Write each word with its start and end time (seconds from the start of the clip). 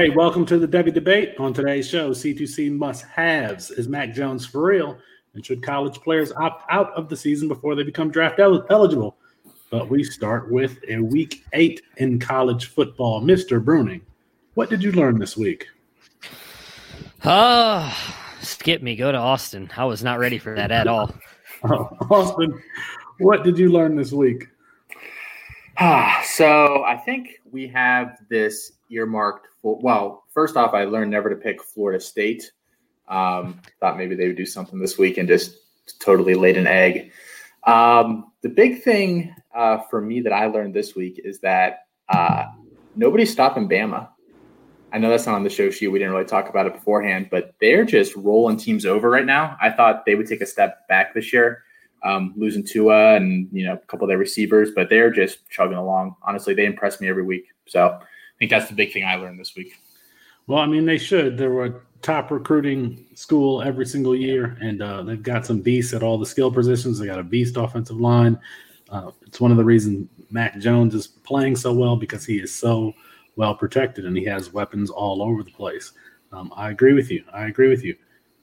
Hey, 0.00 0.08
welcome 0.08 0.46
to 0.46 0.58
the 0.58 0.66
Devy 0.66 0.94
Debate. 0.94 1.34
On 1.38 1.52
today's 1.52 1.86
show, 1.86 2.12
C2C 2.12 2.72
must 2.72 3.04
haves. 3.04 3.70
Is 3.70 3.86
Mac 3.86 4.14
Jones 4.14 4.46
for 4.46 4.62
real? 4.62 4.96
And 5.34 5.44
should 5.44 5.62
college 5.62 6.00
players 6.00 6.32
opt 6.40 6.64
out 6.70 6.90
of 6.94 7.10
the 7.10 7.16
season 7.18 7.48
before 7.48 7.74
they 7.74 7.82
become 7.82 8.10
draft 8.10 8.38
el- 8.38 8.64
eligible? 8.70 9.18
But 9.68 9.90
we 9.90 10.02
start 10.02 10.50
with 10.50 10.78
a 10.88 11.00
week 11.00 11.44
eight 11.52 11.82
in 11.98 12.18
college 12.18 12.68
football. 12.68 13.20
Mr. 13.20 13.62
Bruning, 13.62 14.00
what 14.54 14.70
did 14.70 14.82
you 14.82 14.90
learn 14.92 15.18
this 15.18 15.36
week? 15.36 15.66
Ah, 17.22 17.92
uh, 17.92 18.42
skip 18.42 18.80
me. 18.80 18.96
Go 18.96 19.12
to 19.12 19.18
Austin. 19.18 19.70
I 19.76 19.84
was 19.84 20.02
not 20.02 20.18
ready 20.18 20.38
for 20.38 20.54
that 20.54 20.70
at 20.70 20.86
all. 20.86 21.14
oh, 21.64 21.94
Austin, 22.10 22.58
what 23.18 23.44
did 23.44 23.58
you 23.58 23.70
learn 23.70 23.96
this 23.96 24.12
week? 24.12 24.48
Ah, 25.78 26.24
so 26.24 26.84
I 26.84 26.96
think 26.96 27.38
we 27.52 27.68
have 27.68 28.16
this 28.30 28.72
earmarked 28.90 29.48
for. 29.62 29.78
Well, 29.80 30.24
first 30.32 30.56
off, 30.56 30.74
I 30.74 30.84
learned 30.84 31.10
never 31.10 31.30
to 31.30 31.36
pick 31.36 31.62
Florida 31.62 32.00
State. 32.00 32.50
Um, 33.08 33.60
thought 33.80 33.98
maybe 33.98 34.14
they 34.14 34.28
would 34.28 34.36
do 34.36 34.46
something 34.46 34.78
this 34.78 34.96
week 34.96 35.18
and 35.18 35.28
just 35.28 35.56
totally 35.98 36.34
laid 36.34 36.56
an 36.56 36.66
egg. 36.66 37.12
Um, 37.66 38.32
the 38.42 38.48
big 38.48 38.82
thing 38.82 39.34
uh, 39.54 39.78
for 39.90 40.00
me 40.00 40.20
that 40.20 40.32
I 40.32 40.46
learned 40.46 40.74
this 40.74 40.94
week 40.94 41.20
is 41.24 41.40
that 41.40 41.86
uh, 42.08 42.44
nobody's 42.94 43.32
stopping 43.32 43.68
Bama. 43.68 44.08
I 44.92 44.98
know 44.98 45.10
that's 45.10 45.26
not 45.26 45.36
on 45.36 45.44
the 45.44 45.50
show 45.50 45.70
sheet. 45.70 45.88
We 45.88 45.98
didn't 45.98 46.14
really 46.14 46.24
talk 46.26 46.48
about 46.48 46.66
it 46.66 46.74
beforehand, 46.74 47.28
but 47.30 47.54
they're 47.60 47.84
just 47.84 48.16
rolling 48.16 48.56
teams 48.56 48.84
over 48.84 49.08
right 49.08 49.26
now. 49.26 49.56
I 49.60 49.70
thought 49.70 50.04
they 50.04 50.14
would 50.14 50.26
take 50.26 50.40
a 50.40 50.46
step 50.46 50.88
back 50.88 51.14
this 51.14 51.32
year, 51.32 51.62
um, 52.02 52.34
losing 52.36 52.64
Tua 52.64 53.14
and 53.14 53.48
you 53.52 53.64
know 53.64 53.74
a 53.74 53.78
couple 53.78 54.04
of 54.04 54.08
their 54.08 54.18
receivers, 54.18 54.70
but 54.74 54.88
they're 54.88 55.10
just 55.10 55.48
chugging 55.48 55.76
along. 55.76 56.16
Honestly, 56.22 56.54
they 56.54 56.66
impress 56.66 57.00
me 57.00 57.08
every 57.08 57.22
week. 57.22 57.46
So 57.68 58.00
think 58.40 58.50
that's 58.50 58.68
the 58.68 58.74
big 58.74 58.92
thing 58.92 59.04
I 59.04 59.14
learned 59.16 59.38
this 59.38 59.54
week. 59.54 59.74
Well, 60.46 60.58
I 60.58 60.66
mean, 60.66 60.86
they 60.86 60.98
should. 60.98 61.36
They're 61.36 61.64
a 61.66 61.80
top 62.02 62.30
recruiting 62.30 63.06
school 63.14 63.62
every 63.62 63.86
single 63.86 64.16
year, 64.16 64.56
and 64.60 64.82
uh, 64.82 65.02
they've 65.02 65.22
got 65.22 65.46
some 65.46 65.60
beasts 65.60 65.92
at 65.92 66.02
all 66.02 66.18
the 66.18 66.26
skill 66.26 66.50
positions. 66.50 66.98
They 66.98 67.06
got 67.06 67.18
a 67.18 67.22
beast 67.22 67.56
offensive 67.56 68.00
line. 68.00 68.38
Uh, 68.88 69.10
it's 69.26 69.40
one 69.40 69.50
of 69.50 69.58
the 69.58 69.64
reasons 69.64 70.08
Mac 70.30 70.58
Jones 70.58 70.94
is 70.94 71.06
playing 71.06 71.54
so 71.54 71.72
well 71.72 71.96
because 71.96 72.24
he 72.24 72.38
is 72.38 72.52
so 72.52 72.94
well 73.36 73.54
protected 73.54 74.04
and 74.04 74.16
he 74.16 74.24
has 74.24 74.52
weapons 74.52 74.90
all 74.90 75.22
over 75.22 75.42
the 75.42 75.50
place. 75.50 75.92
Um, 76.32 76.52
I 76.56 76.70
agree 76.70 76.94
with 76.94 77.10
you. 77.10 77.24
I 77.32 77.46
agree 77.46 77.68
with 77.68 77.84
you. 77.84 77.94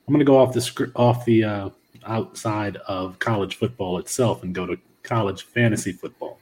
I'm 0.07 0.13
going 0.13 0.19
to 0.19 0.25
go 0.25 0.37
off 0.37 0.53
the 0.53 0.61
script, 0.61 0.93
off 0.95 1.25
the 1.25 1.43
uh, 1.43 1.69
outside 2.05 2.77
of 2.87 3.19
college 3.19 3.55
football 3.55 3.97
itself 3.97 4.43
and 4.43 4.55
go 4.55 4.65
to 4.65 4.77
college 5.03 5.43
fantasy 5.43 5.91
football 5.91 6.39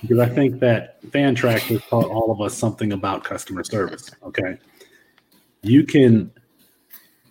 because 0.00 0.18
I 0.18 0.28
think 0.28 0.60
that 0.60 1.02
Fantrax 1.10 1.60
has 1.68 1.82
taught 1.84 2.10
all 2.10 2.30
of 2.30 2.40
us 2.40 2.54
something 2.56 2.92
about 2.92 3.24
customer 3.24 3.64
service. 3.64 4.10
Okay, 4.22 4.58
you 5.62 5.84
can 5.84 6.30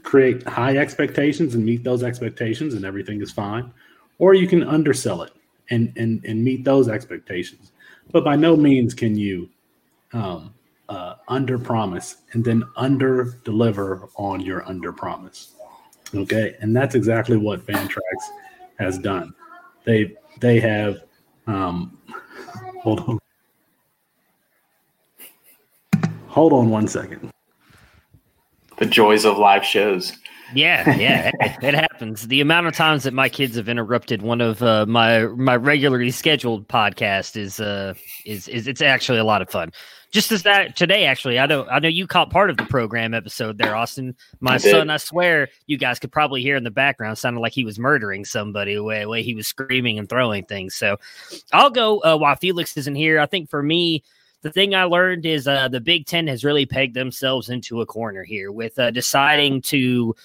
create 0.04 0.44
high 0.48 0.78
expectations 0.78 1.56
and 1.56 1.66
meet 1.66 1.84
those 1.84 2.04
expectations, 2.04 2.74
and 2.74 2.86
everything 2.86 3.22
is 3.22 3.32
fine, 3.32 3.72
or 4.20 4.34
you 4.34 4.48
can 4.48 4.64
undersell 4.64 5.22
it 5.22 5.34
and 5.70 5.92
and 5.98 6.24
and 6.26 6.44
meet 6.44 6.64
those 6.64 6.90
expectations. 6.90 7.72
But 8.12 8.24
by 8.24 8.36
no 8.36 8.56
means 8.56 8.94
can 8.94 9.18
you 9.18 9.50
um, 10.14 10.54
uh, 10.90 11.16
under 11.28 11.60
promise 11.60 12.18
and 12.32 12.44
then 12.44 12.64
under 12.76 13.40
deliver 13.44 14.10
on 14.16 14.40
your 14.40 14.68
under 14.68 14.94
promise. 14.94 15.54
Okay, 16.16 16.56
and 16.62 16.76
that's 16.76 16.96
exactly 16.96 17.38
what 17.38 17.66
Fantrax 17.66 18.00
has 18.80 18.98
done. 18.98 19.34
They 19.84 20.16
they 20.40 20.60
have 20.60 21.04
um, 21.48 21.98
hold 22.82 23.00
on. 23.02 23.20
Hold 26.28 26.54
on 26.54 26.70
one 26.70 26.88
second. 26.88 27.32
The 28.78 28.86
joys 28.86 29.26
of 29.26 29.38
live 29.38 29.66
shows. 29.66 30.14
Yeah, 30.54 30.96
yeah, 30.96 31.32
it, 31.40 31.64
it, 31.64 31.74
happens. 31.74 32.28
The 32.28 32.42
amount 32.42 32.68
of 32.68 32.74
times 32.74 33.04
that 33.04 33.14
my 33.14 33.28
kids 33.28 33.56
have 33.58 33.68
interrupted 33.68 34.22
one 34.22 34.40
of 34.40 34.62
uh, 34.64 34.86
my 34.86 35.26
my 35.28 35.56
regularly 35.56 36.12
scheduled 36.12 36.68
podcast 36.68 37.36
is 37.36 37.60
uh 37.60 37.94
is 38.26 38.48
is 38.48 38.68
it's 38.68 38.82
actually 38.82 39.18
a 39.18 39.24
lot 39.26 39.42
of 39.42 39.50
fun. 39.50 39.72
Just 40.12 40.32
as 40.32 40.44
that 40.44 40.76
today, 40.76 41.06
actually, 41.06 41.38
I 41.38 41.46
know 41.46 41.66
I 41.66 41.80
know 41.80 41.90
you 41.90 42.08
caught 42.08 42.30
part 42.30 42.50
of 42.50 42.58
the 42.58 42.66
program 42.66 43.14
episode 43.14 43.58
there, 43.58 43.76
Austin. 43.76 44.16
My 44.40 44.54
I 44.54 44.58
son, 44.58 44.90
I 44.90 44.98
swear, 44.98 45.50
you 45.66 45.78
guys 45.78 46.00
could 46.00 46.12
probably 46.12 46.42
hear 46.42 46.56
in 46.56 46.64
the 46.64 46.72
background 46.72 47.18
sounded 47.18 47.42
like 47.42 47.54
he 47.54 47.66
was 47.66 47.78
murdering 47.78 48.24
somebody 48.24 48.76
the 48.76 48.84
way, 48.84 49.06
way 49.06 49.22
he 49.22 49.36
was 49.36 49.48
screaming 49.48 50.00
and 50.00 50.08
throwing 50.08 50.46
things. 50.46 50.76
So 50.76 50.98
I'll 51.52 51.70
go 51.70 52.00
uh, 52.00 52.18
while 52.18 52.36
Felix 52.36 52.78
isn't 52.78 52.96
here. 52.96 53.20
I 53.20 53.26
think 53.26 53.50
for 53.50 53.62
me, 53.62 54.04
the 54.44 54.52
thing 54.52 54.76
I 54.76 54.84
learned 54.84 55.26
is 55.26 55.48
uh, 55.48 55.68
the 55.68 55.82
Big 55.82 56.06
Ten 56.06 56.28
has 56.28 56.46
really 56.46 56.66
pegged 56.66 56.96
themselves 56.96 57.50
into 57.50 57.82
a 57.82 57.86
corner 57.86 58.24
here 58.24 58.52
with 58.52 58.80
uh, 58.80 58.92
deciding 58.92 59.62
to 59.64 60.16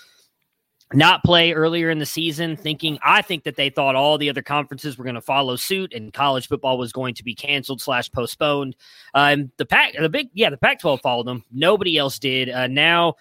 not 0.94 1.24
play 1.24 1.52
earlier 1.52 1.90
in 1.90 1.98
the 1.98 2.06
season, 2.06 2.56
thinking 2.56 2.98
I 3.02 3.22
think 3.22 3.44
that 3.44 3.56
they 3.56 3.70
thought 3.70 3.94
all 3.94 4.18
the 4.18 4.30
other 4.30 4.42
conferences 4.42 4.98
were 4.98 5.04
going 5.04 5.14
to 5.14 5.20
follow 5.20 5.56
suit 5.56 5.92
and 5.92 6.12
college 6.12 6.48
football 6.48 6.78
was 6.78 6.92
going 6.92 7.14
to 7.14 7.24
be 7.24 7.34
canceled 7.34 7.80
slash 7.80 8.10
postponed. 8.10 8.76
Um, 9.14 9.50
the 9.56 9.66
pack, 9.66 9.94
the 9.98 10.08
big, 10.08 10.28
yeah, 10.34 10.50
the 10.50 10.56
Pac-12 10.56 11.00
followed 11.00 11.26
them. 11.26 11.44
Nobody 11.50 11.98
else 11.98 12.18
did. 12.18 12.50
Uh, 12.50 12.66
now 12.66 13.14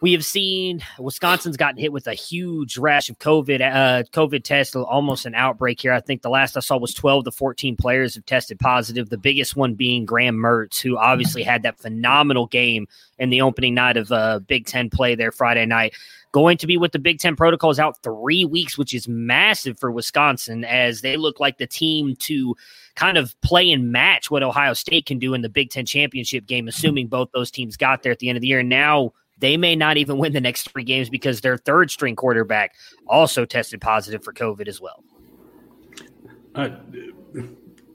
we 0.00 0.12
have 0.12 0.24
seen 0.24 0.80
Wisconsin's 0.98 1.56
gotten 1.56 1.80
hit 1.80 1.92
with 1.92 2.06
a 2.06 2.14
huge 2.14 2.78
rash 2.78 3.08
of 3.08 3.18
COVID, 3.18 3.60
uh, 3.60 4.04
COVID 4.12 4.44
tests, 4.44 4.76
almost 4.76 5.26
an 5.26 5.34
outbreak 5.34 5.80
here. 5.80 5.92
I 5.92 6.00
think 6.00 6.22
the 6.22 6.30
last 6.30 6.56
I 6.56 6.60
saw 6.60 6.76
was 6.76 6.94
12 6.94 7.24
to 7.24 7.30
14 7.30 7.76
players 7.76 8.14
have 8.14 8.24
tested 8.24 8.58
positive. 8.60 9.08
The 9.08 9.18
biggest 9.18 9.56
one 9.56 9.74
being 9.74 10.04
Graham 10.04 10.36
Mertz, 10.36 10.80
who 10.80 10.96
obviously 10.96 11.42
had 11.42 11.62
that 11.62 11.78
phenomenal 11.78 12.46
game 12.46 12.86
in 13.18 13.30
the 13.30 13.42
opening 13.42 13.74
night 13.74 13.96
of 13.96 14.12
uh, 14.12 14.38
Big 14.40 14.66
Ten 14.66 14.88
play 14.90 15.14
there 15.14 15.32
Friday 15.32 15.66
night 15.66 15.94
going 16.32 16.58
to 16.58 16.66
be 16.66 16.76
with 16.76 16.92
the 16.92 16.98
Big 16.98 17.18
Ten 17.18 17.36
protocols 17.36 17.78
out 17.78 18.02
three 18.02 18.44
weeks, 18.44 18.76
which 18.76 18.94
is 18.94 19.08
massive 19.08 19.78
for 19.78 19.90
Wisconsin 19.90 20.64
as 20.64 21.00
they 21.00 21.16
look 21.16 21.40
like 21.40 21.58
the 21.58 21.66
team 21.66 22.14
to 22.16 22.54
kind 22.96 23.16
of 23.16 23.34
play 23.40 23.70
and 23.70 23.90
match 23.90 24.30
what 24.30 24.42
Ohio 24.42 24.74
State 24.74 25.06
can 25.06 25.18
do 25.18 25.34
in 25.34 25.40
the 25.40 25.48
Big 25.48 25.70
Ten 25.70 25.86
championship 25.86 26.46
game, 26.46 26.68
assuming 26.68 27.08
both 27.08 27.30
those 27.32 27.50
teams 27.50 27.76
got 27.76 28.02
there 28.02 28.12
at 28.12 28.18
the 28.18 28.28
end 28.28 28.36
of 28.36 28.42
the 28.42 28.48
year. 28.48 28.62
Now 28.62 29.12
they 29.38 29.56
may 29.56 29.76
not 29.76 29.96
even 29.96 30.18
win 30.18 30.32
the 30.32 30.40
next 30.40 30.70
three 30.70 30.84
games 30.84 31.08
because 31.08 31.40
their 31.40 31.56
third 31.56 31.90
string 31.90 32.16
quarterback 32.16 32.74
also 33.06 33.44
tested 33.44 33.80
positive 33.80 34.22
for 34.22 34.32
COVID 34.32 34.68
as 34.68 34.80
well. 34.80 35.02
Uh, 36.54 36.70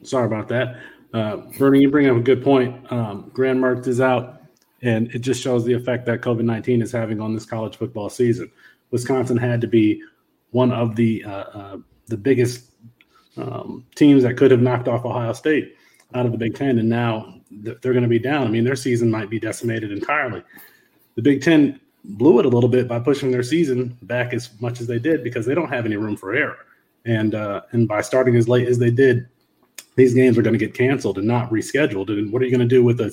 sorry 0.03 0.25
about 0.25 0.47
that. 0.49 0.79
Uh, 1.13 1.37
Bernie, 1.57 1.81
you 1.81 1.91
bring 1.91 2.09
up 2.09 2.17
a 2.17 2.21
good 2.21 2.43
point. 2.43 2.91
Um, 2.91 3.29
Graham 3.33 3.59
Mertz 3.59 3.87
is 3.87 4.01
out 4.01 4.43
and 4.83 5.09
it 5.15 5.19
just 5.19 5.41
shows 5.41 5.65
the 5.65 5.73
effect 5.73 6.05
that 6.05 6.21
COVID 6.21 6.43
nineteen 6.43 6.81
is 6.81 6.91
having 6.91 7.19
on 7.19 7.33
this 7.33 7.45
college 7.45 7.77
football 7.77 8.09
season. 8.09 8.51
Wisconsin 8.91 9.37
had 9.37 9.61
to 9.61 9.67
be 9.67 10.03
one 10.51 10.71
of 10.71 10.95
the 10.95 11.23
uh, 11.23 11.29
uh, 11.29 11.77
the 12.07 12.17
biggest 12.17 12.71
um, 13.37 13.85
teams 13.95 14.23
that 14.23 14.37
could 14.37 14.51
have 14.51 14.61
knocked 14.61 14.87
off 14.87 15.05
Ohio 15.05 15.33
State 15.33 15.75
out 16.13 16.25
of 16.25 16.31
the 16.31 16.37
Big 16.37 16.53
Ten, 16.53 16.77
and 16.77 16.87
now 16.87 17.33
they're 17.49 17.93
going 17.93 18.03
to 18.03 18.09
be 18.09 18.19
down. 18.19 18.45
I 18.45 18.49
mean, 18.49 18.63
their 18.63 18.75
season 18.75 19.09
might 19.09 19.29
be 19.29 19.39
decimated 19.39 19.91
entirely. 19.91 20.43
The 21.15 21.21
Big 21.21 21.41
Ten 21.41 21.79
blew 22.03 22.39
it 22.39 22.45
a 22.45 22.49
little 22.49 22.69
bit 22.69 22.87
by 22.87 22.99
pushing 22.99 23.31
their 23.31 23.43
season 23.43 23.97
back 24.03 24.33
as 24.33 24.49
much 24.59 24.81
as 24.81 24.87
they 24.87 24.99
did 24.99 25.23
because 25.23 25.45
they 25.45 25.55
don't 25.55 25.69
have 25.69 25.85
any 25.85 25.95
room 25.95 26.17
for 26.17 26.33
error, 26.33 26.65
and 27.05 27.35
uh, 27.35 27.61
and 27.71 27.87
by 27.87 28.01
starting 28.01 28.35
as 28.35 28.47
late 28.47 28.67
as 28.67 28.79
they 28.79 28.91
did, 28.91 29.27
these 29.95 30.13
games 30.13 30.37
are 30.37 30.41
going 30.41 30.57
to 30.57 30.65
get 30.65 30.73
canceled 30.73 31.17
and 31.17 31.27
not 31.27 31.49
rescheduled. 31.51 32.09
And 32.09 32.31
what 32.31 32.41
are 32.41 32.45
you 32.45 32.51
going 32.51 32.67
to 32.67 32.75
do 32.75 32.83
with 32.83 32.99
a 33.01 33.11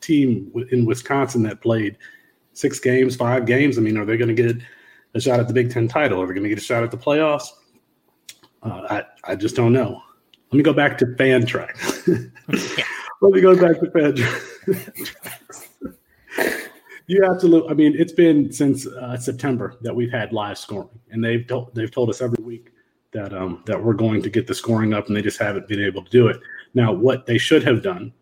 team 0.00 0.52
in 0.70 0.84
Wisconsin 0.84 1.42
that 1.44 1.60
played 1.60 1.96
six 2.58 2.80
games, 2.80 3.16
five 3.16 3.46
games. 3.46 3.78
I 3.78 3.80
mean, 3.80 3.96
are 3.96 4.04
they 4.04 4.16
going 4.16 4.34
to 4.34 4.42
get 4.42 4.56
a 5.14 5.20
shot 5.20 5.40
at 5.40 5.48
the 5.48 5.54
Big 5.54 5.70
Ten 5.70 5.88
title? 5.88 6.20
Are 6.20 6.26
they 6.26 6.34
going 6.34 6.42
to 6.44 6.48
get 6.48 6.58
a 6.58 6.62
shot 6.62 6.82
at 6.82 6.90
the 6.90 6.96
playoffs? 6.96 7.48
Uh, 8.62 8.82
I 8.90 9.32
I 9.32 9.36
just 9.36 9.54
don't 9.54 9.72
know. 9.72 10.02
Let 10.50 10.56
me 10.56 10.62
go 10.62 10.72
back 10.72 10.98
to 10.98 11.06
Fantrax. 11.06 12.06
Let 13.20 13.32
me 13.32 13.40
go 13.40 13.54
back 13.56 13.80
to 13.80 13.86
Fantrax. 13.86 15.64
you 17.08 17.24
absolutely. 17.24 17.70
I 17.70 17.74
mean, 17.74 17.94
it's 17.98 18.12
been 18.12 18.52
since 18.52 18.86
uh, 18.86 19.16
September 19.16 19.74
that 19.80 19.94
we've 19.94 20.12
had 20.12 20.32
live 20.32 20.58
scoring, 20.58 21.00
and 21.10 21.24
they've 21.24 21.46
told, 21.46 21.74
they've 21.74 21.90
told 21.90 22.10
us 22.10 22.20
every 22.20 22.42
week 22.44 22.70
that 23.12 23.32
um, 23.32 23.62
that 23.66 23.82
we're 23.82 23.94
going 23.94 24.22
to 24.22 24.30
get 24.30 24.46
the 24.46 24.54
scoring 24.54 24.92
up, 24.92 25.08
and 25.08 25.16
they 25.16 25.22
just 25.22 25.40
haven't 25.40 25.66
been 25.66 25.82
able 25.82 26.04
to 26.04 26.10
do 26.10 26.28
it. 26.28 26.38
Now, 26.74 26.92
what 26.92 27.24
they 27.24 27.38
should 27.38 27.64
have 27.64 27.82
done 27.82 28.12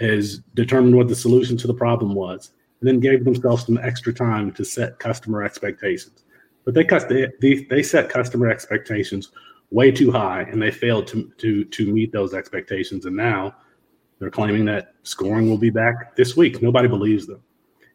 is 0.00 0.40
determined 0.54 0.96
what 0.96 1.06
the 1.06 1.14
solution 1.14 1.56
to 1.58 1.68
the 1.68 1.74
problem 1.74 2.14
was, 2.14 2.50
and 2.80 2.88
then 2.88 2.98
gave 2.98 3.24
themselves 3.24 3.64
some 3.64 3.78
extra 3.78 4.12
time 4.12 4.50
to 4.52 4.64
set 4.64 4.98
customer 4.98 5.44
expectations. 5.44 6.24
But 6.64 6.74
they 6.74 6.84
they, 7.40 7.66
they 7.70 7.82
set 7.82 8.08
customer 8.08 8.48
expectations 8.50 9.30
way 9.70 9.92
too 9.92 10.10
high, 10.10 10.42
and 10.42 10.60
they 10.60 10.72
failed 10.72 11.06
to 11.08 11.30
to 11.38 11.64
to 11.64 11.92
meet 11.92 12.10
those 12.12 12.34
expectations. 12.34 13.06
And 13.06 13.16
now 13.16 13.54
they're 14.18 14.30
claiming 14.30 14.64
that 14.64 14.94
scoring 15.04 15.48
will 15.48 15.58
be 15.58 15.70
back 15.70 16.16
this 16.16 16.36
week. 16.36 16.60
Nobody 16.60 16.88
believes 16.88 17.26
them. 17.28 17.40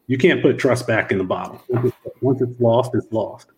You 0.08 0.18
can't 0.18 0.42
put 0.42 0.58
trust 0.58 0.86
back 0.86 1.12
in 1.12 1.18
the 1.18 1.24
bottle. 1.24 1.62
Once 2.20 2.40
it's 2.40 2.60
lost, 2.60 2.94
it's 2.94 3.12
lost. 3.12 3.48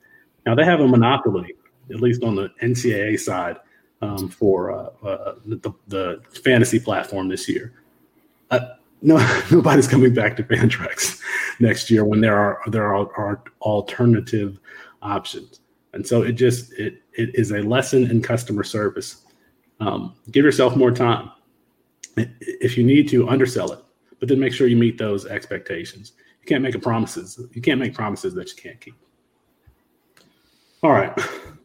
Now 0.44 0.54
they 0.54 0.64
have 0.64 0.80
a 0.80 0.88
monopoly, 0.88 1.54
at 1.90 2.00
least 2.00 2.22
on 2.22 2.34
the 2.34 2.50
NCAA 2.62 3.18
side, 3.18 3.56
um, 4.02 4.28
for 4.28 4.72
uh, 4.72 5.06
uh, 5.06 5.34
the, 5.46 5.72
the 5.88 6.22
fantasy 6.44 6.78
platform 6.78 7.28
this 7.28 7.48
year. 7.48 7.72
Uh, 8.50 8.60
no, 9.02 9.16
nobody's 9.50 9.88
coming 9.88 10.12
back 10.12 10.36
to 10.36 10.42
Fantrax 10.42 11.20
next 11.60 11.90
year 11.90 12.04
when 12.04 12.20
there 12.20 12.36
are 12.36 12.60
there 12.66 12.94
are, 12.94 13.08
are 13.16 13.42
alternative 13.62 14.58
options. 15.02 15.60
And 15.92 16.06
so 16.06 16.22
it 16.22 16.32
just 16.32 16.72
it 16.74 17.02
it 17.12 17.34
is 17.34 17.52
a 17.52 17.62
lesson 17.62 18.10
in 18.10 18.22
customer 18.22 18.64
service. 18.64 19.24
Um, 19.80 20.14
give 20.30 20.44
yourself 20.44 20.76
more 20.76 20.90
time. 20.90 21.30
If 22.16 22.76
you 22.76 22.84
need 22.84 23.08
to, 23.10 23.28
undersell 23.28 23.72
it, 23.72 23.78
but 24.18 24.28
then 24.28 24.38
make 24.38 24.52
sure 24.52 24.66
you 24.66 24.76
meet 24.76 24.98
those 24.98 25.26
expectations. 25.26 26.12
Can't 26.50 26.64
make 26.64 26.82
promises. 26.82 27.40
You 27.52 27.62
can't 27.62 27.78
make 27.78 27.94
promises 27.94 28.34
that 28.34 28.48
you 28.48 28.60
can't 28.60 28.80
keep. 28.80 28.96
All 30.82 30.90
right, 30.90 31.16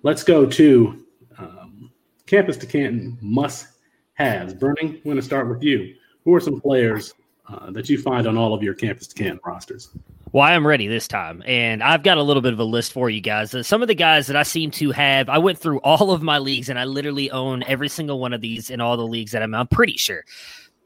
let's 0.03 0.23
go 0.23 0.45
to 0.45 1.03
um, 1.39 1.89
campus 2.27 2.55
to 2.57 2.67
Canton 2.67 3.17
must 3.19 3.65
haves. 4.13 4.53
Bruning, 4.53 4.97
I'm 4.97 5.01
going 5.03 5.15
to 5.15 5.23
start 5.23 5.49
with 5.49 5.63
you. 5.63 5.95
Who 6.23 6.35
are 6.35 6.39
some 6.39 6.61
players 6.61 7.15
uh, 7.49 7.71
that 7.71 7.89
you 7.89 7.99
find 7.99 8.27
on 8.27 8.37
all 8.37 8.53
of 8.53 8.61
your 8.61 8.75
campus 8.75 9.07
to 9.07 9.15
Canton 9.15 9.39
rosters? 9.43 9.89
Well, 10.33 10.43
I 10.43 10.53
am 10.53 10.67
ready 10.67 10.87
this 10.87 11.07
time, 11.07 11.41
and 11.47 11.81
I've 11.81 12.03
got 12.03 12.19
a 12.19 12.21
little 12.21 12.43
bit 12.43 12.53
of 12.53 12.59
a 12.59 12.63
list 12.63 12.93
for 12.93 13.09
you 13.09 13.21
guys. 13.21 13.55
Uh, 13.55 13.63
some 13.63 13.81
of 13.81 13.87
the 13.87 13.95
guys 13.95 14.27
that 14.27 14.35
I 14.35 14.43
seem 14.43 14.69
to 14.71 14.91
have, 14.91 15.29
I 15.29 15.39
went 15.39 15.57
through 15.57 15.79
all 15.79 16.11
of 16.11 16.21
my 16.21 16.37
leagues, 16.37 16.69
and 16.69 16.77
I 16.77 16.83
literally 16.83 17.31
own 17.31 17.63
every 17.63 17.89
single 17.89 18.19
one 18.19 18.33
of 18.33 18.41
these 18.41 18.69
in 18.69 18.81
all 18.81 18.97
the 18.97 19.07
leagues 19.07 19.31
that 19.31 19.41
I'm. 19.41 19.55
I'm 19.55 19.67
pretty 19.67 19.97
sure 19.97 20.23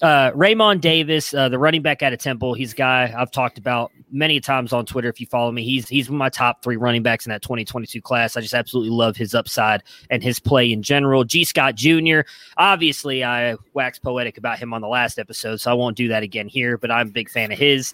uh, 0.02 0.32
Re'Mahn 0.32 0.80
Davis, 0.80 1.34
uh, 1.34 1.50
the 1.50 1.60
running 1.60 1.82
back 1.82 2.02
out 2.02 2.14
of 2.14 2.20
Temple, 2.20 2.54
he's 2.54 2.72
a 2.74 2.76
guy 2.76 3.14
I've 3.18 3.32
talked 3.32 3.58
about 3.58 3.92
many 4.12 4.40
times 4.40 4.72
on 4.72 4.86
Twitter. 4.86 5.10
If 5.10 5.20
you 5.20 5.28
follow 5.28 5.52
me, 5.52 5.64
he's 5.64 5.90
he's 5.90 6.10
my 6.10 6.30
top 6.30 6.64
three 6.64 6.78
running 6.78 7.04
backs 7.04 7.26
in 7.26 7.32
that 7.32 7.42
2022 7.42 8.02
class. 8.02 8.38
I 8.38 8.42
just 8.42 8.54
absolutely 8.54 8.92
love 8.92 9.18
his 9.18 9.36
upside 9.36 9.84
and 10.10 10.24
his 10.24 10.40
play 10.40 10.72
in 10.72 10.82
general. 10.82 11.24
Gee 11.24 11.44
Scott 11.44 11.76
Jr. 11.76 12.22
Obviously, 12.58 13.24
I 13.24 13.58
waxed 13.74 14.02
poetic 14.02 14.38
about 14.38 14.58
him 14.58 14.74
on 14.74 14.82
the 14.82 14.88
last 14.88 15.20
episode, 15.20 15.60
so 15.60 15.70
I 15.70 15.74
won't 15.74 15.98
do 15.98 16.08
that 16.08 16.24
again 16.24 16.48
here. 16.48 16.78
But 16.78 16.92
I'm 16.92 17.10
a 17.10 17.12
big 17.12 17.30
fan 17.30 17.52
of 17.52 17.60
his. 17.60 17.94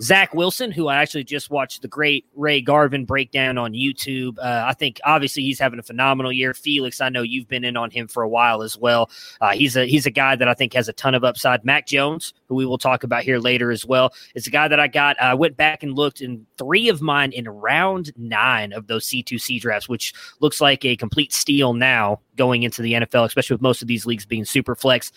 Zach 0.00 0.32
Wilson, 0.32 0.70
who 0.70 0.86
I 0.86 0.96
actually 0.96 1.24
just 1.24 1.50
watched 1.50 1.82
the 1.82 1.88
great 1.88 2.24
Ray 2.36 2.60
Garvin 2.60 3.04
breakdown 3.04 3.58
on 3.58 3.72
YouTube. 3.72 4.38
Uh, 4.38 4.64
I 4.66 4.72
think 4.74 5.00
obviously 5.04 5.42
he's 5.42 5.58
having 5.58 5.78
a 5.78 5.82
phenomenal 5.82 6.32
year. 6.32 6.54
Felix, 6.54 7.00
I 7.00 7.08
know 7.08 7.22
you've 7.22 7.48
been 7.48 7.64
in 7.64 7.76
on 7.76 7.90
him 7.90 8.06
for 8.06 8.22
a 8.22 8.28
while 8.28 8.62
as 8.62 8.78
well. 8.78 9.10
Uh, 9.40 9.52
he's 9.52 9.76
a 9.76 9.86
he's 9.86 10.06
a 10.06 10.10
guy 10.10 10.36
that 10.36 10.48
I 10.48 10.54
think 10.54 10.72
has 10.74 10.88
a 10.88 10.92
ton 10.92 11.14
of 11.14 11.24
upside. 11.24 11.64
Mac 11.64 11.86
Jones, 11.86 12.32
who 12.46 12.54
we 12.54 12.64
will 12.64 12.78
talk 12.78 13.02
about 13.02 13.24
here 13.24 13.38
later 13.38 13.70
as 13.70 13.84
well, 13.84 14.12
is 14.34 14.46
a 14.46 14.50
guy 14.50 14.68
that 14.68 14.78
I 14.78 14.86
got. 14.86 15.20
I 15.20 15.34
went 15.34 15.56
back 15.56 15.82
and 15.82 15.94
looked 15.94 16.20
in 16.20 16.46
three 16.58 16.88
of 16.88 17.02
mine 17.02 17.32
in 17.32 17.48
round 17.48 18.12
nine 18.16 18.72
of 18.72 18.86
those 18.86 19.06
C2C 19.06 19.60
drafts, 19.60 19.88
which 19.88 20.14
looks 20.40 20.60
like 20.60 20.84
a 20.84 20.96
complete 20.96 21.32
steal 21.32 21.74
now 21.74 22.20
going 22.36 22.62
into 22.62 22.82
the 22.82 22.92
NFL, 22.92 23.24
especially 23.24 23.54
with 23.54 23.62
most 23.62 23.82
of 23.82 23.88
these 23.88 24.06
leagues 24.06 24.26
being 24.26 24.44
super 24.44 24.74
flex. 24.74 25.10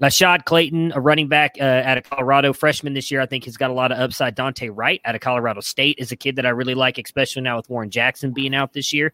Ashaad 0.00 0.44
Clayton, 0.44 0.92
a 0.94 1.00
running 1.00 1.28
back 1.28 1.56
uh, 1.60 1.64
out 1.64 1.98
of 1.98 2.04
Colorado, 2.04 2.52
freshman 2.52 2.94
this 2.94 3.10
year, 3.10 3.20
I 3.20 3.26
think 3.26 3.44
has 3.44 3.56
got 3.56 3.70
a 3.70 3.74
lot 3.74 3.92
of 3.92 3.98
upside. 3.98 4.34
Dante 4.34 4.68
Wright 4.68 5.00
out 5.04 5.14
of 5.14 5.20
Colorado 5.20 5.60
State 5.60 5.98
is 5.98 6.12
a 6.12 6.16
kid 6.16 6.36
that 6.36 6.46
I 6.46 6.50
really 6.50 6.74
like, 6.74 6.98
especially 6.98 7.42
now 7.42 7.56
with 7.56 7.68
Warren 7.70 7.90
Jackson 7.90 8.32
being 8.32 8.54
out 8.54 8.72
this 8.72 8.92
year. 8.92 9.12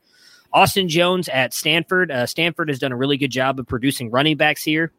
Austin 0.52 0.88
Jones 0.88 1.28
at 1.28 1.54
Stanford. 1.54 2.10
Uh, 2.10 2.26
Stanford 2.26 2.68
has 2.70 2.78
done 2.78 2.92
a 2.92 2.96
really 2.96 3.16
good 3.16 3.30
job 3.30 3.60
of 3.60 3.66
producing 3.66 4.10
running 4.10 4.36
backs 4.36 4.62
here 4.62 4.92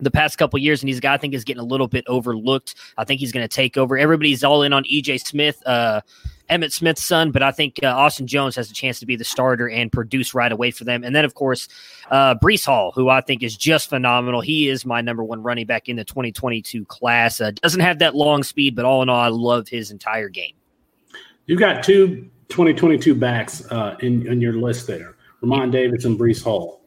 the 0.00 0.10
past 0.10 0.38
couple 0.38 0.58
years, 0.58 0.82
and 0.82 0.88
he's 0.88 0.98
a 0.98 1.00
guy 1.00 1.14
I 1.14 1.16
think 1.18 1.34
is 1.34 1.44
getting 1.44 1.60
a 1.60 1.66
little 1.66 1.88
bit 1.88 2.04
overlooked. 2.06 2.74
I 2.96 3.04
think 3.04 3.20
he's 3.20 3.32
going 3.32 3.46
to 3.46 3.54
take 3.54 3.76
over. 3.76 3.98
Everybody's 3.98 4.44
all 4.44 4.62
in 4.62 4.72
on 4.72 4.84
EJ 4.84 5.26
Smith. 5.26 5.62
Uh, 5.66 6.00
Emmitt 6.50 6.72
Smith's 6.72 7.04
son, 7.04 7.30
but 7.30 7.42
I 7.42 7.50
think 7.50 7.78
uh, 7.82 7.88
Austin 7.88 8.26
Jones 8.26 8.56
has 8.56 8.70
a 8.70 8.74
chance 8.74 8.98
to 9.00 9.06
be 9.06 9.16
the 9.16 9.24
starter 9.24 9.68
and 9.68 9.92
produce 9.92 10.32
right 10.32 10.50
away 10.50 10.70
for 10.70 10.84
them. 10.84 11.04
And 11.04 11.14
then, 11.14 11.26
of 11.26 11.34
course, 11.34 11.68
uh, 12.10 12.36
Breece 12.36 12.64
Hall, 12.64 12.90
who 12.94 13.10
I 13.10 13.20
think 13.20 13.42
is 13.42 13.54
just 13.54 13.90
phenomenal. 13.90 14.40
He 14.40 14.68
is 14.68 14.86
my 14.86 15.02
number 15.02 15.22
one 15.22 15.42
running 15.42 15.66
back 15.66 15.90
in 15.90 15.96
the 15.96 16.04
2022 16.04 16.86
class. 16.86 17.40
Uh, 17.40 17.50
doesn't 17.50 17.80
have 17.80 17.98
that 17.98 18.14
long 18.14 18.42
speed, 18.42 18.74
but 18.74 18.86
all 18.86 19.02
in 19.02 19.10
all, 19.10 19.20
I 19.20 19.28
love 19.28 19.68
his 19.68 19.90
entire 19.90 20.30
game. 20.30 20.54
You've 21.46 21.60
got 21.60 21.82
two 21.82 22.30
2022 22.48 23.14
backs 23.14 23.70
uh, 23.70 23.96
in, 24.00 24.26
in 24.26 24.40
your 24.40 24.54
list 24.54 24.86
there 24.86 25.16
Re'Mahn 25.42 25.70
Davis 25.70 26.04
and 26.04 26.18
Breece 26.18 26.42
Hall. 26.42 26.82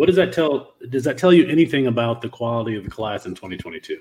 What 0.00 0.06
does 0.06 0.16
that 0.16 0.32
tell? 0.32 0.72
Does 0.88 1.04
that 1.04 1.18
tell 1.18 1.30
you 1.30 1.46
anything 1.46 1.86
about 1.86 2.22
the 2.22 2.30
quality 2.30 2.74
of 2.74 2.84
the 2.84 2.90
class 2.90 3.26
in 3.26 3.34
2022? 3.34 4.00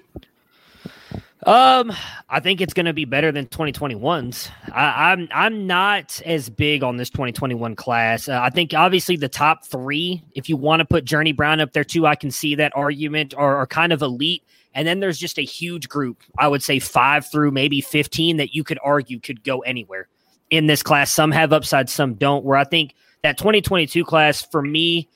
Um, 1.46 1.92
I 2.30 2.40
think 2.40 2.62
it's 2.62 2.74
going 2.74 2.86
to 2.86 2.94
be 2.94 3.04
better 3.04 3.34
than 3.34 3.48
2021's. 3.48 4.50
I, 4.72 5.12
am 5.12 5.20
I'm, 5.20 5.28
I'm 5.34 5.68
not 5.68 6.22
as 6.26 6.50
big 6.50 6.84
on 6.84 6.96
this 6.96 7.10
2021 7.10 7.76
class. 7.76 8.30
Uh, 8.30 8.40
I 8.42 8.50
think 8.50 8.74
obviously 8.74 9.18
the 9.18 9.28
top 9.28 9.66
three, 9.66 10.24
if 10.36 10.48
you 10.48 10.56
want 10.56 10.80
to 10.80 10.86
put 10.86 11.04
Journey 11.04 11.34
Brown 11.34 11.60
up 11.60 11.74
there 11.74 11.84
too, 11.84 12.08
I 12.08 12.16
can 12.16 12.32
see 12.32 12.56
that 12.56 12.72
argument, 12.78 13.34
are, 13.34 13.58
are 13.58 13.68
kind 13.68 13.92
of 13.92 14.02
elite. 14.02 14.46
And 14.74 14.88
then 14.88 15.02
there's 15.02 15.20
just 15.20 15.38
a 15.38 15.44
huge 15.44 15.90
group, 15.90 16.24
I 16.38 16.48
would 16.48 16.64
say 16.64 16.80
five 16.80 17.30
through 17.30 17.52
maybe 17.52 17.82
15 17.82 18.38
that 18.38 18.56
you 18.56 18.64
could 18.64 18.80
argue 18.82 19.20
could 19.20 19.44
go 19.44 19.60
anywhere 19.64 20.08
in 20.50 20.68
this 20.68 20.82
class. 20.82 21.12
Some 21.12 21.32
have 21.32 21.52
upside, 21.52 21.90
some 21.90 22.14
don't. 22.14 22.46
Where 22.46 22.58
I 22.58 22.64
think 22.64 22.96
that 23.22 23.38
2022 23.38 24.06
class 24.06 24.42
for 24.42 24.62
me 24.62 25.10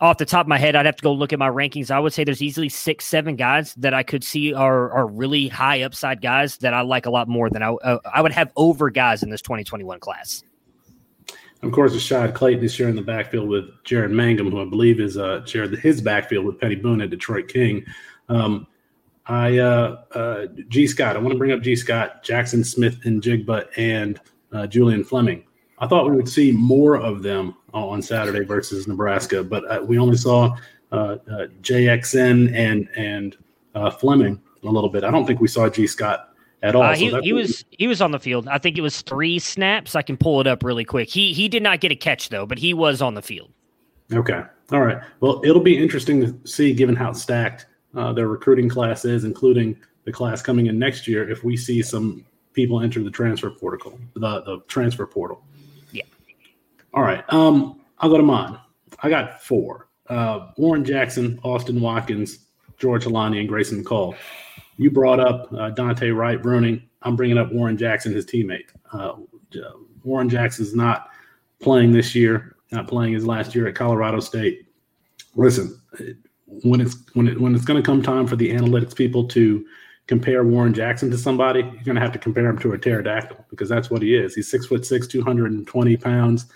off 0.00 0.18
the 0.18 0.24
top 0.24 0.42
of 0.42 0.48
my 0.48 0.58
head, 0.58 0.76
I'd 0.76 0.86
have 0.86 0.96
to 0.96 1.02
go 1.02 1.12
look 1.12 1.32
at 1.32 1.38
my 1.38 1.48
rankings. 1.48 1.90
I 1.90 1.98
would 1.98 2.12
say 2.12 2.24
there's 2.24 2.42
easily 2.42 2.68
six, 2.68 3.04
seven 3.04 3.36
guys 3.36 3.74
that 3.74 3.94
I 3.94 4.02
could 4.02 4.22
see 4.22 4.52
are 4.54 4.90
are 4.90 5.06
really 5.06 5.48
high 5.48 5.82
upside 5.82 6.22
guys 6.22 6.58
that 6.58 6.74
I 6.74 6.82
like 6.82 7.06
a 7.06 7.10
lot 7.10 7.28
more 7.28 7.50
than 7.50 7.62
I 7.62 7.70
uh, 7.72 7.98
I 8.12 8.22
would 8.22 8.32
have 8.32 8.52
over 8.56 8.90
guys 8.90 9.22
in 9.22 9.30
this 9.30 9.42
2021 9.42 10.00
class. 10.00 10.42
Of 11.62 11.72
course, 11.72 11.92
Ashaad 11.94 12.34
Clayton 12.34 12.64
is 12.64 12.72
sharing 12.72 12.94
the 12.94 13.02
backfield 13.02 13.48
with 13.48 13.64
Jaren 13.82 14.12
Mangham, 14.12 14.50
who 14.50 14.62
I 14.62 14.64
believe 14.64 15.00
is 15.00 15.16
uh, 15.16 15.44
shared 15.44 15.76
his 15.78 16.00
backfield 16.00 16.46
with 16.46 16.60
Petty 16.60 16.76
Boone 16.76 17.00
at 17.00 17.10
Detroit 17.10 17.48
King. 17.48 17.84
Um, 18.28 18.68
I 19.26 19.58
uh, 19.58 20.02
uh, 20.14 20.46
Gee 20.68 20.86
Scott. 20.86 21.16
I 21.16 21.18
want 21.18 21.32
to 21.32 21.38
bring 21.38 21.50
up 21.50 21.60
Gee 21.60 21.74
Scott, 21.74 22.24
Jaxon 22.24 22.64
Smith-Njigba, 22.64 23.66
and 23.76 24.20
uh, 24.52 24.66
Julian 24.68 25.02
Fleming. 25.02 25.44
I 25.80 25.86
thought 25.86 26.08
we 26.08 26.16
would 26.16 26.28
see 26.28 26.52
more 26.52 26.96
of 26.96 27.22
them 27.22 27.54
on 27.74 28.02
Saturday 28.02 28.44
versus 28.44 28.88
Nebraska, 28.88 29.44
but 29.44 29.70
uh, 29.70 29.82
we 29.84 29.98
only 29.98 30.16
saw 30.16 30.56
uh, 30.92 30.94
uh, 31.30 31.46
JXN 31.62 32.52
and 32.54 32.88
and 32.96 33.36
uh, 33.74 33.90
Fleming 33.90 34.40
a 34.64 34.70
little 34.70 34.90
bit. 34.90 35.04
I 35.04 35.10
don't 35.10 35.26
think 35.26 35.40
we 35.40 35.48
saw 35.48 35.68
Gee 35.68 35.86
Scott 35.86 36.34
at 36.62 36.74
all. 36.74 36.82
Uh, 36.82 36.94
he, 36.94 37.10
so 37.10 37.20
he 37.22 37.32
was 37.32 37.64
he 37.70 37.86
was 37.86 38.00
on 38.00 38.10
the 38.10 38.18
field. 38.18 38.48
I 38.48 38.58
think 38.58 38.78
it 38.78 38.80
was 38.80 39.02
three 39.02 39.38
snaps. 39.38 39.94
I 39.94 40.02
can 40.02 40.16
pull 40.16 40.40
it 40.40 40.46
up 40.46 40.62
really 40.62 40.84
quick. 40.84 41.08
He 41.08 41.32
he 41.32 41.48
did 41.48 41.62
not 41.62 41.80
get 41.80 41.92
a 41.92 41.96
catch 41.96 42.30
though, 42.30 42.46
but 42.46 42.58
he 42.58 42.74
was 42.74 43.02
on 43.02 43.14
the 43.14 43.22
field. 43.22 43.50
Okay, 44.12 44.42
all 44.72 44.80
right. 44.80 45.02
Well, 45.20 45.42
it'll 45.44 45.62
be 45.62 45.76
interesting 45.76 46.20
to 46.22 46.48
see, 46.48 46.72
given 46.72 46.96
how 46.96 47.12
stacked 47.12 47.66
uh, 47.94 48.12
their 48.12 48.28
recruiting 48.28 48.68
class 48.68 49.04
is, 49.04 49.24
including 49.24 49.76
the 50.04 50.12
class 50.12 50.40
coming 50.40 50.66
in 50.66 50.78
next 50.78 51.06
year, 51.06 51.28
if 51.30 51.44
we 51.44 51.56
see 51.56 51.82
some 51.82 52.24
people 52.54 52.80
enter 52.80 53.02
the 53.02 53.10
transfer 53.10 53.50
portal, 53.50 53.98
the 54.14 54.40
the 54.42 54.60
transfer 54.68 55.06
portal. 55.06 55.44
All 56.98 57.04
right. 57.04 57.22
Um, 57.32 57.80
I'll 58.00 58.10
go 58.10 58.16
to 58.16 58.24
mine. 58.24 58.58
I 59.04 59.08
got 59.08 59.40
four. 59.40 59.86
Uh, 60.08 60.48
Warren 60.56 60.84
Jackson, 60.84 61.38
Austin 61.44 61.80
Watkins, 61.80 62.40
George 62.76 63.04
Holani, 63.04 63.38
and 63.38 63.48
Grayson 63.48 63.84
McCall. 63.84 64.16
You 64.78 64.90
brought 64.90 65.20
up 65.20 65.46
uh, 65.52 65.70
Dante 65.70 66.08
Wright 66.10 66.42
Bruning. 66.42 66.82
I'm 67.02 67.14
bringing 67.14 67.38
up 67.38 67.52
Warren 67.52 67.76
Jackson, 67.76 68.12
his 68.12 68.26
teammate. 68.26 68.70
Uh, 68.92 69.12
Warren 70.02 70.28
Jackson's 70.28 70.74
not 70.74 71.10
playing 71.60 71.92
this 71.92 72.16
year, 72.16 72.56
not 72.72 72.88
playing 72.88 73.12
his 73.12 73.24
last 73.24 73.54
year 73.54 73.68
at 73.68 73.76
Colorado 73.76 74.18
State. 74.18 74.66
Listen, 75.36 75.80
when 76.64 76.80
it's 76.80 76.96
when 77.14 77.28
it 77.28 77.40
when 77.40 77.54
it's 77.54 77.64
going 77.64 77.80
to 77.80 77.86
come 77.86 78.02
time 78.02 78.26
for 78.26 78.34
the 78.34 78.50
analytics 78.50 78.96
people 78.96 79.28
to 79.28 79.64
compare 80.08 80.42
Warren 80.42 80.74
Jackson 80.74 81.12
to 81.12 81.18
somebody, 81.18 81.60
you're 81.60 81.84
going 81.84 81.94
to 81.94 82.00
have 82.00 82.10
to 82.10 82.18
compare 82.18 82.46
him 82.46 82.58
to 82.58 82.72
a 82.72 82.78
pterodactyl 82.78 83.44
because 83.50 83.68
that's 83.68 83.88
what 83.88 84.02
he 84.02 84.16
is. 84.16 84.34
He's 84.34 84.50
six 84.50 84.66
foot 84.66 84.84
six, 84.84 85.06
220 85.06 85.96
pounds. 85.96 86.46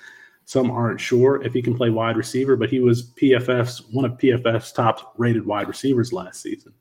Some 0.44 0.70
aren't 0.70 1.00
sure 1.00 1.42
if 1.42 1.52
he 1.52 1.62
can 1.62 1.74
play 1.74 1.90
wide 1.90 2.16
receiver, 2.16 2.56
but 2.56 2.68
he 2.68 2.80
was 2.80 3.10
PFF's 3.12 3.82
one 3.90 4.04
of 4.04 4.18
PFF's 4.18 4.72
top 4.72 5.14
rated 5.16 5.46
wide 5.46 5.68
receivers 5.68 6.12
last 6.12 6.42
season. 6.42 6.72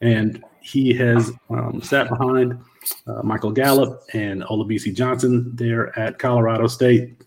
And 0.00 0.42
he 0.60 0.94
has 0.94 1.30
um, 1.50 1.80
sat 1.82 2.08
behind 2.08 2.58
uh, 3.06 3.22
Michael 3.22 3.52
Gallup 3.52 4.02
and 4.14 4.42
Olabisi 4.44 4.94
Johnson 4.94 5.54
there 5.54 5.96
at 5.98 6.18
Colorado 6.18 6.66
State. 6.66 7.22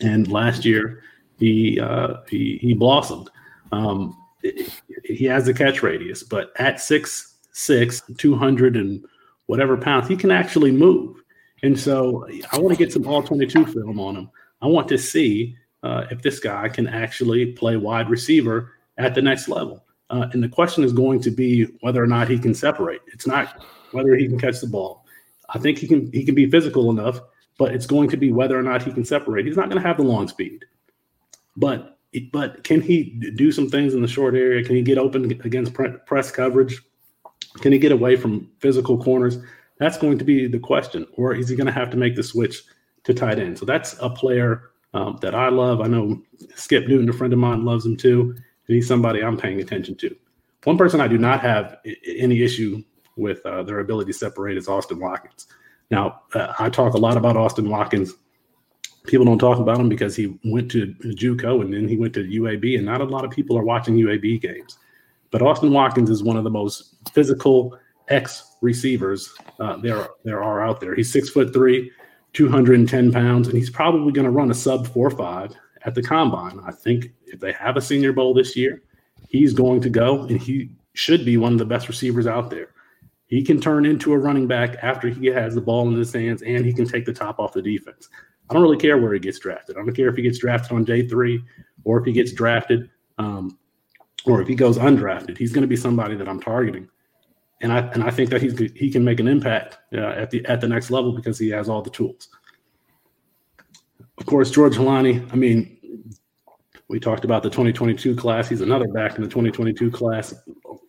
And 0.00 0.30
last 0.30 0.64
year, 0.64 1.02
he 1.38 1.78
uh, 1.78 2.16
he, 2.28 2.58
he 2.60 2.74
blossomed. 2.74 3.30
Um, 3.72 4.16
he 5.04 5.24
has 5.26 5.46
a 5.46 5.54
catch 5.54 5.82
radius, 5.82 6.22
but 6.22 6.52
at 6.56 6.80
six 6.80 7.30
six, 7.52 8.02
200 8.16 8.76
and 8.76 9.04
whatever 9.46 9.76
pounds, 9.76 10.08
he 10.08 10.16
can 10.16 10.30
actually 10.30 10.72
move. 10.72 11.22
And 11.62 11.78
so 11.78 12.26
I 12.52 12.58
want 12.58 12.70
to 12.76 12.82
get 12.82 12.92
some 12.92 13.06
all 13.06 13.22
22 13.22 13.66
film 13.66 14.00
on 14.00 14.16
him. 14.16 14.30
I 14.62 14.66
want 14.66 14.88
to 14.88 14.98
see 14.98 15.56
uh, 15.82 16.06
if 16.10 16.22
this 16.22 16.40
guy 16.40 16.68
can 16.68 16.86
actually 16.86 17.52
play 17.52 17.76
wide 17.76 18.10
receiver 18.10 18.72
at 18.98 19.14
the 19.14 19.22
next 19.22 19.48
level. 19.48 19.84
Uh, 20.10 20.28
and 20.32 20.42
the 20.42 20.48
question 20.48 20.84
is 20.84 20.92
going 20.92 21.20
to 21.20 21.30
be 21.30 21.64
whether 21.80 22.02
or 22.02 22.06
not 22.06 22.28
he 22.28 22.38
can 22.38 22.54
separate. 22.54 23.00
It's 23.12 23.26
not 23.26 23.64
whether 23.92 24.14
he 24.16 24.26
can 24.28 24.38
catch 24.38 24.60
the 24.60 24.66
ball. 24.66 25.04
I 25.48 25.58
think 25.58 25.78
he 25.78 25.86
can 25.86 26.10
he 26.12 26.24
can 26.24 26.34
be 26.34 26.50
physical 26.50 26.90
enough, 26.90 27.20
but 27.58 27.72
it's 27.72 27.86
going 27.86 28.08
to 28.10 28.16
be 28.16 28.32
whether 28.32 28.58
or 28.58 28.62
not 28.62 28.82
he 28.82 28.92
can 28.92 29.04
separate. 29.04 29.46
He's 29.46 29.56
not 29.56 29.68
going 29.68 29.80
to 29.80 29.86
have 29.86 29.96
the 29.96 30.02
long 30.02 30.28
speed, 30.28 30.64
but 31.56 31.98
but 32.32 32.64
can 32.64 32.80
he 32.80 33.04
do 33.36 33.52
some 33.52 33.68
things 33.68 33.94
in 33.94 34.02
the 34.02 34.08
short 34.08 34.34
area? 34.34 34.64
Can 34.64 34.76
he 34.76 34.82
get 34.82 34.98
open 34.98 35.30
against 35.44 35.74
press 36.06 36.30
coverage? 36.30 36.80
Can 37.60 37.72
he 37.72 37.78
get 37.78 37.92
away 37.92 38.16
from 38.16 38.50
physical 38.58 39.02
corners? 39.02 39.38
That's 39.78 39.96
going 39.96 40.18
to 40.18 40.24
be 40.24 40.46
the 40.46 40.58
question. 40.58 41.06
Or 41.16 41.34
is 41.34 41.48
he 41.48 41.56
going 41.56 41.66
to 41.66 41.72
have 41.72 41.90
to 41.90 41.96
make 41.96 42.16
the 42.16 42.22
switch 42.22 42.62
to 43.04 43.14
tight 43.14 43.38
end? 43.38 43.58
So 43.58 43.64
that's 43.64 43.96
a 44.00 44.10
player 44.10 44.70
um, 44.94 45.18
that 45.22 45.34
I 45.34 45.48
love. 45.48 45.80
I 45.80 45.86
know 45.86 46.20
Skip 46.54 46.86
Newton, 46.88 47.08
a 47.08 47.12
friend 47.12 47.32
of 47.32 47.38
mine, 47.38 47.64
loves 47.64 47.86
him 47.86 47.96
too. 47.96 48.34
And 48.66 48.74
he's 48.74 48.88
somebody 48.88 49.22
I'm 49.22 49.36
paying 49.36 49.60
attention 49.60 49.96
to. 49.96 50.14
One 50.64 50.76
person 50.76 51.00
I 51.00 51.08
do 51.08 51.18
not 51.18 51.40
have 51.40 51.78
any 52.06 52.42
issue 52.42 52.82
with 53.16 53.44
uh, 53.46 53.62
their 53.62 53.80
ability 53.80 54.12
to 54.12 54.18
separate 54.18 54.56
is 54.56 54.68
Austin 54.68 54.98
Watkins. 54.98 55.46
Now, 55.90 56.22
uh, 56.34 56.52
I 56.58 56.70
talk 56.70 56.94
a 56.94 56.98
lot 56.98 57.16
about 57.16 57.36
Austin 57.36 57.68
Watkins. 57.68 58.14
People 59.06 59.24
don't 59.24 59.38
talk 59.38 59.58
about 59.58 59.78
him 59.78 59.88
because 59.88 60.14
he 60.14 60.38
went 60.44 60.70
to 60.72 60.94
JUCO 61.02 61.62
and 61.62 61.72
then 61.72 61.88
he 61.88 61.96
went 61.96 62.14
to 62.14 62.24
UAB, 62.24 62.76
and 62.76 62.84
not 62.84 63.00
a 63.00 63.04
lot 63.04 63.24
of 63.24 63.30
people 63.30 63.58
are 63.58 63.64
watching 63.64 63.96
UAB 63.96 64.40
games. 64.40 64.78
But 65.30 65.42
Austin 65.42 65.72
Watkins 65.72 66.10
is 66.10 66.22
one 66.22 66.36
of 66.36 66.44
the 66.44 66.50
most 66.50 66.96
physical 67.12 67.78
ex 68.08 68.56
receivers 68.60 69.32
uh, 69.58 69.76
there 69.76 70.08
there 70.24 70.42
are 70.42 70.62
out 70.62 70.80
there. 70.80 70.94
He's 70.94 71.12
six 71.12 71.30
foot 71.30 71.52
three, 71.52 71.90
210 72.32 73.12
pounds, 73.12 73.48
and 73.48 73.56
he's 73.56 73.70
probably 73.70 74.12
going 74.12 74.24
to 74.24 74.30
run 74.30 74.50
a 74.50 74.54
sub 74.54 74.86
four 74.86 75.10
five 75.10 75.54
at 75.84 75.94
the 75.94 76.02
combine. 76.02 76.60
I 76.64 76.72
think 76.72 77.12
if 77.26 77.40
they 77.40 77.52
have 77.52 77.76
a 77.76 77.80
Senior 77.80 78.12
Bowl 78.12 78.34
this 78.34 78.56
year, 78.56 78.82
he's 79.28 79.52
going 79.52 79.80
to 79.82 79.90
go, 79.90 80.22
and 80.22 80.40
he 80.40 80.70
should 80.92 81.24
be 81.24 81.36
one 81.36 81.52
of 81.52 81.58
the 81.58 81.64
best 81.64 81.88
receivers 81.88 82.26
out 82.26 82.50
there. 82.50 82.68
He 83.26 83.42
can 83.44 83.60
turn 83.60 83.86
into 83.86 84.12
a 84.12 84.18
running 84.18 84.48
back 84.48 84.76
after 84.82 85.08
he 85.08 85.26
has 85.26 85.54
the 85.54 85.60
ball 85.60 85.88
in 85.88 85.94
his 85.94 86.12
hands, 86.12 86.42
and 86.42 86.64
he 86.64 86.72
can 86.72 86.86
take 86.86 87.04
the 87.04 87.12
top 87.12 87.38
off 87.38 87.52
the 87.52 87.62
defense. 87.62 88.08
I 88.50 88.54
don't 88.54 88.62
really 88.62 88.76
care 88.76 88.98
where 88.98 89.14
he 89.14 89.20
gets 89.20 89.38
drafted. 89.38 89.76
I 89.76 89.80
don't 89.80 89.94
care 89.94 90.08
if 90.08 90.16
he 90.16 90.22
gets 90.22 90.38
drafted 90.38 90.72
on 90.72 90.84
day 90.84 91.06
three 91.06 91.42
or 91.84 92.00
if 92.00 92.04
he 92.04 92.12
gets 92.12 92.32
drafted 92.32 92.90
um, 93.18 93.56
or 94.26 94.42
if 94.42 94.48
he 94.48 94.56
goes 94.56 94.76
undrafted. 94.76 95.38
He's 95.38 95.52
going 95.52 95.62
to 95.62 95.68
be 95.68 95.76
somebody 95.76 96.16
that 96.16 96.28
I'm 96.28 96.40
targeting, 96.40 96.88
and 97.60 97.72
I 97.72 97.80
and 97.92 98.02
I 98.02 98.10
think 98.10 98.30
that 98.30 98.40
he's 98.40 98.58
he 98.74 98.90
can 98.90 99.04
make 99.04 99.20
an 99.20 99.28
impact 99.28 99.78
uh, 99.94 100.00
at 100.00 100.30
the 100.30 100.44
at 100.46 100.60
the 100.60 100.68
next 100.68 100.90
level 100.90 101.12
because 101.12 101.38
he 101.38 101.50
has 101.50 101.68
all 101.68 101.82
the 101.82 101.90
tools. 101.90 102.28
Of 104.18 104.26
course, 104.26 104.50
George 104.50 104.76
Holani. 104.76 105.30
I 105.32 105.36
mean, 105.36 105.78
we 106.88 107.00
talked 107.00 107.24
about 107.24 107.42
the 107.42 107.50
2022 107.50 108.16
class. 108.16 108.48
He's 108.48 108.60
another 108.60 108.88
back 108.88 109.16
in 109.16 109.22
the 109.22 109.28
2022 109.28 109.90
class, 109.90 110.34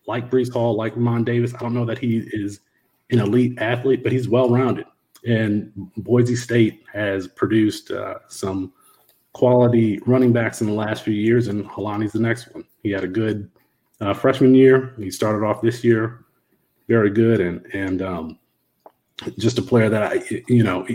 like 0.07 0.29
Breece 0.29 0.51
Hall, 0.51 0.75
like 0.75 0.95
Re'Mahn 0.95 1.25
Davis. 1.25 1.53
I 1.53 1.59
don't 1.59 1.73
know 1.73 1.85
that 1.85 1.97
he 1.97 2.19
is 2.31 2.61
an 3.09 3.19
elite 3.19 3.59
athlete, 3.59 4.03
but 4.03 4.11
he's 4.11 4.27
well 4.27 4.49
rounded. 4.49 4.85
And 5.25 5.71
Boise 5.97 6.35
State 6.35 6.83
has 6.91 7.27
produced 7.27 7.91
uh, 7.91 8.15
some 8.27 8.73
quality 9.33 9.99
running 10.05 10.33
backs 10.33 10.61
in 10.61 10.67
the 10.67 10.73
last 10.73 11.03
few 11.03 11.13
years, 11.13 11.47
and 11.47 11.65
Holani's 11.65 12.13
the 12.13 12.19
next 12.19 12.53
one. 12.53 12.65
He 12.81 12.91
had 12.91 13.03
a 13.03 13.07
good 13.07 13.49
uh, 13.99 14.13
freshman 14.13 14.55
year. 14.55 14.95
He 14.97 15.11
started 15.11 15.45
off 15.45 15.61
this 15.61 15.83
year 15.83 16.25
very 16.91 17.09
good, 17.09 17.39
and 17.39 17.65
and 17.73 18.01
um, 18.01 18.39
just 19.37 19.57
a 19.57 19.61
player 19.61 19.89
that 19.89 20.03
I, 20.03 20.43
you 20.47 20.63
know, 20.63 20.87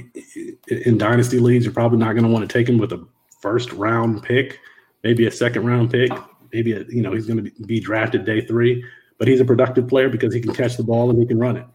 in 0.69 0.99
dynasty 0.99 1.39
leagues, 1.39 1.65
you're 1.65 1.75
probably 1.75 1.99
not 1.99 2.13
going 2.13 2.25
to 2.25 2.31
want 2.31 2.49
to 2.49 2.53
take 2.53 2.69
him 2.69 2.79
with 2.79 2.93
a 2.93 3.07
first 3.41 3.73
round 3.73 4.23
pick 4.23 4.59
maybe 5.07 5.27
a 5.27 5.31
second 5.31 5.65
round 5.65 5.91
pick. 5.91 6.11
Maybe 6.53 6.73
a, 6.73 6.85
you 6.89 7.03
know 7.03 7.13
he's 7.13 7.27
going 7.27 7.45
to 7.45 7.51
be 7.65 7.79
drafted 7.81 8.25
day 8.25 8.41
three, 8.41 8.85
but 9.19 9.29
he's 9.29 9.41
a 9.41 9.45
productive 9.45 9.87
player 9.89 10.09
because 10.09 10.35
he 10.35 10.41
can 10.41 10.53
catch 10.53 10.77
the 10.77 10.83
ball 10.83 11.11
and 11.11 11.19
he 11.19 11.27
can 11.27 11.39
run 11.39 11.57
it. 11.57 11.67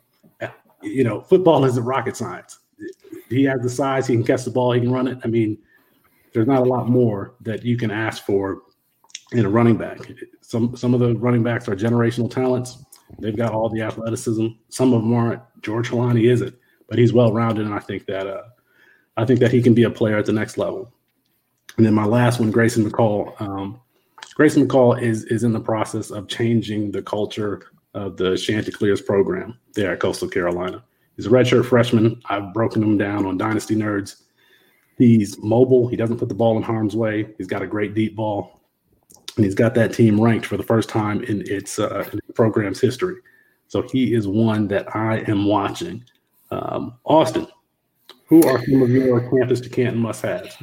You 0.83 1.03
know, 1.03 1.21
football 1.21 1.63
isn't 1.65 1.83
rocket 1.83 2.17
science. 2.17 2.59
He 3.29 3.43
has 3.43 3.61
the 3.61 3.69
size, 3.69 4.07
he 4.07 4.15
can 4.15 4.23
catch 4.23 4.43
the 4.43 4.51
ball, 4.51 4.71
he 4.71 4.81
can 4.81 4.91
run 4.91 5.07
it. 5.07 5.19
I 5.23 5.27
mean, 5.27 5.57
there's 6.33 6.47
not 6.47 6.61
a 6.61 6.65
lot 6.65 6.89
more 6.89 7.35
that 7.41 7.63
you 7.63 7.77
can 7.77 7.91
ask 7.91 8.25
for 8.25 8.63
in 9.31 9.45
a 9.45 9.49
running 9.49 9.77
back. 9.77 9.99
Some 10.41 10.75
some 10.75 10.93
of 10.93 10.99
the 10.99 11.15
running 11.15 11.43
backs 11.43 11.69
are 11.69 11.75
generational 11.75 12.29
talents. 12.29 12.83
They've 13.19 13.35
got 13.35 13.53
all 13.53 13.69
the 13.69 13.81
athleticism. 13.81 14.47
Some 14.69 14.93
of 14.93 15.01
them 15.01 15.13
aren't. 15.13 15.41
George 15.61 15.89
Holani 15.89 16.31
isn't, 16.31 16.55
but 16.87 16.97
he's 16.97 17.13
well 17.13 17.33
rounded, 17.33 17.65
and 17.65 17.73
I 17.73 17.79
think 17.79 18.05
that 18.07 18.27
uh, 18.27 18.43
I 19.17 19.25
think 19.25 19.39
that 19.39 19.51
he 19.51 19.61
can 19.61 19.73
be 19.73 19.83
a 19.83 19.89
player 19.89 20.17
at 20.17 20.25
the 20.25 20.33
next 20.33 20.57
level. 20.57 20.91
And 21.77 21.85
then 21.85 21.93
my 21.93 22.05
last 22.05 22.39
one, 22.39 22.51
Grayson 22.51 22.89
McCall. 22.89 23.39
Um, 23.41 23.79
Grayson 24.35 24.67
McCall 24.67 25.01
is 25.01 25.25
is 25.25 25.43
in 25.43 25.53
the 25.53 25.59
process 25.59 26.11
of 26.11 26.27
changing 26.27 26.91
the 26.91 27.01
culture 27.01 27.71
of 27.93 28.17
the 28.17 28.37
Chanticleers 28.37 29.01
program 29.01 29.57
there 29.73 29.93
at 29.93 29.99
Coastal 29.99 30.29
Carolina. 30.29 30.83
He's 31.15 31.25
a 31.25 31.29
redshirt 31.29 31.65
freshman. 31.65 32.21
I've 32.25 32.53
broken 32.53 32.81
him 32.81 32.97
down 32.97 33.25
on 33.25 33.37
Dynasty 33.37 33.75
Nerds. 33.75 34.23
He's 34.97 35.37
mobile. 35.39 35.87
He 35.87 35.95
doesn't 35.95 36.17
put 36.17 36.29
the 36.29 36.35
ball 36.35 36.57
in 36.57 36.63
harm's 36.63 36.95
way. 36.95 37.33
He's 37.37 37.47
got 37.47 37.61
a 37.61 37.67
great 37.67 37.93
deep 37.93 38.15
ball, 38.15 38.60
and 39.35 39.45
he's 39.45 39.55
got 39.55 39.73
that 39.75 39.93
team 39.93 40.19
ranked 40.19 40.45
for 40.45 40.57
the 40.57 40.63
first 40.63 40.89
time 40.89 41.23
in 41.23 41.41
its, 41.47 41.79
uh, 41.79 42.07
in 42.11 42.19
program's 42.33 42.79
history. 42.79 43.15
So 43.67 43.81
he 43.81 44.13
is 44.13 44.27
one 44.27 44.67
that 44.67 44.95
I 44.95 45.19
am 45.27 45.45
watching. 45.45 46.03
Um, 46.51 46.97
Austin, 47.05 47.47
who 48.31 48.43
are 48.47 48.63
some 48.65 48.81
of 48.81 48.89
your 48.89 49.29
campus 49.29 49.59
to 49.61 49.69
Canton 49.69 49.99
must 49.99 50.21
haves? 50.21 50.55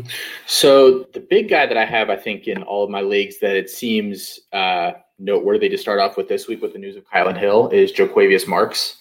So 0.46 1.06
the 1.12 1.20
big 1.20 1.48
guy 1.48 1.66
that 1.66 1.76
I 1.76 1.84
have, 1.84 2.10
I 2.10 2.16
think, 2.16 2.48
in 2.48 2.62
all 2.62 2.84
of 2.84 2.90
my 2.90 3.02
leagues 3.02 3.38
that 3.40 3.56
it 3.56 3.68
seems 3.70 4.40
uh, 4.52 4.92
noteworthy 5.18 5.68
to 5.68 5.78
start 5.78 6.00
off 6.00 6.16
with 6.16 6.28
this 6.28 6.48
week 6.48 6.62
with 6.62 6.72
the 6.72 6.78
news 6.78 6.96
of 6.96 7.04
Kylan 7.04 7.38
Hill 7.38 7.68
is 7.68 7.92
Jo'quavious 7.92 8.46
Marks. 8.46 8.96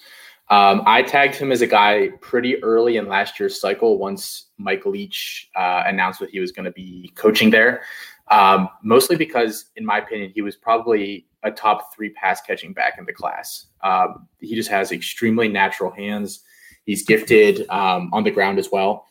Um, 0.50 0.84
I 0.86 1.02
tagged 1.02 1.36
him 1.36 1.52
as 1.52 1.62
a 1.62 1.68
guy 1.68 2.10
pretty 2.22 2.62
early 2.64 2.98
in 2.98 3.08
last 3.08 3.40
year's 3.40 3.60
cycle 3.60 3.98
once 3.98 4.48
Mike 4.58 4.86
Leach 4.86 5.50
uh, 5.56 5.84
announced 5.86 6.20
that 6.22 6.30
he 6.30 6.40
was 6.40 6.52
going 6.52 6.66
to 6.66 6.72
be 6.72 7.12
coaching 7.16 7.50
there. 7.50 7.82
Um, 8.30 8.70
mostly 8.84 9.16
because, 9.16 9.72
in 9.76 9.86
my 9.86 10.00
opinion, 10.00 10.32
he 10.34 10.42
was 10.42 10.56
probably 10.56 11.28
a 11.44 11.52
top 11.52 11.94
three 11.96 12.10
pass 12.10 12.42
catching 12.42 12.74
back 12.74 12.96
in 12.98 13.06
the 13.06 13.14
class. 13.14 13.68
Um, 13.84 14.28
he 14.40 14.56
just 14.56 14.70
has 14.70 14.92
extremely 14.92 15.48
natural 15.48 15.92
hands. 15.92 16.44
He's 16.86 17.04
gifted 17.04 17.70
um, 17.70 18.10
on 18.14 18.24
the 18.24 18.32
ground 18.32 18.60
as 18.60 18.70
well. 18.72 19.06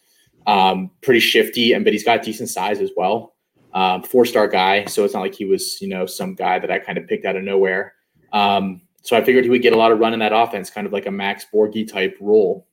Um, 0.46 0.90
pretty 1.02 1.20
shifty, 1.20 1.72
and 1.72 1.84
but 1.84 1.92
he's 1.92 2.04
got 2.04 2.22
decent 2.22 2.48
size 2.48 2.80
as 2.80 2.90
well. 2.96 3.34
Um, 3.74 4.02
four 4.02 4.24
star 4.24 4.48
guy, 4.48 4.84
so 4.86 5.04
it's 5.04 5.14
not 5.14 5.20
like 5.20 5.34
he 5.34 5.44
was 5.44 5.80
you 5.80 5.88
know 5.88 6.06
some 6.06 6.34
guy 6.34 6.58
that 6.58 6.70
I 6.70 6.78
kind 6.78 6.98
of 6.98 7.06
picked 7.06 7.24
out 7.24 7.36
of 7.36 7.42
nowhere. 7.42 7.94
Um, 8.32 8.82
so 9.02 9.16
I 9.16 9.22
figured 9.22 9.44
he 9.44 9.50
would 9.50 9.62
get 9.62 9.72
a 9.72 9.76
lot 9.76 9.92
of 9.92 9.98
run 9.98 10.14
in 10.14 10.18
that 10.18 10.32
offense, 10.32 10.68
kind 10.68 10.86
of 10.86 10.92
like 10.92 11.06
a 11.06 11.10
Max 11.10 11.46
Borghi 11.52 11.86
type 11.90 12.16
role. 12.20 12.66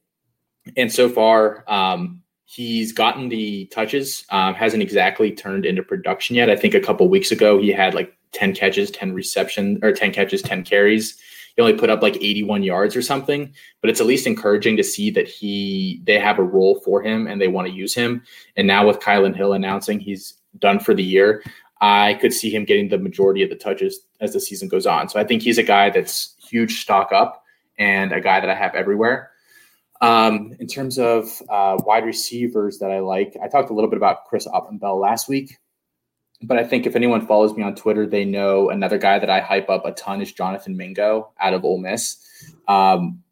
And 0.75 0.91
so 0.91 1.07
far, 1.07 1.63
um, 1.67 2.22
he's 2.45 2.91
gotten 2.91 3.29
the 3.29 3.65
touches. 3.67 4.25
Um, 4.29 4.53
hasn't 4.53 4.83
exactly 4.83 5.31
turned 5.31 5.65
into 5.65 5.83
production 5.83 6.35
yet. 6.35 6.49
I 6.49 6.55
think 6.55 6.73
a 6.73 6.79
couple 6.79 7.07
weeks 7.09 7.31
ago 7.31 7.61
he 7.61 7.71
had 7.71 7.93
like 7.93 8.15
ten 8.31 8.53
catches, 8.53 8.91
ten 8.91 9.13
reception, 9.13 9.79
or 9.81 9.91
ten 9.91 10.11
catches, 10.11 10.41
ten 10.41 10.63
carries 10.63 11.17
he 11.55 11.61
only 11.61 11.77
put 11.77 11.89
up 11.89 12.01
like 12.01 12.15
81 12.15 12.63
yards 12.63 12.95
or 12.95 13.01
something, 13.01 13.53
but 13.81 13.89
it's 13.89 14.01
at 14.01 14.07
least 14.07 14.25
encouraging 14.25 14.75
to 14.77 14.83
see 14.83 15.11
that 15.11 15.27
he 15.27 16.01
they 16.05 16.17
have 16.19 16.39
a 16.39 16.43
role 16.43 16.79
for 16.79 17.01
him 17.01 17.27
and 17.27 17.39
they 17.39 17.47
want 17.47 17.67
to 17.67 17.73
use 17.73 17.93
him. 17.93 18.23
And 18.57 18.67
now 18.67 18.87
with 18.87 18.99
Kylan 18.99 19.35
Hill 19.35 19.53
announcing 19.53 19.99
he's 19.99 20.33
done 20.57 20.79
for 20.79 20.93
the 20.93 21.03
year, 21.03 21.43
I 21.81 22.15
could 22.15 22.33
see 22.33 22.49
him 22.49 22.65
getting 22.65 22.89
the 22.89 22.97
majority 22.97 23.43
of 23.43 23.49
the 23.49 23.55
touches 23.55 23.99
as 24.19 24.33
the 24.33 24.39
season 24.39 24.67
goes 24.67 24.87
on. 24.87 25.09
So 25.09 25.19
I 25.19 25.23
think 25.23 25.43
he's 25.43 25.57
a 25.57 25.63
guy 25.63 25.89
that's 25.89 26.35
huge 26.49 26.81
stock 26.81 27.11
up 27.11 27.43
and 27.77 28.11
a 28.11 28.21
guy 28.21 28.39
that 28.39 28.49
I 28.49 28.55
have 28.55 28.73
everywhere. 28.73 29.31
Um, 30.03 30.53
in 30.59 30.67
terms 30.67 30.99
of 30.99 31.41
uh, 31.49 31.77
wide 31.85 32.05
receivers 32.05 32.77
that 32.79 32.91
I 32.91 32.99
like, 32.99 33.35
I 33.41 33.47
talked 33.47 33.69
a 33.69 33.73
little 33.73 33.89
bit 33.89 33.97
about 33.97 34.25
Chris 34.25 34.45
Autman-Bell 34.47 34.99
last 34.99 35.29
week 35.29 35.57
but 36.43 36.57
I 36.57 36.63
think 36.63 36.85
if 36.85 36.95
anyone 36.95 37.25
follows 37.25 37.55
me 37.55 37.63
on 37.63 37.73
Twitter, 37.73 38.05
they 38.05 38.25
know 38.25 38.69
another 38.69 38.97
guy 38.97 39.17
that 39.17 39.29
I 39.29 39.39
hype 39.39 39.69
up 39.69 39.85
a 39.85 39.91
ton 39.93 40.21
is 40.21 40.31
Jonathan 40.31 40.75
Mingo 40.75 41.31
out 41.39 41.53
of 41.53 41.63
Ole 41.63 41.77
Miss. 41.77 42.17
Um, 42.67 43.23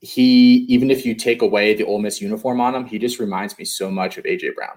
he, 0.00 0.66
even 0.68 0.90
if 0.90 1.06
you 1.06 1.14
take 1.14 1.42
away 1.42 1.74
the 1.74 1.84
Ole 1.84 2.00
Miss 2.00 2.20
uniform 2.20 2.60
on 2.60 2.74
him, 2.74 2.84
he 2.84 2.98
just 2.98 3.20
reminds 3.20 3.56
me 3.58 3.64
so 3.64 3.90
much 3.90 4.18
of 4.18 4.24
AJ 4.24 4.54
Brown. 4.54 4.76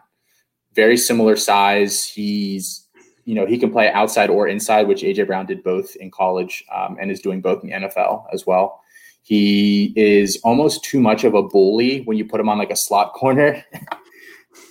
Very 0.74 0.96
similar 0.96 1.36
size. 1.36 2.06
He's, 2.06 2.88
you 3.26 3.36
know, 3.36 3.46
he 3.46 3.58
can 3.58 3.72
play 3.72 3.90
outside 3.92 4.30
or 4.30 4.48
inside, 4.48 4.88
which 4.88 5.02
AJ 5.02 5.28
Brown 5.28 5.46
did 5.46 5.64
both 5.64 5.96
in 5.96 6.12
college 6.12 6.64
um, 6.74 6.98
and 7.00 7.12
is 7.12 7.22
doing 7.22 7.42
both 7.42 7.64
in 7.64 7.70
the 7.70 7.88
NFL 7.88 8.26
as 8.32 8.46
well. 8.46 8.81
He 9.24 9.94
is 9.96 10.40
almost 10.44 10.84
too 10.84 11.00
much 11.00 11.24
of 11.24 11.34
a 11.34 11.44
bully 11.44 12.02
when 12.02 12.18
you 12.18 12.26
put 12.26 12.40
him 12.40 12.50
on 12.50 12.58
like 12.58 12.72
a 12.72 12.76
slot 12.76 13.14
corner. 13.16 13.64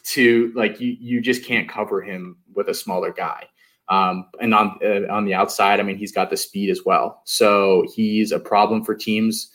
to 0.04 0.52
like 0.54 0.80
you 0.80 0.96
you 0.98 1.20
just 1.20 1.44
can't 1.44 1.68
cover 1.68 2.02
him 2.02 2.36
with 2.54 2.68
a 2.68 2.74
smaller 2.74 3.12
guy. 3.12 3.46
Um, 3.88 4.26
and 4.40 4.54
on 4.54 4.78
uh, 4.84 5.12
on 5.12 5.24
the 5.24 5.34
outside, 5.34 5.80
I 5.80 5.82
mean, 5.82 5.96
he's 5.96 6.12
got 6.12 6.30
the 6.30 6.36
speed 6.36 6.70
as 6.70 6.82
well. 6.84 7.22
So 7.24 7.84
he's 7.94 8.32
a 8.32 8.38
problem 8.38 8.84
for 8.84 8.94
teams. 8.94 9.50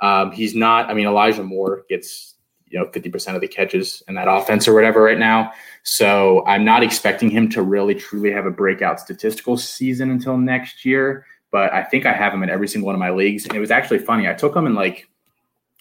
Um, 0.00 0.32
he's 0.32 0.54
not. 0.54 0.88
I 0.88 0.94
mean, 0.94 1.06
Elijah 1.06 1.42
Moore 1.42 1.84
gets 1.88 2.36
you 2.68 2.78
know 2.78 2.86
50% 2.86 3.34
of 3.34 3.40
the 3.40 3.48
catches 3.48 4.02
in 4.08 4.14
that 4.14 4.28
offense 4.28 4.68
or 4.68 4.74
whatever 4.74 5.02
right 5.02 5.18
now. 5.18 5.52
So 5.82 6.44
I'm 6.46 6.64
not 6.64 6.82
expecting 6.82 7.30
him 7.30 7.48
to 7.50 7.62
really 7.62 7.94
truly 7.94 8.30
have 8.30 8.46
a 8.46 8.50
breakout 8.50 9.00
statistical 9.00 9.56
season 9.56 10.10
until 10.10 10.38
next 10.38 10.84
year. 10.84 11.26
But 11.50 11.72
I 11.72 11.82
think 11.82 12.06
I 12.06 12.12
have 12.12 12.32
him 12.32 12.42
in 12.42 12.50
every 12.50 12.68
single 12.68 12.86
one 12.86 12.94
of 12.94 13.00
my 13.00 13.10
leagues. 13.10 13.44
And 13.44 13.54
it 13.54 13.60
was 13.60 13.70
actually 13.70 13.98
funny. 13.98 14.28
I 14.28 14.34
took 14.34 14.54
him 14.54 14.66
in 14.66 14.74
like 14.74 15.08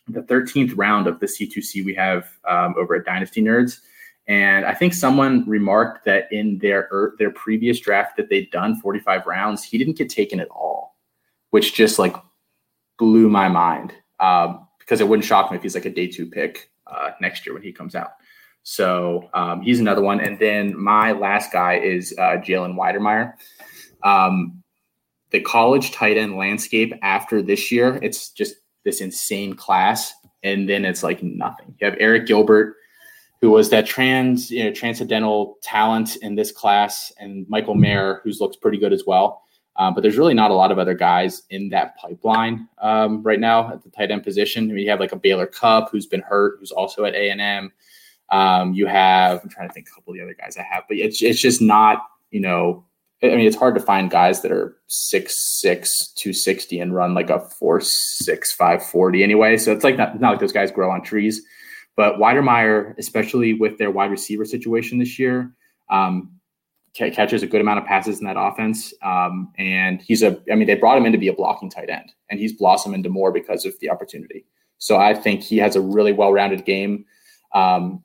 the 0.08 0.22
13th 0.22 0.74
round 0.76 1.08
of 1.08 1.20
the 1.20 1.28
C2C 1.28 1.86
we 1.86 1.94
have 1.96 2.28
um, 2.48 2.76
over 2.78 2.96
at 2.96 3.06
Dynasty 3.06 3.42
Nerds. 3.42 3.80
And 4.28 4.66
I 4.66 4.74
think 4.74 4.94
someone 4.94 5.48
remarked 5.50 6.06
that 6.06 6.32
in 6.32 6.60
their 6.60 6.88
er, 6.92 7.16
their 7.18 7.32
previous 7.32 7.80
draft 7.80 8.16
that 8.18 8.30
they'd 8.30 8.52
done 8.52 8.80
45 8.80 9.26
rounds, 9.26 9.64
he 9.64 9.78
didn't 9.78 9.98
get 9.98 10.10
taken 10.10 10.40
at 10.40 10.48
all, 10.50 10.96
which 11.50 11.74
just 11.74 11.98
like 11.98 12.16
blew 12.98 13.28
my 13.28 13.48
mind 13.48 13.94
um, 14.20 14.68
because 14.78 15.02
it 15.02 15.08
wouldn't 15.08 15.26
shock 15.26 15.50
me 15.50 15.58
if 15.58 15.64
he's 15.64 15.74
like 15.74 15.86
a 15.86 15.90
day 15.90 16.08
two 16.08 16.28
pick 16.28 16.70
uh, 16.86 17.12
next 17.22 17.46
year 17.46 17.54
when 17.54 17.64
he 17.64 17.72
comes 17.72 17.96
out. 17.96 18.12
So 18.62 19.30
um, 19.34 19.62
he's 19.62 19.80
another 19.80 20.02
one. 20.02 20.20
And 20.20 20.38
then 20.38 20.80
my 20.80 21.12
last 21.12 21.52
guy 21.52 21.80
is 21.80 22.14
uh, 22.20 22.38
Jalen 22.38 22.76
Wydermyer. 22.76 23.34
Um, 24.04 24.59
the 25.32 25.40
college 25.42 25.92
tight 25.92 26.18
end 26.18 26.38
landscape 26.38 26.94
after 27.02 27.42
this 27.42 27.72
year, 27.72 28.00
it's 28.02 28.30
just 28.30 28.56
this 28.84 29.02
insane 29.02 29.54
class. 29.54 30.14
And 30.44 30.68
then 30.70 30.86
it's 30.86 31.04
like 31.04 31.22
nothing. 31.22 31.76
You 31.80 31.90
have 31.90 32.00
Arik 32.00 32.26
Gilbert, 32.26 32.78
who 33.42 33.52
was 33.52 33.70
that 33.70 33.86
trans, 33.86 34.50
you 34.50 34.64
know, 34.64 34.72
transcendental 34.72 35.58
talent 35.62 36.18
in 36.18 36.36
this 36.36 36.52
class, 36.52 37.12
and 37.20 37.48
Michael 37.50 37.76
Mayer, 37.76 38.22
who's 38.24 38.40
looks 38.40 38.58
pretty 38.58 38.78
good 38.78 38.94
as 38.94 39.04
well. 39.06 39.44
Um, 39.76 39.94
but 39.94 40.02
there's 40.02 40.18
really 40.18 40.34
not 40.34 40.52
a 40.52 40.56
lot 40.56 40.72
of 40.72 40.80
other 40.80 40.94
guys 40.94 41.44
in 41.52 41.70
that 41.70 41.96
pipeline 41.96 42.68
um, 42.80 43.24
right 43.24 43.40
now 43.40 43.72
at 43.72 43.82
the 43.82 43.90
tight 43.90 44.12
end 44.12 44.24
position. 44.24 44.66
I 44.70 44.74
mean, 44.74 44.84
you 44.84 44.90
have 44.90 45.00
like 45.00 45.14
a 45.14 45.18
Baylor 45.18 45.48
Cupp 45.48 45.90
who's 45.90 46.06
been 46.06 46.22
hurt, 46.22 46.58
who's 46.60 46.72
also 46.72 47.06
at 47.06 47.16
A 47.16 47.30
and 47.30 47.40
M. 47.40 47.72
Um, 48.30 48.74
you 48.74 48.88
have 48.88 49.40
I'm 49.42 49.50
trying 49.50 49.70
to 49.70 49.74
think 49.74 49.88
a 49.88 49.96
couple 49.96 50.12
of 50.12 50.18
the 50.18 50.24
other 50.24 50.36
guys 50.36 50.58
I 50.58 50.64
have, 50.64 50.84
but 50.88 50.98
it's 50.98 51.22
it's 51.22 51.40
just 51.40 51.62
not 51.62 52.08
you 52.32 52.42
know. 52.42 52.86
I 53.22 53.28
mean, 53.28 53.48
it's 53.48 53.56
hard 53.56 53.76
to 53.76 53.82
find 53.82 54.10
guys 54.10 54.42
that 54.42 54.52
are 54.52 54.78
six 54.88 55.36
six 55.36 56.08
two 56.16 56.32
sixty 56.32 56.80
and 56.80 56.96
run 56.96 57.14
like 57.14 57.30
a 57.30 57.40
four 57.40 57.82
six 57.82 58.52
five 58.54 58.84
forty 58.84 59.24
anyway. 59.24 59.58
So 59.58 59.74
it's 59.74 59.84
like 59.84 59.98
not, 59.98 60.20
not 60.22 60.32
like 60.32 60.40
those 60.40 60.54
guys 60.54 60.72
grow 60.72 60.90
on 60.90 61.04
trees. 61.04 61.42
But 61.96 62.16
Wydermyer, 62.16 62.98
especially 62.98 63.54
with 63.54 63.78
their 63.78 63.92
wide 63.92 64.10
receiver 64.10 64.46
situation 64.46 65.00
this 65.00 65.20
year, 65.20 65.52
um, 65.90 66.32
catches 66.94 67.44
a 67.44 67.48
good 67.48 67.60
amount 67.60 67.80
of 67.80 67.86
passes 67.86 68.20
in 68.20 68.26
that 68.26 68.38
offense. 68.40 68.94
Um, 69.04 69.52
and 69.58 70.02
he's 70.02 70.24
a, 70.24 70.42
I 70.50 70.56
mean, 70.56 70.68
they 70.68 70.76
brought 70.76 70.98
him 70.98 71.06
in 71.06 71.12
to 71.12 71.18
be 71.18 71.28
a 71.28 71.34
blocking 71.34 71.70
tight 71.70 71.90
end, 71.90 72.14
and 72.30 72.40
he's 72.40 72.54
blossomed 72.54 72.96
into 72.96 73.10
more 73.10 73.34
because 73.34 73.66
of 73.66 73.78
the 73.80 73.90
opportunity. 73.90 74.46
So 74.78 74.98
I 74.98 75.14
think 75.14 75.44
he 75.44 75.58
has 75.58 75.76
a 75.76 75.82
really 75.82 76.14
well 76.14 76.32
rounded 76.32 76.64
game. 76.64 77.04
Um, 77.54 78.04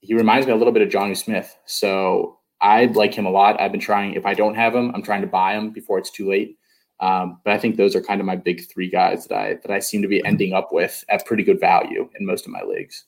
he 0.00 0.14
reminds 0.14 0.46
me 0.46 0.52
a 0.52 0.56
little 0.56 0.72
bit 0.72 0.82
of 0.82 0.88
Jonnu 0.88 1.16
Smith. 1.16 1.54
So 1.66 2.38
I 2.64 2.86
like 2.86 3.14
him 3.14 3.26
a 3.26 3.30
lot. 3.30 3.60
I've 3.60 3.72
been 3.72 3.80
trying, 3.80 4.14
if 4.14 4.24
I 4.24 4.32
don't 4.32 4.54
have 4.54 4.74
him, 4.74 4.90
I'm 4.94 5.02
trying 5.02 5.20
to 5.20 5.26
buy 5.26 5.52
him 5.52 5.70
before 5.70 5.98
it's 5.98 6.10
too 6.10 6.30
late. 6.30 6.56
Um, 6.98 7.38
but 7.44 7.52
I 7.52 7.58
think 7.58 7.76
those 7.76 7.94
are 7.94 8.00
kind 8.00 8.20
of 8.20 8.26
my 8.26 8.36
big 8.36 8.66
three 8.72 8.88
guys 8.88 9.26
that 9.26 9.36
I 9.36 9.54
that 9.62 9.70
I 9.70 9.80
seem 9.80 10.00
to 10.00 10.08
be 10.08 10.24
ending 10.24 10.54
up 10.54 10.72
with 10.72 11.04
at 11.10 11.26
pretty 11.26 11.42
good 11.42 11.60
value 11.60 12.08
in 12.18 12.24
most 12.24 12.46
of 12.46 12.52
my 12.52 12.62
leagues. 12.62 13.04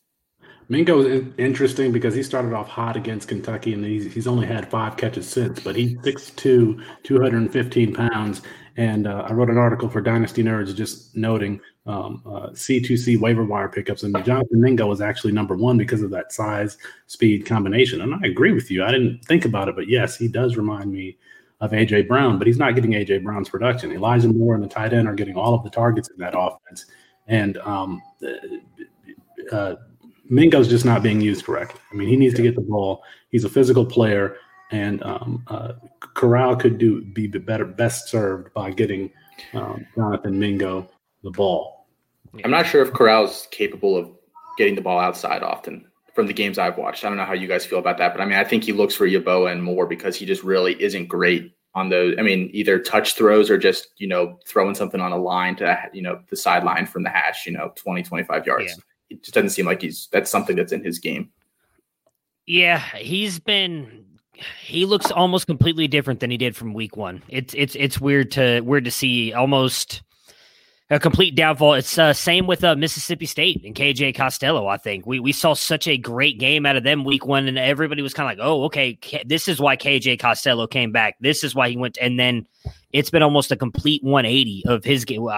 Mingo 0.68 1.00
is 1.00 1.24
interesting 1.38 1.92
because 1.92 2.14
he 2.14 2.22
started 2.22 2.52
off 2.52 2.68
hot 2.68 2.96
against 2.96 3.28
Kentucky 3.28 3.72
and 3.72 3.84
he's, 3.84 4.12
he's 4.12 4.26
only 4.26 4.46
had 4.46 4.68
five 4.68 4.96
catches 4.96 5.28
since, 5.28 5.60
but 5.60 5.76
he's 5.76 5.96
6'2, 5.98 6.82
215 7.04 7.94
pounds. 7.94 8.42
And 8.76 9.06
uh, 9.06 9.26
I 9.28 9.32
wrote 9.32 9.48
an 9.48 9.58
article 9.58 9.88
for 9.88 10.00
Dynasty 10.00 10.42
Nerds 10.42 10.74
just 10.74 11.16
noting 11.16 11.60
um, 11.86 12.20
uh, 12.26 12.48
C2C 12.50 13.18
waiver 13.20 13.44
wire 13.44 13.68
pickups. 13.68 14.02
And 14.02 14.12
Jonathan 14.24 14.60
Mingo 14.60 14.86
was 14.86 15.00
actually 15.00 15.32
number 15.32 15.56
one 15.56 15.78
because 15.78 16.02
of 16.02 16.10
that 16.10 16.32
size 16.32 16.76
speed 17.06 17.46
combination. 17.46 18.00
And 18.00 18.14
I 18.14 18.26
agree 18.26 18.52
with 18.52 18.70
you. 18.70 18.84
I 18.84 18.90
didn't 18.90 19.24
think 19.24 19.44
about 19.44 19.68
it, 19.68 19.76
but 19.76 19.88
yes, 19.88 20.16
he 20.16 20.26
does 20.26 20.56
remind 20.56 20.92
me 20.92 21.16
of 21.60 21.70
AJ 21.70 22.08
Brown, 22.08 22.38
but 22.38 22.46
he's 22.46 22.58
not 22.58 22.74
getting 22.74 22.90
AJ 22.90 23.22
Brown's 23.22 23.48
production. 23.48 23.92
Elijah 23.92 24.28
Moore 24.28 24.54
and 24.54 24.64
the 24.64 24.68
tight 24.68 24.92
end 24.92 25.08
are 25.08 25.14
getting 25.14 25.36
all 25.36 25.54
of 25.54 25.62
the 25.62 25.70
targets 25.70 26.10
in 26.10 26.18
that 26.18 26.34
offense. 26.36 26.86
And 27.28 27.56
um, 27.58 28.02
uh, 29.52 29.76
Mingo's 30.28 30.68
just 30.68 30.84
not 30.84 31.02
being 31.02 31.20
used 31.20 31.44
correctly. 31.44 31.80
I 31.92 31.94
mean, 31.94 32.08
he 32.08 32.16
needs 32.16 32.34
to 32.34 32.42
get 32.42 32.54
the 32.54 32.62
ball. 32.62 33.02
He's 33.30 33.44
a 33.44 33.48
physical 33.48 33.84
player, 33.84 34.36
and 34.70 35.02
um, 35.02 35.44
uh, 35.48 35.72
Corral 36.14 36.56
could 36.56 36.78
do 36.78 37.04
be 37.04 37.26
the 37.26 37.38
better, 37.38 37.64
best 37.64 38.08
served 38.08 38.52
by 38.54 38.70
getting 38.70 39.10
um, 39.54 39.86
Jonathan 39.94 40.38
Mingo 40.38 40.88
the 41.22 41.30
ball. 41.30 41.86
I'm 42.44 42.50
not 42.50 42.66
sure 42.66 42.82
if 42.82 42.92
Corral's 42.92 43.48
capable 43.50 43.96
of 43.96 44.10
getting 44.58 44.74
the 44.74 44.80
ball 44.80 44.98
outside 44.98 45.42
often 45.42 45.86
from 46.14 46.26
the 46.26 46.32
games 46.32 46.58
I've 46.58 46.78
watched. 46.78 47.04
I 47.04 47.08
don't 47.08 47.18
know 47.18 47.24
how 47.24 47.34
you 47.34 47.48
guys 47.48 47.64
feel 47.64 47.78
about 47.78 47.98
that, 47.98 48.12
but 48.12 48.20
I 48.20 48.24
mean, 48.24 48.38
I 48.38 48.44
think 48.44 48.64
he 48.64 48.72
looks 48.72 48.94
for 48.94 49.06
Yeboah 49.06 49.52
and 49.52 49.62
more 49.62 49.86
because 49.86 50.16
he 50.16 50.26
just 50.26 50.42
really 50.42 50.80
isn't 50.82 51.06
great 51.06 51.54
on 51.74 51.90
those. 51.90 52.14
I 52.18 52.22
mean, 52.22 52.50
either 52.52 52.78
touch 52.78 53.14
throws 53.14 53.50
or 53.50 53.58
just, 53.58 53.88
you 53.98 54.08
know, 54.08 54.38
throwing 54.46 54.74
something 54.74 55.00
on 55.00 55.12
a 55.12 55.16
line 55.16 55.56
to, 55.56 55.78
you 55.92 56.02
know, 56.02 56.20
the 56.30 56.36
sideline 56.36 56.86
from 56.86 57.02
the 57.02 57.10
hash, 57.10 57.46
you 57.46 57.52
know, 57.52 57.72
20, 57.76 58.02
25 58.02 58.46
yards. 58.46 58.64
Yeah 58.68 58.82
it 59.10 59.22
just 59.22 59.34
doesn't 59.34 59.50
seem 59.50 59.66
like 59.66 59.82
he's 59.82 60.08
that's 60.12 60.30
something 60.30 60.56
that's 60.56 60.72
in 60.72 60.84
his 60.84 60.98
game. 60.98 61.30
Yeah, 62.46 62.78
he's 62.78 63.38
been 63.38 64.04
he 64.60 64.84
looks 64.84 65.10
almost 65.10 65.46
completely 65.46 65.88
different 65.88 66.20
than 66.20 66.30
he 66.30 66.36
did 66.36 66.56
from 66.56 66.74
week 66.74 66.96
one. 66.96 67.22
It's 67.28 67.54
it's 67.54 67.74
it's 67.76 68.00
weird 68.00 68.30
to 68.32 68.60
weird 68.60 68.84
to 68.84 68.90
see 68.90 69.32
almost 69.32 70.02
a 70.90 71.00
complete 71.00 71.34
downfall. 71.34 71.74
It's 71.74 71.98
uh, 71.98 72.12
same 72.12 72.46
with 72.46 72.62
uh, 72.62 72.76
Mississippi 72.76 73.26
State 73.26 73.64
and 73.64 73.74
KJ 73.74 74.14
Costello. 74.14 74.68
I 74.68 74.76
think 74.76 75.06
we 75.06 75.18
we 75.18 75.32
saw 75.32 75.54
such 75.54 75.88
a 75.88 75.96
great 75.96 76.38
game 76.38 76.64
out 76.66 76.76
of 76.76 76.84
them 76.84 77.04
week 77.04 77.26
one, 77.26 77.48
and 77.48 77.58
everybody 77.58 78.02
was 78.02 78.14
kind 78.14 78.30
of 78.30 78.38
like, 78.38 78.46
"Oh, 78.46 78.64
okay, 78.64 78.94
K- 78.94 79.24
this 79.26 79.48
is 79.48 79.60
why 79.60 79.76
KJ 79.76 80.20
Costello 80.20 80.66
came 80.66 80.92
back. 80.92 81.16
This 81.20 81.42
is 81.42 81.54
why 81.54 81.70
he 81.70 81.76
went." 81.76 81.98
And 82.00 82.18
then 82.18 82.46
it's 82.92 83.10
been 83.10 83.22
almost 83.22 83.50
a 83.50 83.56
complete 83.56 84.02
180 84.04 84.64
of 84.66 84.84
his 84.84 85.04
game. 85.04 85.28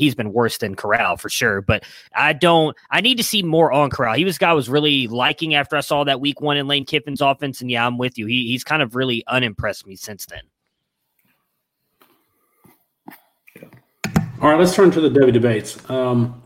He's 0.00 0.14
been 0.14 0.32
worse 0.32 0.58
than 0.58 0.74
Corral 0.74 1.16
for 1.16 1.28
sure. 1.28 1.60
But 1.60 1.84
I 2.14 2.32
don't. 2.32 2.76
I 2.90 3.00
need 3.00 3.18
to 3.18 3.22
see 3.22 3.42
more 3.42 3.70
on 3.70 3.90
Corral. 3.90 4.14
He 4.14 4.24
was 4.24 4.38
guy 4.38 4.50
I 4.50 4.54
was 4.54 4.68
really 4.68 5.06
liking 5.06 5.54
after 5.54 5.76
I 5.76 5.80
saw 5.80 6.02
that 6.04 6.20
week 6.20 6.40
one 6.40 6.56
in 6.56 6.66
Lane 6.66 6.86
Kiffin's 6.86 7.20
offense. 7.20 7.60
And 7.60 7.70
yeah, 7.70 7.86
I'm 7.86 7.98
with 7.98 8.18
you. 8.18 8.26
He, 8.26 8.48
he's 8.48 8.64
kind 8.64 8.82
of 8.82 8.96
really 8.96 9.22
unimpressed 9.28 9.86
me 9.86 9.94
since 9.94 10.26
then. 10.26 10.40
All 14.42 14.48
right, 14.48 14.58
let's 14.58 14.74
turn 14.74 14.90
to 14.92 15.02
the 15.02 15.10
Devy 15.10 15.34
debates. 15.34 15.78
Um, 15.90 16.42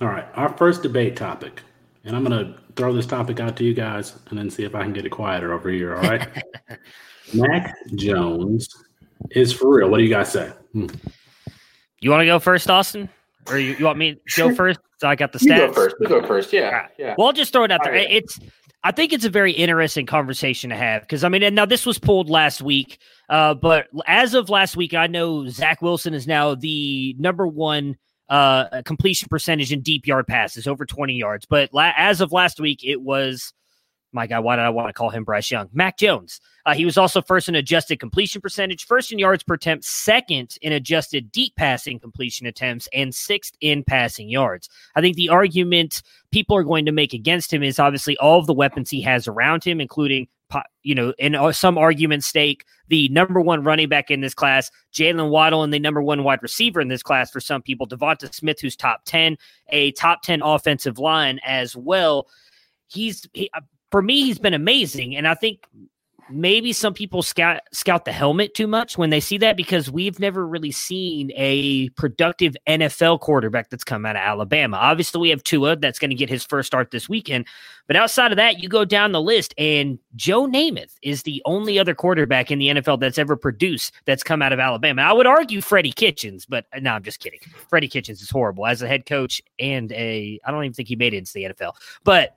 all 0.00 0.06
right, 0.06 0.26
our 0.34 0.56
first 0.56 0.84
debate 0.84 1.16
topic, 1.16 1.60
and 2.04 2.14
I'm 2.14 2.24
going 2.24 2.46
to 2.46 2.60
throw 2.76 2.92
this 2.92 3.06
topic 3.06 3.40
out 3.40 3.56
to 3.56 3.64
you 3.64 3.74
guys 3.74 4.14
and 4.30 4.38
then 4.38 4.48
see 4.48 4.62
if 4.62 4.76
I 4.76 4.84
can 4.84 4.92
get 4.92 5.04
it 5.04 5.10
quieter 5.10 5.52
over 5.52 5.70
here. 5.70 5.96
All 5.96 6.02
right. 6.02 6.44
Mac 7.34 7.74
Jones 7.96 8.68
is 9.30 9.52
for 9.52 9.76
real. 9.76 9.90
What 9.90 9.98
do 9.98 10.04
you 10.04 10.08
guys 10.08 10.30
say? 10.30 10.52
Hmm. 10.72 10.86
You 12.04 12.10
want 12.10 12.20
to 12.20 12.26
go 12.26 12.38
first, 12.38 12.68
Austin? 12.68 13.08
Or 13.48 13.58
you, 13.58 13.76
you 13.76 13.84
want 13.86 13.96
me 13.96 14.16
to 14.16 14.20
go 14.36 14.54
first? 14.54 14.78
So 14.98 15.08
I 15.08 15.14
got 15.14 15.32
the 15.32 15.38
stats. 15.38 15.56
You 15.56 15.66
go 15.68 15.72
first. 15.72 15.96
You 16.00 16.06
go 16.06 16.26
first. 16.26 16.52
Yeah. 16.52 16.68
Right. 16.68 16.90
Yeah. 16.98 17.14
Well, 17.16 17.28
I'll 17.28 17.32
just 17.32 17.50
throw 17.50 17.64
it 17.64 17.72
out 17.72 17.80
there. 17.82 17.94
Right. 17.94 18.10
It's 18.10 18.38
I 18.82 18.92
think 18.92 19.14
it's 19.14 19.24
a 19.24 19.30
very 19.30 19.52
interesting 19.52 20.04
conversation 20.04 20.68
to 20.68 20.76
have 20.76 21.00
because 21.00 21.24
I 21.24 21.30
mean, 21.30 21.42
and 21.42 21.56
now 21.56 21.64
this 21.64 21.86
was 21.86 21.98
pulled 21.98 22.28
last 22.28 22.60
week, 22.60 22.98
uh, 23.30 23.54
but 23.54 23.86
as 24.06 24.34
of 24.34 24.50
last 24.50 24.76
week, 24.76 24.92
I 24.92 25.06
know 25.06 25.48
Zach 25.48 25.80
Wilson 25.80 26.12
is 26.12 26.26
now 26.26 26.54
the 26.54 27.16
number 27.18 27.46
one 27.46 27.96
uh, 28.28 28.82
completion 28.84 29.28
percentage 29.30 29.72
in 29.72 29.80
deep 29.80 30.06
yard 30.06 30.26
passes, 30.26 30.66
over 30.66 30.84
20 30.84 31.14
yards. 31.14 31.46
But 31.46 31.72
la- 31.72 31.92
as 31.96 32.20
of 32.20 32.32
last 32.32 32.60
week, 32.60 32.84
it 32.84 33.00
was 33.00 33.54
my 34.14 34.26
God, 34.26 34.44
why 34.44 34.56
did 34.56 34.64
I 34.64 34.70
want 34.70 34.88
to 34.88 34.92
call 34.92 35.10
him 35.10 35.24
Bryce 35.24 35.50
Young? 35.50 35.68
Mac 35.72 35.98
Jones. 35.98 36.40
Uh, 36.66 36.72
he 36.72 36.84
was 36.84 36.96
also 36.96 37.20
first 37.20 37.48
in 37.48 37.54
adjusted 37.54 38.00
completion 38.00 38.40
percentage, 38.40 38.86
first 38.86 39.12
in 39.12 39.18
yards 39.18 39.42
per 39.42 39.54
attempt, 39.54 39.84
second 39.84 40.56
in 40.62 40.72
adjusted 40.72 41.30
deep 41.30 41.54
passing 41.56 41.98
completion 41.98 42.46
attempts, 42.46 42.88
and 42.94 43.14
sixth 43.14 43.54
in 43.60 43.84
passing 43.84 44.30
yards. 44.30 44.70
I 44.94 45.02
think 45.02 45.16
the 45.16 45.28
argument 45.28 46.02
people 46.30 46.56
are 46.56 46.64
going 46.64 46.86
to 46.86 46.92
make 46.92 47.12
against 47.12 47.52
him 47.52 47.62
is 47.62 47.78
obviously 47.78 48.16
all 48.18 48.38
of 48.38 48.46
the 48.46 48.54
weapons 48.54 48.88
he 48.88 49.02
has 49.02 49.28
around 49.28 49.64
him, 49.64 49.80
including 49.80 50.28
you 50.82 50.94
know, 50.94 51.12
in 51.18 51.34
uh, 51.34 51.52
some 51.52 51.76
argument 51.76 52.22
stake 52.22 52.64
the 52.88 53.08
number 53.08 53.40
one 53.40 53.64
running 53.64 53.88
back 53.88 54.10
in 54.10 54.20
this 54.20 54.34
class, 54.34 54.70
Jaylen 54.92 55.30
Waddle, 55.30 55.62
and 55.62 55.72
the 55.72 55.78
number 55.78 56.02
one 56.02 56.22
wide 56.22 56.42
receiver 56.42 56.80
in 56.80 56.88
this 56.88 57.02
class 57.02 57.30
for 57.30 57.40
some 57.40 57.62
people, 57.62 57.88
Devonta 57.88 58.32
Smith, 58.32 58.60
who's 58.60 58.76
top 58.76 59.04
10, 59.06 59.38
a 59.70 59.92
top 59.92 60.22
10 60.22 60.42
offensive 60.42 60.98
line 60.98 61.40
as 61.44 61.74
well. 61.74 62.28
He's 62.86 63.26
he, 63.32 63.50
for 63.94 64.02
me, 64.02 64.24
he's 64.24 64.40
been 64.40 64.54
amazing. 64.54 65.14
And 65.14 65.28
I 65.28 65.34
think 65.34 65.68
maybe 66.28 66.72
some 66.72 66.92
people 66.92 67.22
scout 67.22 67.60
scout 67.72 68.04
the 68.04 68.10
helmet 68.10 68.52
too 68.52 68.66
much 68.66 68.98
when 68.98 69.10
they 69.10 69.20
see 69.20 69.38
that 69.38 69.56
because 69.56 69.88
we've 69.88 70.18
never 70.18 70.44
really 70.44 70.72
seen 70.72 71.30
a 71.36 71.90
productive 71.90 72.56
NFL 72.66 73.20
quarterback 73.20 73.70
that's 73.70 73.84
come 73.84 74.04
out 74.04 74.16
of 74.16 74.22
Alabama. 74.22 74.78
Obviously, 74.78 75.20
we 75.20 75.30
have 75.30 75.44
Tua 75.44 75.76
that's 75.76 76.00
going 76.00 76.10
to 76.10 76.16
get 76.16 76.28
his 76.28 76.42
first 76.42 76.66
start 76.66 76.90
this 76.90 77.08
weekend, 77.08 77.46
but 77.86 77.94
outside 77.94 78.32
of 78.32 78.36
that, 78.36 78.60
you 78.60 78.68
go 78.68 78.84
down 78.84 79.12
the 79.12 79.22
list 79.22 79.54
and 79.58 79.96
Joe 80.16 80.48
Namath 80.48 80.96
is 81.02 81.22
the 81.22 81.40
only 81.44 81.78
other 81.78 81.94
quarterback 81.94 82.50
in 82.50 82.58
the 82.58 82.70
NFL 82.70 82.98
that's 82.98 83.16
ever 83.16 83.36
produced 83.36 83.92
that's 84.06 84.24
come 84.24 84.42
out 84.42 84.52
of 84.52 84.58
Alabama. 84.58 85.02
I 85.02 85.12
would 85.12 85.28
argue 85.28 85.60
Freddie 85.60 85.92
Kitchens, 85.92 86.46
but 86.46 86.66
uh, 86.74 86.80
no, 86.80 86.94
I'm 86.94 87.04
just 87.04 87.20
kidding. 87.20 87.38
Freddie 87.68 87.86
Kitchens 87.86 88.20
is 88.20 88.30
horrible 88.30 88.66
as 88.66 88.82
a 88.82 88.88
head 88.88 89.06
coach 89.06 89.40
and 89.60 89.92
a 89.92 90.40
I 90.44 90.50
don't 90.50 90.64
even 90.64 90.74
think 90.74 90.88
he 90.88 90.96
made 90.96 91.14
it 91.14 91.18
into 91.18 91.32
the 91.32 91.44
NFL. 91.44 91.74
But 92.02 92.36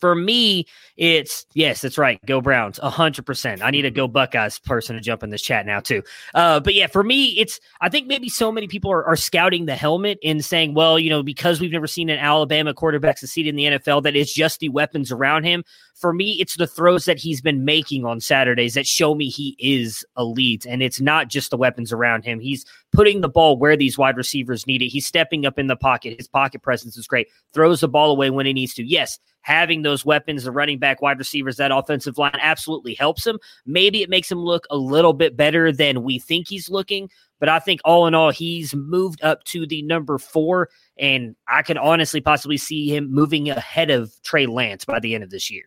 for 0.00 0.14
me, 0.14 0.66
it's 0.96 1.46
yes, 1.54 1.80
that's 1.80 1.98
right. 1.98 2.18
Go 2.26 2.40
Browns, 2.40 2.78
hundred 2.78 3.26
percent. 3.26 3.62
I 3.62 3.70
need 3.70 3.84
a 3.84 3.90
go 3.90 4.08
Buckeyes 4.08 4.58
person 4.58 4.96
to 4.96 5.02
jump 5.02 5.22
in 5.22 5.30
this 5.30 5.42
chat 5.42 5.66
now 5.66 5.80
too. 5.80 6.02
Uh, 6.34 6.60
but 6.60 6.74
yeah, 6.74 6.86
for 6.86 7.02
me, 7.02 7.38
it's 7.38 7.60
I 7.80 7.88
think 7.88 8.06
maybe 8.06 8.28
so 8.28 8.50
many 8.50 8.66
people 8.66 8.90
are, 8.90 9.04
are 9.04 9.16
scouting 9.16 9.66
the 9.66 9.76
helmet 9.76 10.18
and 10.24 10.44
saying, 10.44 10.74
well, 10.74 10.98
you 10.98 11.10
know, 11.10 11.22
because 11.22 11.60
we've 11.60 11.72
never 11.72 11.86
seen 11.86 12.08
an 12.10 12.18
Alabama 12.18 12.74
quarterback 12.74 13.18
succeed 13.18 13.46
in 13.46 13.56
the 13.56 13.64
NFL, 13.64 14.02
that 14.02 14.16
it's 14.16 14.32
just 14.32 14.60
the 14.60 14.68
weapons 14.68 15.12
around 15.12 15.44
him. 15.44 15.64
For 15.94 16.12
me, 16.12 16.36
it's 16.40 16.56
the 16.56 16.66
throws 16.66 17.06
that 17.06 17.18
he's 17.18 17.40
been 17.40 17.64
making 17.64 18.04
on 18.04 18.20
Saturdays 18.20 18.74
that 18.74 18.86
show 18.86 19.16
me 19.16 19.28
he 19.28 19.56
is 19.58 20.04
elite, 20.16 20.64
and 20.64 20.80
it's 20.80 21.00
not 21.00 21.28
just 21.28 21.50
the 21.50 21.56
weapons 21.56 21.92
around 21.92 22.24
him. 22.24 22.38
He's 22.38 22.64
putting 22.92 23.20
the 23.20 23.28
ball 23.28 23.58
where 23.58 23.76
these 23.76 23.98
wide 23.98 24.16
receivers 24.16 24.66
need 24.66 24.82
it. 24.82 24.88
He's 24.88 25.06
stepping 25.06 25.44
up 25.44 25.58
in 25.58 25.66
the 25.66 25.76
pocket. 25.76 26.16
His 26.16 26.28
pocket 26.28 26.62
presence 26.62 26.96
is 26.96 27.06
great. 27.06 27.28
Throws 27.52 27.80
the 27.80 27.88
ball 27.88 28.10
away 28.10 28.30
when 28.30 28.46
he 28.46 28.52
needs 28.52 28.74
to. 28.74 28.84
Yes, 28.84 29.18
having 29.48 29.80
those 29.80 30.04
weapons, 30.04 30.44
the 30.44 30.52
running 30.52 30.78
back, 30.78 31.00
wide 31.00 31.18
receivers, 31.18 31.56
that 31.56 31.72
offensive 31.72 32.18
line 32.18 32.38
absolutely 32.42 32.92
helps 32.92 33.26
him. 33.26 33.38
Maybe 33.64 34.02
it 34.02 34.10
makes 34.10 34.30
him 34.30 34.38
look 34.38 34.66
a 34.70 34.76
little 34.76 35.14
bit 35.14 35.38
better 35.38 35.72
than 35.72 36.02
we 36.02 36.18
think 36.18 36.48
he's 36.48 36.68
looking. 36.68 37.08
But 37.40 37.48
I 37.48 37.58
think 37.58 37.80
all 37.82 38.06
in 38.06 38.14
all, 38.14 38.30
he's 38.30 38.74
moved 38.74 39.24
up 39.24 39.42
to 39.44 39.66
the 39.66 39.80
number 39.82 40.18
four. 40.18 40.68
And 40.98 41.34
I 41.48 41.62
could 41.62 41.78
honestly 41.78 42.20
possibly 42.20 42.58
see 42.58 42.94
him 42.94 43.10
moving 43.10 43.48
ahead 43.48 43.90
of 43.90 44.12
Trey 44.22 44.44
Lance 44.44 44.84
by 44.84 45.00
the 45.00 45.14
end 45.14 45.24
of 45.24 45.30
this 45.30 45.50
year. 45.50 45.64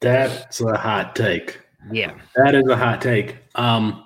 That's 0.00 0.62
a 0.62 0.74
hot 0.74 1.14
take. 1.14 1.60
Yeah. 1.92 2.14
That 2.36 2.54
is 2.54 2.66
a 2.68 2.76
hot 2.76 3.02
take. 3.02 3.36
Um, 3.54 4.02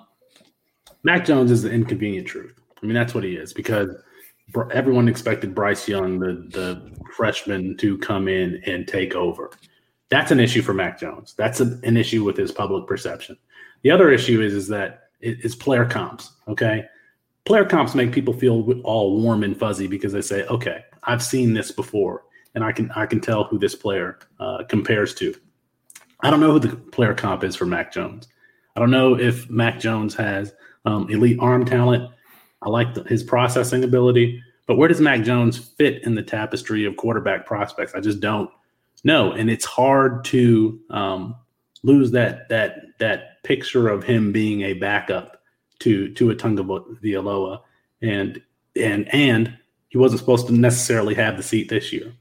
Mac 1.03 1.23
Jones 1.23 1.51
is 1.51 1.63
the 1.63 1.71
inconvenient 1.71 2.27
truth. 2.27 2.59
I 2.83 2.85
mean, 2.85 2.95
that's 2.95 3.15
what 3.15 3.23
he 3.23 3.37
is 3.37 3.53
because 3.53 3.95
everyone 4.71 5.07
expected 5.07 5.53
Bryce 5.53 5.87
Young, 5.87 6.19
the, 6.19 6.47
the 6.49 6.91
freshman, 7.15 7.77
to 7.77 7.97
come 7.97 8.27
in 8.27 8.61
and 8.65 8.87
take 8.87 9.15
over. 9.15 9.51
That's 10.09 10.31
an 10.31 10.39
issue 10.39 10.61
for 10.61 10.73
Mac 10.73 10.99
Jones. 10.99 11.33
That's 11.37 11.59
a, 11.59 11.79
an 11.83 11.97
issue 11.97 12.23
with 12.23 12.37
his 12.37 12.51
public 12.51 12.87
perception. 12.87 13.37
The 13.83 13.91
other 13.91 14.09
issue 14.09 14.41
is, 14.41 14.53
is 14.53 14.67
that 14.69 15.09
it's 15.19 15.55
player 15.55 15.85
comps. 15.85 16.31
Okay. 16.47 16.85
Player 17.45 17.65
comps 17.65 17.95
make 17.95 18.11
people 18.11 18.33
feel 18.33 18.81
all 18.83 19.21
warm 19.21 19.43
and 19.43 19.57
fuzzy 19.57 19.87
because 19.87 20.13
they 20.13 20.21
say, 20.21 20.45
okay, 20.47 20.83
I've 21.03 21.23
seen 21.23 21.53
this 21.53 21.71
before 21.71 22.23
and 22.55 22.63
I 22.63 22.71
can, 22.71 22.91
I 22.91 23.05
can 23.05 23.19
tell 23.19 23.45
who 23.45 23.57
this 23.57 23.75
player 23.75 24.19
uh, 24.39 24.63
compares 24.67 25.13
to. 25.15 25.33
I 26.21 26.29
don't 26.29 26.39
know 26.39 26.53
who 26.53 26.59
the 26.59 26.75
player 26.75 27.13
comp 27.13 27.43
is 27.43 27.55
for 27.55 27.65
Mac 27.65 27.91
Jones. 27.91 28.27
I 28.75 28.79
don't 28.79 28.91
know 28.91 29.17
if 29.17 29.49
Mac 29.49 29.79
Jones 29.79 30.15
has 30.15 30.53
um, 30.85 31.09
elite 31.09 31.37
arm 31.39 31.65
talent. 31.65 32.11
I 32.61 32.69
like 32.69 32.93
the, 32.93 33.03
his 33.03 33.23
processing 33.23 33.83
ability, 33.83 34.41
but 34.65 34.77
where 34.77 34.87
does 34.87 35.01
Mac 35.01 35.23
Jones 35.23 35.57
fit 35.57 36.03
in 36.03 36.15
the 36.15 36.23
tapestry 36.23 36.85
of 36.85 36.97
quarterback 36.97 37.45
prospects? 37.45 37.93
I 37.95 37.99
just 37.99 38.19
don't 38.19 38.49
know, 39.03 39.31
and 39.31 39.49
it's 39.49 39.65
hard 39.65 40.23
to 40.25 40.79
um, 40.89 41.35
lose 41.83 42.11
that 42.11 42.49
that 42.49 42.97
that 42.99 43.43
picture 43.43 43.87
of 43.87 44.03
him 44.03 44.31
being 44.31 44.61
a 44.61 44.73
backup 44.73 45.41
to 45.79 46.13
to 46.13 46.31
a 46.31 46.35
Tagovailoa, 46.35 47.61
and 48.01 48.41
and 48.75 49.07
and 49.13 49.57
he 49.89 49.97
wasn't 49.97 50.19
supposed 50.19 50.47
to 50.47 50.53
necessarily 50.53 51.13
have 51.15 51.37
the 51.37 51.43
seat 51.43 51.69
this 51.69 51.93
year. 51.93 52.13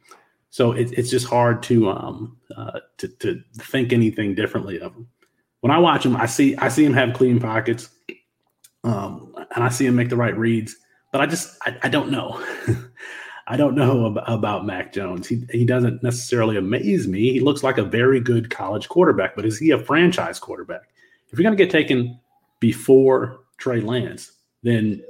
So 0.50 0.72
it, 0.72 0.92
it's 0.92 1.10
just 1.10 1.26
hard 1.26 1.62
to 1.64 1.90
um 1.90 2.38
uh, 2.56 2.80
to 2.98 3.08
to 3.08 3.42
think 3.58 3.92
anything 3.92 4.34
differently 4.34 4.80
of 4.80 4.94
him. 4.94 5.08
When 5.60 5.70
I 5.70 5.78
watch 5.78 6.04
him, 6.06 6.16
I 6.16 6.26
see 6.26 6.56
I 6.56 6.68
see 6.68 6.84
him 6.84 6.94
have 6.94 7.14
clean 7.14 7.40
pockets, 7.40 7.90
um, 8.84 9.25
and 9.54 9.64
I 9.64 9.68
see 9.68 9.86
him 9.86 9.96
make 9.96 10.08
the 10.08 10.16
right 10.16 10.36
reads. 10.36 10.76
But 11.12 11.20
I 11.20 11.26
just 11.26 11.56
I, 11.62 11.76
I 11.82 11.88
don't 11.88 12.10
know. 12.10 12.44
I 13.48 13.56
don't 13.56 13.76
know 13.76 14.06
about, 14.06 14.24
about 14.26 14.66
Mac 14.66 14.92
Jones. 14.92 15.28
He 15.28 15.46
he 15.50 15.64
doesn't 15.64 16.02
necessarily 16.02 16.56
amaze 16.56 17.06
me. 17.06 17.32
He 17.32 17.40
looks 17.40 17.62
like 17.62 17.78
a 17.78 17.84
very 17.84 18.20
good 18.20 18.50
college 18.50 18.88
quarterback, 18.88 19.36
but 19.36 19.46
is 19.46 19.58
he 19.58 19.70
a 19.70 19.78
franchise 19.78 20.38
quarterback? 20.38 20.82
If 21.28 21.38
you're 21.38 21.44
going 21.44 21.56
to 21.56 21.64
get 21.64 21.70
taken 21.70 22.18
before 22.60 23.40
Trey 23.58 23.80
Lance, 23.80 24.32
then 24.62 25.02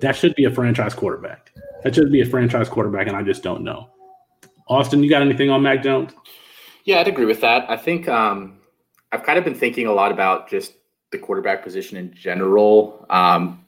that 0.00 0.16
should 0.16 0.34
be 0.34 0.44
a 0.44 0.50
franchise 0.50 0.94
quarterback. 0.94 1.52
That 1.82 1.94
should 1.94 2.12
be 2.12 2.20
a 2.20 2.26
franchise 2.26 2.68
quarterback, 2.68 3.06
and 3.06 3.16
I 3.16 3.22
just 3.22 3.42
don't 3.42 3.62
know. 3.62 3.90
Austin, 4.68 5.02
you 5.02 5.10
got 5.10 5.22
anything 5.22 5.50
on 5.50 5.62
Mac 5.62 5.82
Jones? 5.82 6.12
Yeah, 6.84 7.00
I'd 7.00 7.08
agree 7.08 7.26
with 7.26 7.40
that. 7.40 7.68
I 7.68 7.76
think 7.76 8.08
um, 8.08 8.58
I've 9.12 9.24
kind 9.24 9.38
of 9.38 9.44
been 9.44 9.54
thinking 9.54 9.86
a 9.86 9.92
lot 9.92 10.12
about 10.12 10.48
just 10.48 10.74
the 11.10 11.18
quarterback 11.18 11.62
position 11.62 11.96
in 11.96 12.14
general. 12.14 13.04
Um, 13.10 13.59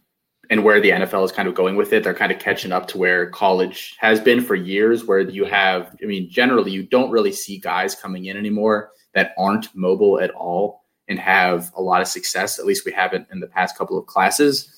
and 0.53 0.65
where 0.65 0.83
the 0.83 0.91
NFL 0.91 1.25
is 1.25 1.33
kind 1.33 1.49
of 1.49 1.55
going 1.55 1.77
with 1.77 1.95
it. 1.95 2.05
They're 2.05 2.13
kind 2.13 2.31
of 2.31 2.39
catching 2.39 2.73
up 2.73 2.87
to 2.89 2.99
where 2.99 3.31
college 3.31 3.97
has 3.99 4.21
been 4.21 4.43
for 4.43 4.55
years, 4.55 5.03
where 5.07 5.21
you 5.21 5.47
have, 5.47 5.97
I 6.03 6.05
mean, 6.05 6.29
generally, 6.29 6.71
you 6.71 6.83
don't 6.83 7.11
really 7.11 7.33
see 7.33 7.57
guys 7.57 7.95
coming 7.95 8.27
in 8.27 8.37
anymore 8.37 8.91
that 9.15 9.33
aren't 9.39 9.75
mobile 9.75 10.21
at 10.21 10.31
all 10.33 10.85
and 11.09 11.19
have 11.19 11.73
a 11.75 11.81
lot 11.81 12.03
of 12.03 12.07
success. 12.07 12.59
At 12.59 12.67
least 12.67 12.85
we 12.85 12.93
haven't 12.93 13.29
in 13.33 13.41
the 13.41 13.47
past 13.47 13.79
couple 13.79 13.97
of 13.97 14.05
classes. 14.05 14.71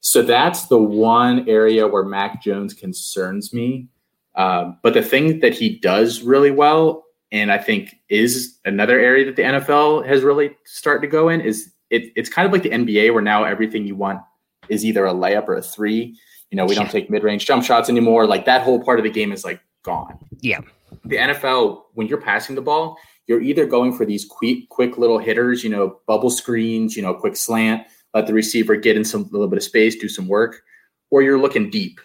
So 0.00 0.20
that's 0.20 0.66
the 0.66 0.76
one 0.78 1.48
area 1.48 1.88
where 1.88 2.04
Mac 2.04 2.42
Jones 2.42 2.74
concerns 2.74 3.54
me. 3.54 3.88
Um, 4.34 4.78
but 4.82 4.92
the 4.92 5.02
thing 5.02 5.40
that 5.40 5.54
he 5.54 5.78
does 5.78 6.20
really 6.20 6.50
well, 6.50 7.06
and 7.32 7.50
I 7.50 7.56
think 7.56 7.96
is 8.10 8.58
another 8.66 9.00
area 9.00 9.24
that 9.24 9.36
the 9.36 9.44
NFL 9.44 10.06
has 10.06 10.22
really 10.22 10.54
started 10.66 11.00
to 11.00 11.10
go 11.10 11.30
in, 11.30 11.40
is 11.40 11.72
it, 11.88 12.12
it's 12.16 12.28
kind 12.28 12.44
of 12.44 12.52
like 12.52 12.64
the 12.64 12.68
NBA 12.68 13.14
where 13.14 13.22
now 13.22 13.44
everything 13.44 13.86
you 13.86 13.96
want 13.96 14.20
is 14.68 14.84
either 14.84 15.06
a 15.06 15.12
layup 15.12 15.48
or 15.48 15.56
a 15.56 15.62
three. 15.62 16.18
You 16.50 16.56
know, 16.56 16.66
we 16.66 16.74
don't 16.74 16.90
take 16.90 17.10
mid 17.10 17.22
range 17.22 17.46
jump 17.46 17.64
shots 17.64 17.88
anymore. 17.88 18.26
Like 18.26 18.44
that 18.44 18.62
whole 18.62 18.82
part 18.82 18.98
of 18.98 19.04
the 19.04 19.10
game 19.10 19.32
is 19.32 19.44
like 19.44 19.60
gone. 19.82 20.18
Yeah. 20.40 20.60
The 21.04 21.16
NFL, 21.16 21.82
when 21.94 22.06
you're 22.06 22.20
passing 22.20 22.54
the 22.54 22.62
ball, 22.62 22.96
you're 23.26 23.42
either 23.42 23.66
going 23.66 23.92
for 23.96 24.04
these 24.04 24.24
quick, 24.24 24.68
quick 24.68 24.98
little 24.98 25.18
hitters, 25.18 25.64
you 25.64 25.70
know, 25.70 26.00
bubble 26.06 26.30
screens, 26.30 26.96
you 26.96 27.02
know, 27.02 27.14
quick 27.14 27.36
slant, 27.36 27.86
let 28.14 28.26
the 28.26 28.34
receiver 28.34 28.76
get 28.76 28.96
in 28.96 29.04
some 29.04 29.28
little 29.32 29.48
bit 29.48 29.56
of 29.56 29.62
space, 29.62 29.96
do 29.96 30.08
some 30.08 30.28
work, 30.28 30.62
or 31.10 31.22
you're 31.22 31.38
looking 31.38 31.70
deep. 31.70 32.00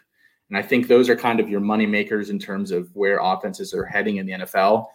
And 0.50 0.58
I 0.58 0.62
think 0.62 0.88
those 0.88 1.10
are 1.10 1.16
kind 1.16 1.40
of 1.40 1.50
your 1.50 1.62
money 1.62 1.86
makers 1.86 2.30
in 2.30 2.38
terms 2.38 2.72
of 2.72 2.90
where 2.94 3.20
offenses 3.22 3.74
are 3.74 3.86
heading 3.86 4.18
in 4.18 4.26
the 4.26 4.34
NFL. 4.34 4.88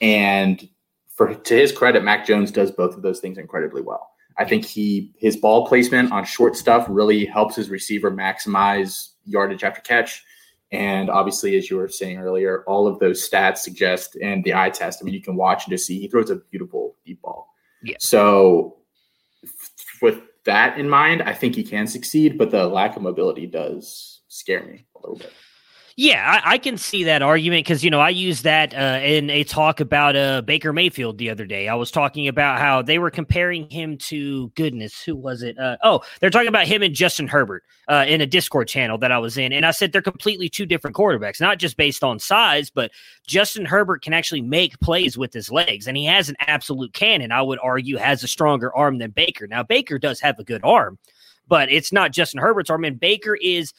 And 0.00 0.66
for 1.14 1.34
to 1.34 1.54
his 1.54 1.72
credit, 1.72 2.02
Mac 2.02 2.26
Jones 2.26 2.50
does 2.50 2.70
both 2.70 2.96
of 2.96 3.02
those 3.02 3.20
things 3.20 3.36
incredibly 3.36 3.82
well. 3.82 4.11
I 4.38 4.44
think 4.44 4.64
he 4.64 5.12
his 5.16 5.36
ball 5.36 5.66
placement 5.66 6.12
on 6.12 6.24
short 6.24 6.56
stuff 6.56 6.86
really 6.88 7.24
helps 7.24 7.56
his 7.56 7.70
receiver 7.70 8.10
maximize 8.10 9.10
yardage 9.24 9.64
after 9.64 9.80
catch. 9.80 10.22
And 10.72 11.10
obviously, 11.10 11.56
as 11.56 11.68
you 11.70 11.76
were 11.76 11.88
saying 11.88 12.18
earlier, 12.18 12.64
all 12.66 12.86
of 12.86 12.98
those 12.98 13.28
stats 13.28 13.58
suggest, 13.58 14.16
and 14.16 14.42
the 14.42 14.54
eye 14.54 14.70
test, 14.70 15.00
I 15.00 15.04
mean, 15.04 15.12
you 15.12 15.20
can 15.20 15.36
watch 15.36 15.66
and 15.66 15.70
just 15.70 15.86
see 15.86 16.00
he 16.00 16.08
throws 16.08 16.30
a 16.30 16.36
beautiful 16.36 16.96
deep 17.04 17.20
ball. 17.20 17.48
Yeah. 17.82 17.96
So, 17.98 18.78
f- 19.44 19.70
with 20.00 20.20
that 20.46 20.78
in 20.78 20.88
mind, 20.88 21.22
I 21.22 21.34
think 21.34 21.54
he 21.54 21.62
can 21.62 21.86
succeed, 21.86 22.38
but 22.38 22.50
the 22.50 22.66
lack 22.66 22.96
of 22.96 23.02
mobility 23.02 23.46
does 23.46 24.22
scare 24.28 24.64
me 24.64 24.86
a 24.96 25.00
little 25.00 25.18
bit. 25.18 25.32
Yeah, 25.96 26.40
I, 26.44 26.54
I, 26.54 26.58
can 26.58 26.78
see 26.78 27.04
that 27.04 27.20
argument 27.20 27.66
because 27.66 27.84
you 27.84 27.90
know 27.90 28.00
I 28.00 28.08
used 28.08 28.44
that 28.44 28.74
uh, 28.74 29.00
in 29.02 29.28
a 29.28 29.44
talk 29.44 29.80
about 29.80 30.16
uh, 30.16 30.40
Baker 30.40 30.72
Mayfield 30.72 31.18
the 31.18 31.28
other 31.28 31.44
day. 31.44 31.68
I 31.68 31.74
was 31.74 31.90
talking 31.90 32.28
about 32.28 32.58
how 32.58 32.80
they 32.80 32.98
were 32.98 33.10
comparing 33.10 33.68
him 33.68 33.98
to 33.98 34.48
goodness, 34.50 35.02
who 35.02 35.14
was 35.14 35.42
it? 35.42 35.58
Uh, 35.58 35.76
oh, 35.82 36.00
they're 36.20 36.30
talking 36.30 36.48
about 36.48 36.66
him 36.66 36.82
and 36.82 36.94
Justin 36.94 37.28
Herbert 37.28 37.64
uh, 37.88 38.06
in 38.08 38.22
a 38.22 38.26
Discord 38.26 38.68
channel 38.68 38.96
that 38.98 39.12
I 39.12 39.18
was 39.18 39.36
in, 39.36 39.52
and 39.52 39.66
I 39.66 39.70
said 39.70 39.92
they're 39.92 40.00
completely 40.00 40.48
two 40.48 40.64
different 40.64 40.96
quarterbacks, 40.96 41.40
not 41.40 41.58
just 41.58 41.76
based 41.76 42.02
on 42.02 42.18
size, 42.18 42.70
but 42.70 42.90
Justin 43.26 43.66
Herbert 43.66 44.02
can 44.02 44.14
actually 44.14 44.42
make 44.42 44.80
plays 44.80 45.18
with 45.18 45.34
his 45.34 45.50
legs, 45.50 45.86
and 45.86 45.96
he 45.96 46.06
has 46.06 46.30
an 46.30 46.36
absolute 46.40 46.94
cannon. 46.94 47.32
I 47.32 47.42
would 47.42 47.58
argue 47.62 47.98
has 47.98 48.22
a 48.22 48.28
stronger 48.28 48.74
arm 48.74 48.96
than 48.96 49.10
Baker. 49.10 49.46
Now 49.46 49.62
Baker 49.62 49.98
does 49.98 50.20
have 50.20 50.38
a 50.38 50.44
good 50.44 50.62
arm, 50.64 50.98
but 51.48 51.70
it's 51.70 51.92
not 51.92 52.12
Justin 52.12 52.40
Herbert's 52.40 52.70
arm, 52.70 52.84
and 52.84 52.98
Baker 52.98 53.34
is 53.34 53.74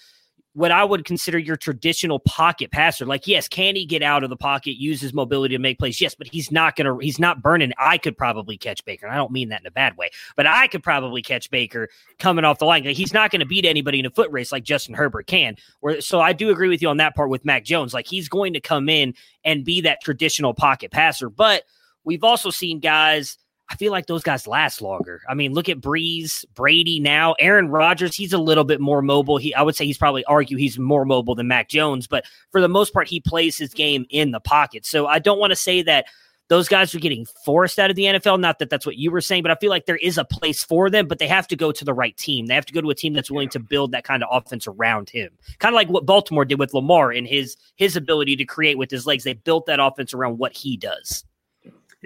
what 0.54 0.72
I 0.72 0.84
would 0.84 1.04
consider 1.04 1.40
your 1.40 1.56
traditional 1.56 2.20
pocket 2.20 2.72
passer. 2.72 3.06
Like, 3.06 3.28
yes, 3.28 3.48
can 3.48 3.76
he 3.76 3.86
get 3.86 4.04
out 4.04 4.24
of 4.24 4.30
the 4.30 4.38
pocket, 4.38 4.80
use 4.80 5.02
his 5.02 5.14
mobility 5.14 5.56
to 5.56 5.60
make 5.60 5.80
plays? 5.80 6.00
Yes, 6.00 6.14
but 6.14 6.28
he's 6.28 6.52
not 6.52 6.76
gonna 6.76 6.96
he's 7.02 7.20
not 7.20 7.42
burning. 7.42 7.74
I 7.78 7.98
could 7.98 8.16
probably 8.16 8.58
catch 8.58 8.86
Baker. 8.86 9.08
And 9.08 9.14
I 9.14 9.18
don't 9.18 9.32
mean 9.32 9.50
that 9.50 9.62
in 9.62 9.68
a 9.68 9.72
bad 9.72 9.98
way, 9.98 10.12
but 10.36 10.46
I 10.46 10.68
could 10.68 10.84
probably 10.84 11.22
catch 11.22 11.50
Baker 11.50 11.90
coming 12.20 12.46
off 12.46 12.60
the 12.60 12.66
line. 12.66 12.84
Like, 12.84 12.96
he's 12.96 13.14
not 13.14 13.32
gonna 13.32 13.46
beat 13.46 13.66
anybody 13.66 14.00
in 14.00 14.06
a 14.06 14.12
foot 14.12 14.32
race 14.32 14.52
like 14.52 14.64
Justin 14.64 14.94
Herbert 14.94 15.26
can. 15.28 15.56
Where 15.80 16.02
so 16.02 16.22
I 16.22 16.34
do 16.34 16.52
agree 16.52 16.70
with 16.70 16.82
you 16.82 16.90
on 16.90 16.98
that 16.98 17.16
part 17.16 17.30
with 17.30 17.46
Mac 17.46 17.64
Jones. 17.64 17.94
Like 17.94 18.08
he's 18.08 18.30
going 18.30 18.54
to 18.54 18.62
come 18.62 18.90
in 18.90 19.16
and 19.44 19.66
be 19.66 19.82
that 19.82 20.02
traditional 20.04 20.54
pocket 20.54 20.92
passer, 20.92 21.30
but 21.30 21.64
we've 22.04 22.24
also 22.24 22.52
seen 22.52 22.80
guys 22.80 23.38
I 23.74 23.76
feel 23.76 23.92
like 23.92 24.06
those 24.06 24.22
guys 24.22 24.46
last 24.46 24.84
longer. 24.84 25.24
I 25.28 25.34
mean, 25.34 25.52
look 25.54 25.68
at 25.68 25.82
Brees, 25.82 26.46
Brady 26.54 27.00
now, 27.00 27.34
Aaron 27.40 27.70
Rodgers. 27.70 28.16
He's 28.16 28.32
a 28.32 28.38
little 28.38 28.64
bit 28.64 28.80
more 28.80 29.02
mobile. 29.02 29.38
He, 29.38 29.52
I 29.56 29.64
would 29.64 29.76
say, 29.76 29.84
he's 29.84 29.98
probably 29.98 30.24
argue 30.26 30.58
he's 30.58 30.78
more 30.78 31.06
mobile 31.06 31.34
than 31.34 31.48
Mac 31.48 31.70
Jones, 31.70 32.06
but 32.06 32.24
for 32.52 32.62
the 32.62 32.70
most 32.70 32.94
part, 32.94 33.08
he 33.08 33.20
plays 33.20 33.58
his 33.58 33.74
game 33.74 34.06
in 34.12 34.30
the 34.30 34.40
pocket. 34.40 34.86
So 34.86 35.08
I 35.08 35.18
don't 35.18 35.40
want 35.40 35.52
to 35.52 35.56
say 35.56 35.82
that 35.82 36.06
those 36.50 36.68
guys 36.68 36.94
are 36.94 37.00
getting 37.00 37.26
forced 37.44 37.80
out 37.80 37.90
of 37.90 37.96
the 37.96 38.04
NFL. 38.04 38.40
Not 38.40 38.60
that 38.60 38.70
that's 38.70 38.86
what 38.86 38.98
you 38.98 39.10
were 39.10 39.22
saying, 39.22 39.42
but 39.42 39.52
I 39.52 39.56
feel 39.56 39.72
like 39.72 39.88
there 39.88 39.98
is 39.98 40.20
a 40.20 40.26
place 40.26 40.64
for 40.64 40.92
them, 40.92 41.08
but 41.08 41.18
they 41.18 41.28
have 41.28 41.48
to 41.48 41.56
go 41.56 41.72
to 41.72 41.84
the 41.84 41.96
right 41.96 42.16
team. 42.16 42.46
They 42.46 42.54
have 42.54 42.68
to 42.68 42.74
go 42.74 42.82
to 42.82 42.92
a 42.92 42.96
team 42.96 43.14
that's 43.14 43.32
willing 43.32 43.50
to 43.50 43.60
build 43.60 43.92
that 43.94 44.04
kind 44.04 44.22
of 44.22 44.30
offense 44.32 44.68
around 44.68 45.10
him. 45.10 45.32
Kind 45.58 45.74
of 45.74 45.78
like 45.78 45.90
what 45.90 46.06
Baltimore 46.06 46.46
did 46.46 46.60
with 46.60 46.76
Lamar 46.76 47.12
and 47.12 47.26
his 47.26 47.58
his 47.76 47.96
ability 47.96 48.36
to 48.36 48.46
create 48.46 48.78
with 48.78 48.92
his 48.92 49.08
legs. 49.08 49.24
They 49.24 49.34
built 49.34 49.66
that 49.66 49.80
offense 49.80 50.14
around 50.14 50.38
what 50.38 50.54
he 50.54 50.78
does 50.78 51.26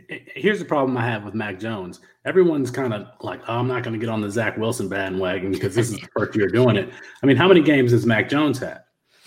here's 0.07 0.60
the 0.60 0.65
problem 0.65 0.97
I 0.97 1.05
have 1.05 1.23
with 1.23 1.33
Mac 1.33 1.60
Jones. 1.60 1.99
Everyone's 2.25 2.71
kind 2.71 2.93
of 2.93 3.07
like, 3.21 3.41
oh, 3.47 3.60
I'm 3.60 3.67
not 3.67 3.83
going 3.83 3.93
to 3.93 3.99
get 3.99 4.10
on 4.10 4.21
the 4.21 4.29
Zach 4.29 4.57
Wilson 4.57 4.89
bandwagon 4.89 5.51
because 5.51 5.75
this 5.75 5.89
is 5.89 5.97
the 5.97 6.07
first 6.15 6.36
year 6.36 6.47
doing 6.47 6.75
it. 6.75 6.89
I 7.23 7.25
mean, 7.25 7.38
how 7.38 7.47
many 7.47 7.62
games 7.62 7.91
has 7.91 8.05
Mac 8.05 8.29
Jones 8.29 8.60
had? 8.60 8.81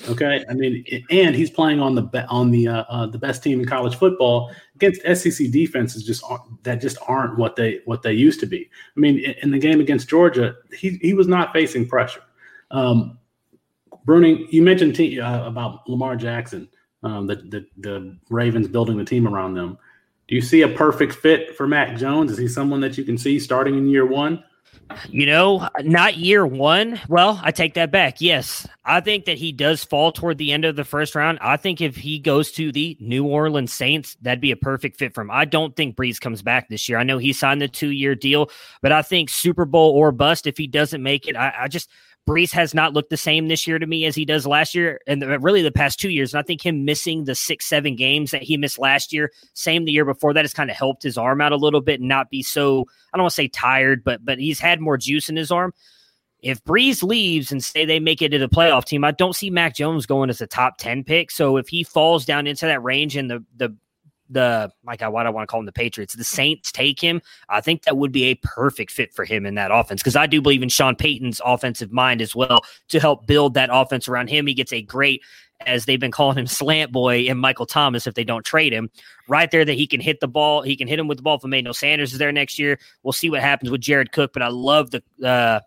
Okay, 0.08 0.44
I 0.48 0.54
mean, 0.54 0.84
and 1.10 1.34
he's 1.34 1.50
playing 1.50 1.80
on 1.80 1.94
the 1.94 2.26
on 2.28 2.50
the 2.50 2.68
uh, 2.68 2.84
uh, 2.88 3.06
the 3.06 3.18
best 3.18 3.42
team 3.42 3.60
in 3.60 3.66
college 3.66 3.96
football 3.96 4.50
against 4.74 5.02
SEC 5.02 5.50
defenses 5.50 6.04
just 6.04 6.24
that 6.62 6.80
just 6.80 6.96
aren't 7.06 7.36
what 7.36 7.54
they 7.54 7.80
what 7.84 8.02
they 8.02 8.14
used 8.14 8.40
to 8.40 8.46
be. 8.46 8.70
I 8.96 9.00
mean, 9.00 9.18
in, 9.42 9.50
the 9.50 9.58
game 9.58 9.78
against 9.78 10.08
Georgia, 10.08 10.56
he 10.74 10.98
he 11.02 11.12
was 11.12 11.28
not 11.28 11.52
facing 11.52 11.86
pressure. 11.86 12.22
Um, 12.70 13.18
Bruning, 14.06 14.50
you 14.50 14.62
mentioned 14.62 14.98
uh, 15.18 15.44
about 15.44 15.86
Lamar 15.86 16.16
Jackson, 16.16 16.68
um, 17.02 17.26
the, 17.26 17.36
the 17.36 17.66
the 17.76 18.18
Ravens 18.30 18.68
building 18.68 18.96
the 18.96 19.04
team 19.04 19.28
around 19.28 19.52
them. 19.52 19.76
Do 20.30 20.36
you 20.36 20.42
see 20.42 20.62
a 20.62 20.68
perfect 20.68 21.12
fit 21.12 21.56
for 21.56 21.66
Mac 21.66 21.96
Jones? 21.96 22.30
Is 22.30 22.38
he 22.38 22.46
someone 22.46 22.80
that 22.82 22.96
you 22.96 23.02
can 23.02 23.18
see 23.18 23.40
starting 23.40 23.76
in 23.76 23.88
year 23.88 24.06
one? 24.06 24.44
You 25.08 25.26
know, 25.26 25.68
not 25.80 26.18
year 26.18 26.46
one. 26.46 27.00
Well, 27.08 27.40
I 27.42 27.50
take 27.50 27.74
that 27.74 27.90
back. 27.90 28.20
Yes, 28.20 28.66
I 28.84 29.00
think 29.00 29.24
that 29.24 29.38
he 29.38 29.50
does 29.50 29.82
fall 29.82 30.12
toward 30.12 30.38
the 30.38 30.52
end 30.52 30.64
of 30.64 30.76
the 30.76 30.84
first 30.84 31.16
round. 31.16 31.38
I 31.40 31.56
think 31.56 31.80
if 31.80 31.96
he 31.96 32.20
goes 32.20 32.52
to 32.52 32.70
the 32.70 32.96
New 33.00 33.24
Orleans 33.24 33.72
Saints, 33.72 34.16
that'd 34.22 34.40
be 34.40 34.52
a 34.52 34.56
perfect 34.56 34.98
fit 34.98 35.14
for 35.14 35.22
him. 35.22 35.32
I 35.32 35.44
don't 35.44 35.74
think 35.74 35.96
Brees 35.96 36.20
comes 36.20 36.42
back 36.42 36.68
this 36.68 36.88
year. 36.88 36.98
I 36.98 37.02
know 37.02 37.18
he 37.18 37.32
signed 37.32 37.60
the 37.60 37.68
two 37.68 37.90
year 37.90 38.14
deal, 38.14 38.50
but 38.82 38.92
I 38.92 39.02
think 39.02 39.30
Super 39.30 39.64
Bowl 39.64 39.90
or 39.90 40.12
bust 40.12 40.46
if 40.46 40.56
he 40.56 40.68
doesn't 40.68 41.02
make 41.02 41.26
it. 41.26 41.34
I, 41.34 41.52
I 41.62 41.68
just 41.68 41.90
Brees 42.28 42.52
has 42.52 42.74
not 42.74 42.92
looked 42.92 43.10
the 43.10 43.16
same 43.16 43.48
this 43.48 43.66
year 43.66 43.78
to 43.78 43.86
me 43.86 44.04
as 44.04 44.14
he 44.14 44.24
does 44.24 44.46
last 44.46 44.74
year, 44.74 45.00
and 45.06 45.22
really 45.42 45.62
the 45.62 45.72
past 45.72 45.98
two 45.98 46.10
years. 46.10 46.32
And 46.32 46.38
I 46.38 46.42
think 46.42 46.64
him 46.64 46.84
missing 46.84 47.24
the 47.24 47.34
six, 47.34 47.66
seven 47.66 47.96
games 47.96 48.30
that 48.30 48.42
he 48.42 48.56
missed 48.56 48.78
last 48.78 49.12
year, 49.12 49.32
same 49.54 49.84
the 49.84 49.92
year 49.92 50.04
before, 50.04 50.32
that 50.34 50.44
has 50.44 50.54
kind 50.54 50.70
of 50.70 50.76
helped 50.76 51.02
his 51.02 51.18
arm 51.18 51.40
out 51.40 51.52
a 51.52 51.56
little 51.56 51.80
bit 51.80 52.00
and 52.00 52.08
not 52.08 52.30
be 52.30 52.42
so 52.42 52.86
I 53.12 53.16
don't 53.16 53.24
want 53.24 53.32
to 53.32 53.36
say 53.36 53.48
tired, 53.48 54.04
but 54.04 54.24
but 54.24 54.38
he's 54.38 54.60
had 54.60 54.80
more 54.80 54.96
juice 54.96 55.28
in 55.28 55.36
his 55.36 55.50
arm. 55.50 55.72
If 56.42 56.62
Brees 56.64 57.02
leaves 57.02 57.52
and 57.52 57.62
say 57.62 57.84
they 57.84 58.00
make 58.00 58.22
it 58.22 58.30
to 58.30 58.38
the 58.38 58.48
playoff 58.48 58.84
team, 58.84 59.04
I 59.04 59.10
don't 59.10 59.36
see 59.36 59.50
Mac 59.50 59.74
Jones 59.74 60.06
going 60.06 60.30
as 60.30 60.40
a 60.40 60.46
top 60.46 60.78
10 60.78 61.04
pick. 61.04 61.30
So 61.30 61.58
if 61.58 61.68
he 61.68 61.84
falls 61.84 62.24
down 62.24 62.46
into 62.46 62.64
that 62.66 62.82
range 62.82 63.16
and 63.16 63.30
the 63.30 63.44
the 63.56 63.76
the 64.30 64.72
my 64.84 64.96
God, 64.96 65.12
why 65.12 65.22
do 65.22 65.28
I 65.28 65.30
want 65.30 65.46
to 65.46 65.50
call 65.50 65.60
him 65.60 65.66
the 65.66 65.72
Patriots? 65.72 66.14
The 66.14 66.24
Saints 66.24 66.72
take 66.72 67.00
him. 67.00 67.20
I 67.48 67.60
think 67.60 67.82
that 67.84 67.96
would 67.96 68.12
be 68.12 68.24
a 68.24 68.34
perfect 68.36 68.92
fit 68.92 69.12
for 69.12 69.24
him 69.24 69.44
in 69.44 69.56
that 69.56 69.70
offense 69.72 70.00
because 70.00 70.16
I 70.16 70.26
do 70.26 70.40
believe 70.40 70.62
in 70.62 70.68
Sean 70.68 70.94
Payton's 70.94 71.40
offensive 71.44 71.92
mind 71.92 72.22
as 72.22 72.34
well 72.34 72.60
to 72.88 73.00
help 73.00 73.26
build 73.26 73.54
that 73.54 73.70
offense 73.72 74.08
around 74.08 74.28
him. 74.28 74.46
He 74.46 74.54
gets 74.54 74.72
a 74.72 74.82
great, 74.82 75.22
as 75.66 75.84
they've 75.84 76.00
been 76.00 76.12
calling 76.12 76.38
him, 76.38 76.46
slant 76.46 76.92
boy 76.92 77.26
and 77.28 77.38
Michael 77.38 77.66
Thomas 77.66 78.06
if 78.06 78.14
they 78.14 78.24
don't 78.24 78.44
trade 78.44 78.72
him. 78.72 78.90
Right 79.28 79.50
there, 79.50 79.64
that 79.64 79.74
he 79.74 79.86
can 79.86 80.00
hit 80.00 80.20
the 80.20 80.28
ball. 80.28 80.62
He 80.62 80.76
can 80.76 80.88
hit 80.88 80.98
him 80.98 81.08
with 81.08 81.18
the 81.18 81.22
ball. 81.22 81.36
If 81.36 81.44
Emmanuel 81.44 81.74
Sanders 81.74 82.12
is 82.12 82.18
there 82.18 82.32
next 82.32 82.58
year, 82.58 82.78
we'll 83.02 83.12
see 83.12 83.30
what 83.30 83.40
happens 83.40 83.70
with 83.70 83.80
Jared 83.80 84.12
Cook. 84.12 84.32
But 84.32 84.42
I 84.42 84.48
love 84.48 84.90
the. 84.90 85.02
Uh, 85.24 85.60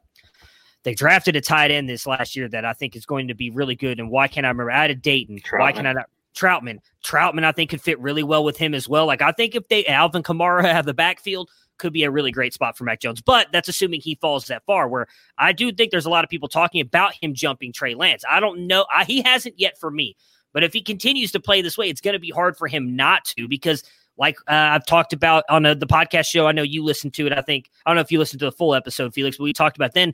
they 0.84 0.94
drafted 0.94 1.38
a 1.38 1.42
tight 1.42 1.72
end 1.72 1.88
this 1.88 2.06
last 2.06 2.36
year 2.36 2.50
that 2.50 2.66
I 2.66 2.74
think 2.74 2.98
is 2.98 3.06
going 3.06 3.30
to 3.30 3.34
be 3.34 3.50
really 3.50 3.76
good. 3.76 4.02
And 4.02 4.10
why 4.10 4.28
can't 4.28 4.46
I 4.46 4.50
remember? 4.50 4.70
Out 4.70 4.92
of 4.92 5.02
Dayton. 5.02 5.40
Why 5.62 5.72
can 5.72 5.86
I 5.86 5.94
not? 5.94 6.10
Trautman. 6.36 6.80
Troutman, 7.06 7.44
I 7.44 7.52
think, 7.52 7.70
could 7.70 7.82
fit 7.82 8.00
really 8.00 8.24
well 8.24 8.44
with 8.44 8.58
him 8.58 8.74
as 8.74 8.88
well. 8.88 9.06
Like, 9.06 9.22
I 9.22 9.32
think 9.32 9.56
if 9.56 9.68
they 9.68 9.86
Alvin 9.86 10.24
Kamara 10.24 10.64
have 10.72 10.86
the 10.86 10.94
backfield, 10.94 11.50
could 11.78 11.94
be 11.94 12.04
a 12.04 12.12
really 12.12 12.32
great 12.32 12.54
spot 12.54 12.78
for 12.78 12.84
Mac 12.84 13.00
Jones. 13.00 13.22
But 13.22 13.48
that's 13.52 13.68
assuming 13.68 14.02
he 14.02 14.16
falls 14.16 14.46
that 14.48 14.66
far. 14.66 14.88
Where 14.88 15.08
I 15.38 15.52
do 15.52 15.72
think 15.72 15.92
there's 15.92 16.06
a 16.06 16.10
lot 16.10 16.24
of 16.24 16.30
people 16.30 16.48
talking 16.48 16.82
about 16.82 17.14
him 17.14 17.34
jumping 17.34 17.74
Trey 17.74 17.96
Lance. 17.96 18.24
I 18.30 18.40
don't 18.40 18.68
know. 18.68 18.86
I, 18.94 19.04
he 19.06 19.22
hasn't 19.22 19.60
yet 19.60 19.78
for 19.80 19.92
me. 19.92 20.16
But 20.54 20.64
if 20.64 20.72
he 20.72 20.82
continues 20.82 21.32
to 21.32 21.40
play 21.40 21.62
this 21.62 21.78
way, 21.78 21.90
it's 21.90 22.02
going 22.02 22.14
to 22.14 22.20
be 22.20 22.30
hard 22.30 22.58
for 22.58 22.68
him 22.68 22.96
not 22.96 23.26
to 23.38 23.48
because 23.48 23.84
like 24.18 24.38
uh, 24.48 24.54
I've 24.54 24.86
talked 24.86 25.14
about 25.14 25.44
on 25.50 25.66
a, 25.66 25.72
uh, 25.72 25.74
the 25.74 25.88
podcast 25.88 26.28
show. 26.28 26.48
I 26.48 26.52
know 26.52 26.62
you 26.62 26.84
listened 26.84 27.14
to 27.16 27.26
it. 27.26 27.34
I 27.34 27.42
think 27.42 27.70
I 27.86 27.90
don't 27.90 27.96
know 27.96 28.02
if 28.02 28.12
you 28.12 28.20
listened 28.20 28.40
to 28.42 28.46
the 28.46 28.52
full 28.52 28.76
episode, 28.76 29.14
Felix, 29.14 29.38
but 29.38 29.44
we 29.44 29.54
talked 29.54 29.76
about 29.76 29.94
then. 29.94 30.14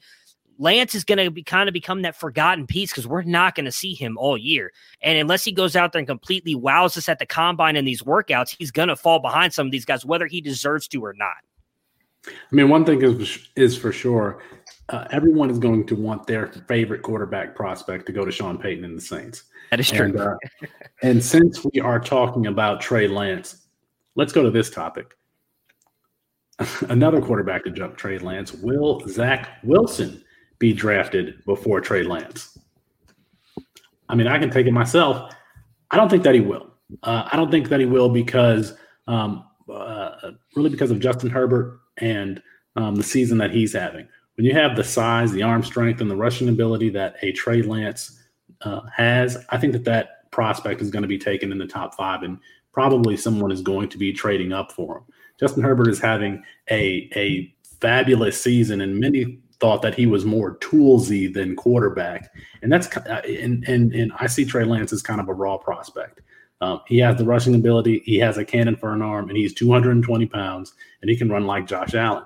Lance 0.59 0.93
is 0.93 1.05
going 1.05 1.17
to 1.17 1.31
be 1.31 1.41
kind 1.41 1.69
of 1.69 1.73
become 1.73 2.01
that 2.01 2.17
forgotten 2.17 2.67
piece 2.67 2.91
because 2.91 3.07
we're 3.07 3.23
not 3.23 3.55
going 3.55 3.65
to 3.65 3.71
see 3.71 3.93
him 3.93 4.17
all 4.17 4.37
year. 4.37 4.71
And 5.01 5.17
unless 5.17 5.45
he 5.45 5.53
goes 5.53 5.75
out 5.75 5.93
there 5.93 5.99
and 5.99 6.07
completely 6.07 6.53
wows 6.53 6.97
us 6.97 7.07
at 7.07 7.17
the 7.17 7.25
combine 7.25 7.77
in 7.77 7.85
these 7.85 8.03
workouts, 8.03 8.55
he's 8.59 8.69
going 8.69 8.89
to 8.89 8.97
fall 8.97 9.19
behind 9.19 9.53
some 9.53 9.65
of 9.65 9.71
these 9.71 9.85
guys, 9.85 10.05
whether 10.05 10.27
he 10.27 10.41
deserves 10.41 10.87
to 10.89 11.03
or 11.03 11.13
not. 11.13 11.37
I 12.27 12.31
mean, 12.51 12.67
one 12.67 12.83
thing 12.83 13.01
is 13.01 13.47
is 13.55 13.77
for 13.77 13.93
sure, 13.93 14.41
uh, 14.89 15.07
everyone 15.09 15.49
is 15.49 15.57
going 15.57 15.87
to 15.87 15.95
want 15.95 16.27
their 16.27 16.47
favorite 16.67 17.01
quarterback 17.01 17.55
prospect 17.55 18.05
to 18.07 18.11
go 18.11 18.25
to 18.25 18.31
Sean 18.31 18.57
Payton 18.57 18.83
and 18.83 18.97
the 18.97 19.01
Saints. 19.01 19.43
That 19.71 19.79
is 19.79 19.89
true. 19.89 20.07
And, 20.07 20.19
uh, 20.19 20.35
and 21.01 21.23
since 21.23 21.63
we 21.63 21.79
are 21.79 21.99
talking 21.99 22.47
about 22.47 22.81
Trey 22.81 23.07
Lance, 23.07 23.67
let's 24.15 24.33
go 24.33 24.43
to 24.43 24.51
this 24.51 24.69
topic. 24.69 25.15
Another 26.89 27.21
quarterback 27.21 27.63
to 27.63 27.71
jump 27.71 27.95
Trey 27.95 28.17
Lance, 28.17 28.53
will 28.53 29.01
Zach 29.07 29.59
Wilson 29.63 30.21
be 30.59 30.73
drafted 30.73 31.43
before 31.45 31.81
Trey 31.81 32.03
Lance? 32.03 32.57
I 34.09 34.15
mean, 34.15 34.27
I 34.27 34.37
can 34.37 34.49
take 34.49 34.67
it 34.67 34.71
myself. 34.71 35.33
I 35.91 35.97
don't 35.97 36.09
think 36.09 36.23
that 36.23 36.35
he 36.35 36.41
will. 36.41 36.71
Uh, 37.03 37.27
I 37.31 37.37
don't 37.37 37.51
think 37.51 37.69
that 37.69 37.79
he 37.79 37.85
will 37.85 38.09
because 38.09 38.75
um, 39.07 39.45
uh, 39.71 40.31
really 40.55 40.69
because 40.69 40.91
of 40.91 40.99
Justin 40.99 41.29
Herbert 41.29 41.79
and 41.97 42.41
um, 42.75 42.95
the 42.95 43.03
season 43.03 43.37
that 43.39 43.51
he's 43.51 43.73
having. 43.73 44.07
When 44.35 44.45
you 44.45 44.53
have 44.53 44.75
the 44.75 44.83
size, 44.83 45.31
the 45.31 45.43
arm 45.43 45.63
strength, 45.63 46.01
and 46.01 46.09
the 46.09 46.15
rushing 46.15 46.49
ability 46.49 46.89
that 46.91 47.15
a 47.21 47.31
Trey 47.33 47.61
Lance 47.61 48.19
uh, 48.61 48.81
has, 48.95 49.37
I 49.49 49.57
think 49.57 49.73
that 49.73 49.83
that 49.85 50.31
prospect 50.31 50.81
is 50.81 50.89
going 50.89 51.01
to 51.01 51.07
be 51.07 51.17
taken 51.17 51.51
in 51.51 51.57
the 51.57 51.67
top 51.67 51.95
five, 51.95 52.23
and 52.23 52.39
probably 52.71 53.17
someone 53.17 53.51
is 53.51 53.61
going 53.61 53.89
to 53.89 53.97
be 53.97 54.13
trading 54.13 54.53
up 54.53 54.71
for 54.71 54.99
him. 54.99 55.03
Justin 55.39 55.63
Herbert 55.63 55.89
is 55.89 55.99
having 55.99 56.43
a 56.71 57.09
a 57.15 57.53
fabulous 57.81 58.41
season, 58.41 58.81
and 58.81 58.99
many 58.99 59.39
thought 59.59 59.81
that 59.81 59.95
he 59.95 60.05
was 60.05 60.25
more 60.25 60.57
toolsy 60.57 61.31
than 61.31 61.55
quarterback, 61.55 62.31
and 62.61 62.71
that's 62.71 62.95
uh, 62.95 63.21
and 63.25 63.67
and 63.67 63.93
and 63.93 64.11
I 64.19 64.27
see 64.27 64.45
Trey 64.45 64.63
Lance 64.63 64.93
as 64.93 65.01
kind 65.01 65.19
of 65.19 65.27
a 65.27 65.33
raw 65.33 65.57
prospect. 65.57 66.21
Um, 66.61 66.81
he 66.87 66.97
has 66.99 67.17
the 67.17 67.23
rushing 67.23 67.55
ability, 67.55 68.01
he 68.05 68.17
has 68.17 68.37
a 68.37 68.43
cannon 68.43 68.75
for 68.75 68.93
an 68.93 69.01
arm, 69.01 69.29
and 69.29 69.37
he's 69.37 69.53
220 69.53 70.25
pounds, 70.25 70.73
and 71.01 71.09
he 71.09 71.15
can 71.15 71.29
run 71.29 71.45
like 71.45 71.67
Josh 71.67 71.93
Allen. 71.93 72.25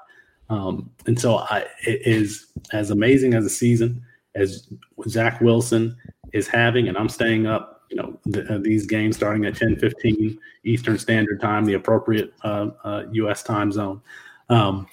Um, 0.50 0.90
and 1.06 1.20
so, 1.20 1.38
I, 1.38 1.66
it 1.86 2.02
is 2.06 2.48
as 2.72 2.90
amazing 2.90 3.36
as 3.36 3.46
a 3.46 3.50
season 3.50 4.04
as 4.36 4.68
Zach 5.08 5.40
Wilson 5.42 5.96
is 6.34 6.48
having, 6.48 6.88
and 6.88 6.98
I'm 6.98 7.10
staying 7.10 7.46
up. 7.46 7.82
You 7.90 7.98
know, 7.98 8.44
uh, 8.50 8.58
these 8.58 8.88
games 8.88 9.16
starting 9.16 9.46
at 9.46 9.56
10 9.56 9.76
15 9.76 10.40
Eastern 10.64 10.98
Standard 10.98 11.40
Time, 11.40 11.64
the 11.64 11.76
appropriate 11.76 12.34
uh, 12.44 12.70
uh, 12.84 13.04
U.S. 13.12 13.44
time 13.44 13.72
zone. 13.72 14.02
Um, 14.50 14.88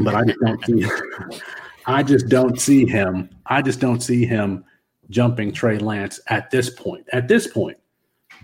but 0.00 0.14
I 0.14 0.24
just 0.24 0.40
don't 0.40 0.64
see. 0.64 0.86
I 1.86 2.02
just 2.02 2.28
don't 2.28 2.60
see 2.60 2.86
him. 2.86 3.30
I 3.46 3.62
just 3.62 3.80
don't 3.80 4.00
see 4.00 4.26
him 4.26 4.64
jumping 5.10 5.52
Trey 5.52 5.78
Lance 5.78 6.20
at 6.28 6.50
this 6.50 6.70
point. 6.70 7.06
At 7.12 7.28
this 7.28 7.46
point, 7.46 7.76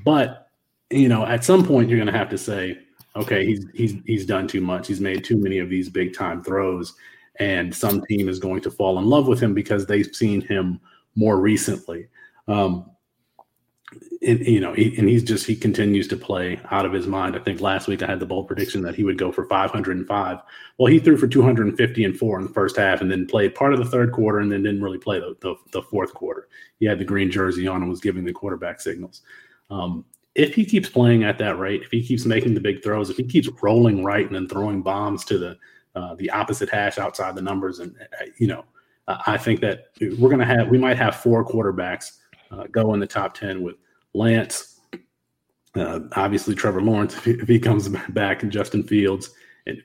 but 0.05 0.49
you 0.91 1.09
know, 1.09 1.27
at 1.27 1.45
some 1.45 1.65
point, 1.65 1.89
you're 1.89 1.99
going 1.99 2.13
to 2.13 2.19
have 2.19 2.29
to 2.31 2.39
say, 2.39 2.79
okay, 3.17 3.45
he's 3.45 3.67
he's 3.75 3.95
he's 4.07 4.27
done 4.27 4.47
too 4.47 4.61
much. 4.61 4.87
He's 4.89 5.01
made 5.01 5.25
too 5.25 5.37
many 5.37 5.59
of 5.59 5.69
these 5.69 5.89
big 5.89 6.15
time 6.15 6.43
throws, 6.43 6.95
and 7.37 7.75
some 7.75 8.03
team 8.03 8.29
is 8.29 8.39
going 8.39 8.61
to 8.63 8.71
fall 8.71 8.99
in 8.99 9.07
love 9.07 9.27
with 9.27 9.41
him 9.41 9.55
because 9.55 9.87
they've 9.87 10.15
seen 10.15 10.41
him 10.41 10.81
more 11.15 11.39
recently. 11.39 12.09
Um, 12.49 12.91
you 14.23 14.61
know, 14.61 14.73
he, 14.73 14.97
and 14.97 15.09
he's 15.09 15.25
just 15.25 15.47
he 15.47 15.57
continues 15.57 16.07
to 16.07 16.17
play 16.17 16.61
out 16.71 16.87
of 16.87 16.93
his 16.93 17.09
mind. 17.09 17.35
I 17.35 17.41
think 17.41 17.61
last 17.61 17.89
week 17.89 18.03
I 18.03 18.07
had 18.07 18.21
the 18.21 18.27
bold 18.27 18.47
prediction 18.47 18.81
that 18.83 18.95
he 18.95 19.03
would 19.03 19.19
go 19.19 19.33
for 19.33 19.47
505. 19.47 20.39
Well, 20.79 20.93
he 20.93 21.01
threw 21.01 21.17
for 21.17 21.27
250 21.27 22.05
and 22.05 22.17
four 22.17 22.39
in 22.39 22.47
the 22.47 22.53
first 22.53 22.77
half, 22.77 23.01
and 23.01 23.11
then 23.11 23.27
played 23.27 23.57
part 23.57 23.73
of 23.73 23.81
the 23.81 23.85
third 23.85 24.13
quarter, 24.13 24.39
and 24.39 24.51
then 24.51 24.63
didn't 24.63 24.83
really 24.83 24.99
play 24.99 25.19
the, 25.19 25.37
the, 25.41 25.57
the 25.73 25.83
fourth 25.83 26.15
quarter. 26.15 26.49
He 26.79 26.87
had 26.87 27.01
the 27.01 27.05
green 27.05 27.33
jersey 27.33 27.67
on 27.67 27.83
and 27.83 27.91
was 27.91 28.01
giving 28.01 28.25
the 28.25 28.33
quarterback 28.33 28.81
signals. 28.81 29.23
Um, 29.71 30.05
if 30.37 30.55
he 30.55 30.65
keeps 30.65 30.89
playing 30.89 31.25
at 31.25 31.39
that 31.39 31.59
rate, 31.59 31.83
if 31.83 31.91
he 31.91 32.03
keeps 32.03 32.25
making 32.25 32.55
the 32.55 32.61
big 32.61 32.83
throws, 32.83 33.11
if 33.11 33.17
he 33.17 33.25
keeps 33.25 33.49
rolling 33.61 34.05
right 34.05 34.25
and 34.25 34.35
then 34.35 34.49
throwing 34.49 34.83
bombs 34.83 35.25
to 35.27 35.39
the 35.39 35.59
uh, 35.95 36.15
the 36.15 36.31
opposite 36.31 36.71
hash 36.71 36.97
outside 36.97 37.35
the 37.35 37.43
numbers, 37.43 37.81
and 37.81 37.95
uh, 38.01 38.27
you 38.39 38.47
know, 38.47 38.65
I 39.09 39.37
think 39.37 39.61
that 39.61 39.89
we're 40.01 40.35
to 40.37 40.45
have 40.45 40.69
we 40.69 40.79
might 40.79 40.97
have 40.97 41.17
four 41.17 41.45
quarterbacks 41.45 42.19
uh, 42.53 42.65
go 42.71 42.95
in 42.95 43.01
the 43.01 43.07
top 43.07 43.35
ten 43.35 43.63
with 43.63 43.75
Lance, 44.15 44.81
uh, 45.75 46.01
obviously 46.17 46.55
Trevor 46.55 46.83
Lawrence 46.83 47.17
if 47.17 47.25
he, 47.25 47.31
if 47.33 47.49
he, 47.49 47.59
comes 47.59 47.89
back, 48.11 48.43
and 48.43 48.53
Justin 48.53 48.83
Fields, 48.83 49.31
and 49.67 49.83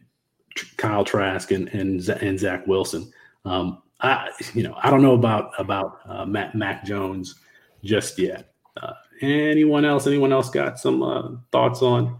Kyle 0.77 1.05
Trask, 1.05 1.51
and 1.51 1.69
and, 1.69 2.07
and 2.09 2.39
Zach 2.39 2.67
Wilson. 2.67 3.11
Um, 3.45 3.81
I 4.01 4.29
you 4.53 4.63
know 4.63 4.75
I 4.81 4.89
don't 4.89 5.01
know 5.01 5.13
about 5.13 5.51
about 5.57 5.99
uh, 6.05 6.25
Matt 6.25 6.55
Mac 6.55 6.85
Jones 6.85 7.35
just 7.83 8.19
yet. 8.19 8.53
Uh, 8.81 8.93
anyone 9.21 9.85
else? 9.85 10.07
Anyone 10.07 10.31
else 10.31 10.49
got 10.49 10.79
some 10.79 11.01
uh, 11.01 11.29
thoughts 11.51 11.81
on 11.81 12.19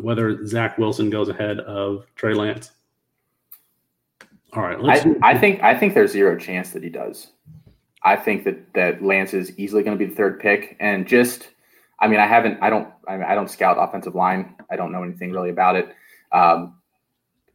whether 0.00 0.44
Zach 0.46 0.78
Wilson 0.78 1.10
goes 1.10 1.28
ahead 1.28 1.60
of 1.60 2.06
Trey 2.16 2.34
Lance? 2.34 2.72
All 4.52 4.62
right, 4.62 4.78
I, 5.22 5.30
I, 5.30 5.38
think 5.38 5.62
I 5.62 5.76
think 5.76 5.94
there's 5.94 6.12
zero 6.12 6.38
chance 6.38 6.70
that 6.70 6.82
he 6.82 6.88
does. 6.88 7.32
I 8.04 8.16
think 8.16 8.44
that 8.44 8.74
that 8.74 9.02
Lance 9.02 9.34
is 9.34 9.58
easily 9.58 9.82
going 9.82 9.96
to 9.98 10.04
be 10.04 10.08
the 10.08 10.16
third 10.16 10.40
pick, 10.40 10.76
and 10.80 11.06
just 11.06 11.48
I 12.00 12.08
mean 12.08 12.20
I 12.20 12.26
haven't 12.26 12.58
I 12.62 12.70
don't 12.70 12.88
I, 13.08 13.16
mean, 13.16 13.26
I 13.26 13.34
don't 13.34 13.50
scout 13.50 13.76
offensive 13.78 14.14
line. 14.14 14.56
I 14.70 14.76
don't 14.76 14.92
know 14.92 15.02
anything 15.02 15.32
really 15.32 15.50
about 15.50 15.76
it. 15.76 15.94
Um, 16.32 16.78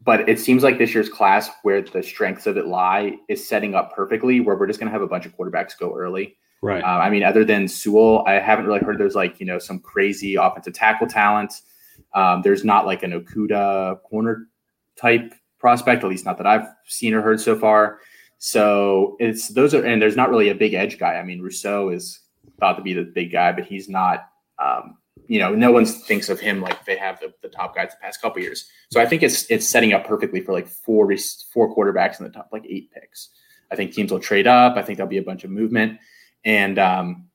but 0.02 0.30
it 0.30 0.40
seems 0.40 0.64
like 0.64 0.78
this 0.78 0.94
year's 0.94 1.10
class, 1.10 1.50
where 1.64 1.82
the 1.82 2.02
strengths 2.02 2.48
of 2.48 2.58
it 2.58 2.66
lie, 2.66 3.18
is 3.28 3.48
setting 3.48 3.76
up 3.76 3.94
perfectly. 3.94 4.40
Where 4.40 4.56
we're 4.56 4.68
just 4.68 4.80
going 4.80 4.88
to 4.88 4.94
have 4.94 5.02
a 5.02 5.08
bunch 5.08 5.26
of 5.26 5.36
quarterbacks 5.38 5.78
go 5.78 5.96
early. 5.96 6.38
Right. 6.62 6.84
Uh, 6.84 6.88
I 6.88 7.10
mean, 7.10 7.24
other 7.24 7.46
than 7.46 7.68
Sewell, 7.68 8.24
I 8.28 8.34
haven't 8.34 8.66
really 8.66 8.80
heard 8.80 8.98
there's 8.98 9.16
like 9.16 9.40
you 9.40 9.46
know 9.46 9.60
some 9.60 9.80
crazy 9.80 10.36
offensive 10.36 10.74
tackle 10.74 11.08
talent. 11.08 11.62
Um, 12.14 12.42
there's 12.42 12.64
not 12.64 12.86
like 12.86 13.04
an 13.04 13.12
Okudah 13.12 14.02
corner 14.04 14.48
type 14.96 15.34
prospect, 15.60 16.04
at 16.04 16.10
least 16.10 16.26
not 16.26 16.38
that 16.38 16.48
I've 16.48 16.68
seen 16.86 17.14
or 17.14 17.22
heard 17.22 17.40
so 17.40 17.58
far. 17.58 18.00
So 18.40 19.18
it's 19.20 19.50
those 19.50 19.74
are 19.74 19.86
and 19.86 20.02
there's 20.02 20.16
not 20.16 20.30
really 20.30 20.50
a 20.50 20.56
big 20.56 20.74
edge 20.74 20.98
guy. 20.98 21.16
I 21.16 21.24
mean, 21.24 21.42
Rousseau 21.42 21.90
is 21.90 22.22
thought 22.60 22.78
to 22.78 22.82
be 22.82 22.94
the 22.94 23.04
big 23.04 23.32
guy, 23.32 23.52
but 23.52 23.66
he's 23.66 23.88
not. 23.88 24.30
Um, 24.58 24.98
you 25.28 25.40
know, 25.40 25.54
no 25.54 25.72
one 25.72 25.86
thinks 25.86 26.28
of 26.30 26.40
him 26.40 26.60
like 26.60 26.86
they 26.86 26.98
have 26.98 27.20
the, 27.20 27.32
the 27.44 27.50
top 27.50 27.76
guys 27.76 27.92
the 27.92 27.98
past 28.02 28.22
couple 28.22 28.42
years. 28.42 28.68
So 28.90 29.00
I 29.00 29.06
think 29.06 29.24
it's 29.24 29.44
it's 29.52 29.70
setting 29.70 29.94
up 29.94 30.08
perfectly 30.08 30.42
for 30.42 30.54
like 30.54 30.68
four 30.68 31.14
four 31.54 31.76
quarterbacks 31.76 32.20
in 32.20 32.26
the 32.26 32.32
top 32.32 32.50
like 32.52 32.66
eight 32.68 32.92
picks. 32.92 33.30
I 33.72 33.76
think 33.76 33.94
teams 33.94 34.12
will 34.12 34.20
trade 34.20 34.48
up. 34.48 34.78
I 34.78 34.82
think 34.82 34.98
there'll 34.98 35.10
be 35.10 35.18
a 35.18 35.24
bunch 35.24 35.44
of 35.44 35.52
movement, 35.52 36.00
and 36.46 36.80
um, 36.80 37.28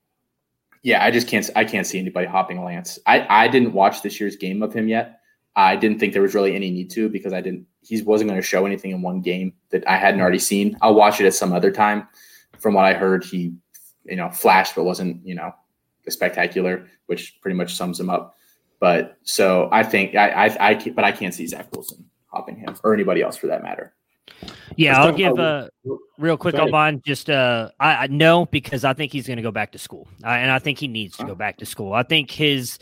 yeah, 0.83 1.05
I 1.05 1.11
just 1.11 1.29
can't 1.29 1.49
I 1.55 1.65
can't 1.65 1.87
see 1.87 1.99
anybody 1.99 2.27
hopping 2.27 2.65
Lance. 2.65 2.99
I 3.07 3.27
I 3.29 3.49
didn't 3.49 3.75
watch 3.75 4.03
this 4.03 4.19
year's 4.19 4.37
game 4.37 4.63
of 4.63 4.73
him 4.73 4.89
yet. 4.89 5.21
I 5.57 5.77
didn't 5.77 6.01
think 6.01 6.13
there 6.13 6.23
was 6.23 6.35
really 6.35 6.55
any 6.55 6.71
need 6.71 6.91
to 6.91 7.09
because 7.09 7.33
I 7.33 7.41
didn't. 7.41 7.67
He 7.83 8.01
wasn't 8.03 8.31
going 8.31 8.41
to 8.41 8.47
show 8.47 8.67
anything 8.67 8.91
in 8.91 9.03
one 9.03 9.21
game 9.21 9.53
that 9.71 9.87
I 9.89 9.97
hadn't 9.97 10.21
already 10.21 10.39
seen. 10.39 10.77
I'll 10.83 10.95
watch 10.95 11.21
it 11.21 11.27
at 11.27 11.35
some 11.35 11.53
other 11.53 11.71
time. 11.71 12.09
From 12.59 12.75
what 12.75 12.85
I 12.85 12.95
heard, 12.95 13.25
he 13.25 13.55
you 14.05 14.17
know 14.17 14.31
flashed 14.31 14.75
but 14.75 14.85
wasn't 14.85 15.25
you 15.27 15.35
know 15.35 15.53
spectacular, 16.09 16.87
which 17.07 17.41
pretty 17.41 17.57
much 17.57 17.75
sums 17.75 18.01
him 18.01 18.11
up. 18.11 18.37
But 18.81 19.17
so 19.23 19.69
I 19.71 19.83
think 19.83 20.15
I 20.17 20.47
I, 20.47 20.71
I 20.71 20.75
but 20.91 21.05
I 21.05 21.13
can't 21.13 21.35
see 21.35 21.47
Zach 21.47 21.71
Wilson 21.73 22.05
hopping 22.27 22.57
him 22.57 22.77
or 22.83 22.93
anybody 22.93 23.23
else 23.23 23.37
for 23.37 23.47
that 23.47 23.63
matter. 23.63 23.95
Yeah, 24.77 25.01
I'll 25.01 25.13
give 25.13 25.39
a 25.39 25.71
uh, 25.87 25.97
real 26.19 26.37
quick 26.37 26.55
on 26.57 26.71
mine. 26.71 27.01
Just 27.07 27.31
uh, 27.31 27.71
I, 27.79 27.95
I 27.95 28.07
know 28.09 28.47
because 28.47 28.85
I 28.85 28.93
think 28.93 29.13
he's 29.13 29.27
going 29.27 29.37
to 29.37 29.43
go 29.43 29.53
back 29.53 29.73
to 29.73 29.79
school, 29.79 30.09
uh, 30.25 30.29
and 30.29 30.51
I 30.51 30.59
think 30.59 30.79
he 30.79 30.89
needs 30.89 31.17
to 31.19 31.25
go 31.25 31.35
back 31.35 31.59
to 31.59 31.67
school. 31.67 31.93
I 31.93 32.03
think 32.03 32.31
his 32.31 32.79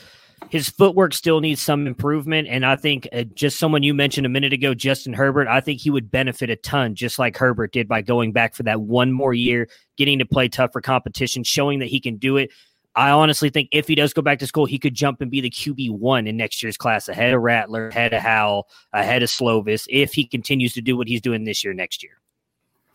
his 0.50 0.68
footwork 0.68 1.14
still 1.14 1.40
needs 1.40 1.62
some 1.62 1.87
improvement, 1.87 2.48
and 2.48 2.64
I 2.64 2.76
think 2.76 3.09
uh, 3.12 3.24
just 3.35 3.59
someone 3.59 3.83
you 3.83 3.94
mentioned 3.94 4.26
a 4.26 4.31
minute 4.31 4.52
ago, 4.52 4.74
Justin 4.74 5.12
Herbert. 5.12 5.48
I 5.48 5.61
think 5.61 5.81
he 5.81 5.90
would 5.90 6.11
benefit 6.11 6.50
a 6.50 6.57
ton, 6.57 6.94
just 6.94 7.18
like 7.18 7.37
Herbert 7.37 7.72
did 7.72 7.88
by 7.88 8.02
going 8.02 8.33
back 8.33 8.55
for 8.55 8.62
that 8.64 8.81
one 8.81 9.12
more 9.12 9.35
year, 9.35 9.68
getting 9.96 10.18
to 10.18 10.26
play 10.26 10.48
tougher 10.48 10.81
competition, 10.81 11.44
showing 11.44 11.78
that 11.78 11.88
he 11.88 12.00
can 12.00 12.16
do 12.16 12.37
it. 12.37 12.50
I 12.94 13.11
honestly 13.11 13.48
think 13.48 13.70
if 13.72 13.88
he 13.88 13.94
does 13.94 14.12
go 14.12 14.20
back 14.20 14.38
to 14.40 14.46
school, 14.46 14.66
he 14.66 14.78
could 14.78 14.94
jump 14.94 15.22
and 15.22 15.31
be 15.31 15.40
the 15.40 15.50
QB 15.50 15.92
one 15.92 16.26
in 16.26 16.37
next 16.37 16.62
year's 16.62 16.76
class, 16.76 17.09
ahead 17.09 17.33
of 17.33 17.40
Rattler, 17.40 17.88
ahead 17.88 18.12
of 18.12 18.20
Howell, 18.20 18.68
ahead 18.92 19.22
of 19.22 19.31
Slovis, 19.31 19.87
if 19.88 20.12
he 20.12 20.26
continues 20.26 20.74
to 20.74 20.83
do 20.83 20.96
what 20.96 21.09
he's 21.09 21.22
doing 21.22 21.44
this 21.44 21.64
year 21.64 21.72
next 21.72 22.02
year. 22.02 22.20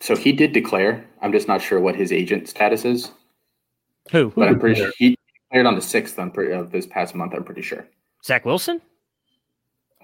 So 0.00 0.14
he 0.14 0.30
did 0.30 0.52
declare. 0.52 1.04
I'm 1.20 1.32
just 1.32 1.48
not 1.48 1.60
sure 1.60 1.80
what 1.80 1.96
his 1.96 2.12
agent 2.12 2.48
status 2.48 2.84
is. 2.84 3.10
Who? 4.12 4.32
But 4.36 4.48
I'm 4.48 4.60
pretty 4.60 4.80
sure 4.80 4.92
he 4.96 5.17
declared 5.50 5.66
on 5.66 5.74
the 5.74 5.82
sixth 5.82 6.18
of 6.18 6.70
this 6.70 6.86
past 6.86 7.14
month. 7.14 7.34
I'm 7.34 7.44
pretty 7.44 7.62
sure. 7.62 7.86
Zach 8.24 8.44
Wilson. 8.44 8.80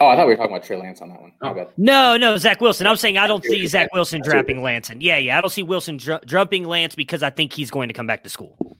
Oh, 0.00 0.08
I 0.08 0.16
thought 0.16 0.26
we 0.26 0.32
were 0.32 0.36
talking 0.36 0.52
about 0.56 0.64
Trey 0.66 0.76
Lance 0.76 1.00
on 1.00 1.08
that 1.10 1.20
one. 1.20 1.32
Oh. 1.40 1.70
No, 1.76 2.16
no, 2.16 2.36
Zach 2.36 2.60
Wilson. 2.60 2.86
I'm 2.86 2.96
saying 2.96 3.16
I 3.16 3.28
don't 3.28 3.44
see 3.44 3.64
Zach 3.68 3.92
Wilson 3.94 4.22
dropping 4.22 4.60
Lance. 4.60 4.90
Yeah, 4.98 5.18
yeah, 5.18 5.38
I 5.38 5.40
don't 5.40 5.50
see 5.50 5.62
Wilson 5.62 5.98
dr- 5.98 6.26
dropping 6.26 6.64
Lance 6.64 6.96
because 6.96 7.22
I 7.22 7.30
think 7.30 7.52
he's 7.52 7.70
going 7.70 7.88
to 7.88 7.94
come 7.94 8.06
back 8.06 8.24
to 8.24 8.28
school. 8.28 8.76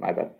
My 0.00 0.12
bad. 0.12 0.32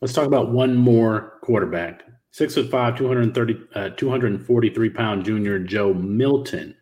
Let's 0.00 0.14
talk 0.14 0.26
about 0.26 0.50
one 0.50 0.74
more 0.76 1.38
quarterback. 1.42 2.04
Six 2.30 2.54
foot 2.54 2.70
five, 2.70 2.96
230, 2.96 3.58
uh, 3.74 3.90
243 3.90 4.90
pound 4.90 5.24
junior 5.24 5.58
Joe 5.58 5.92
Milton. 5.92 6.74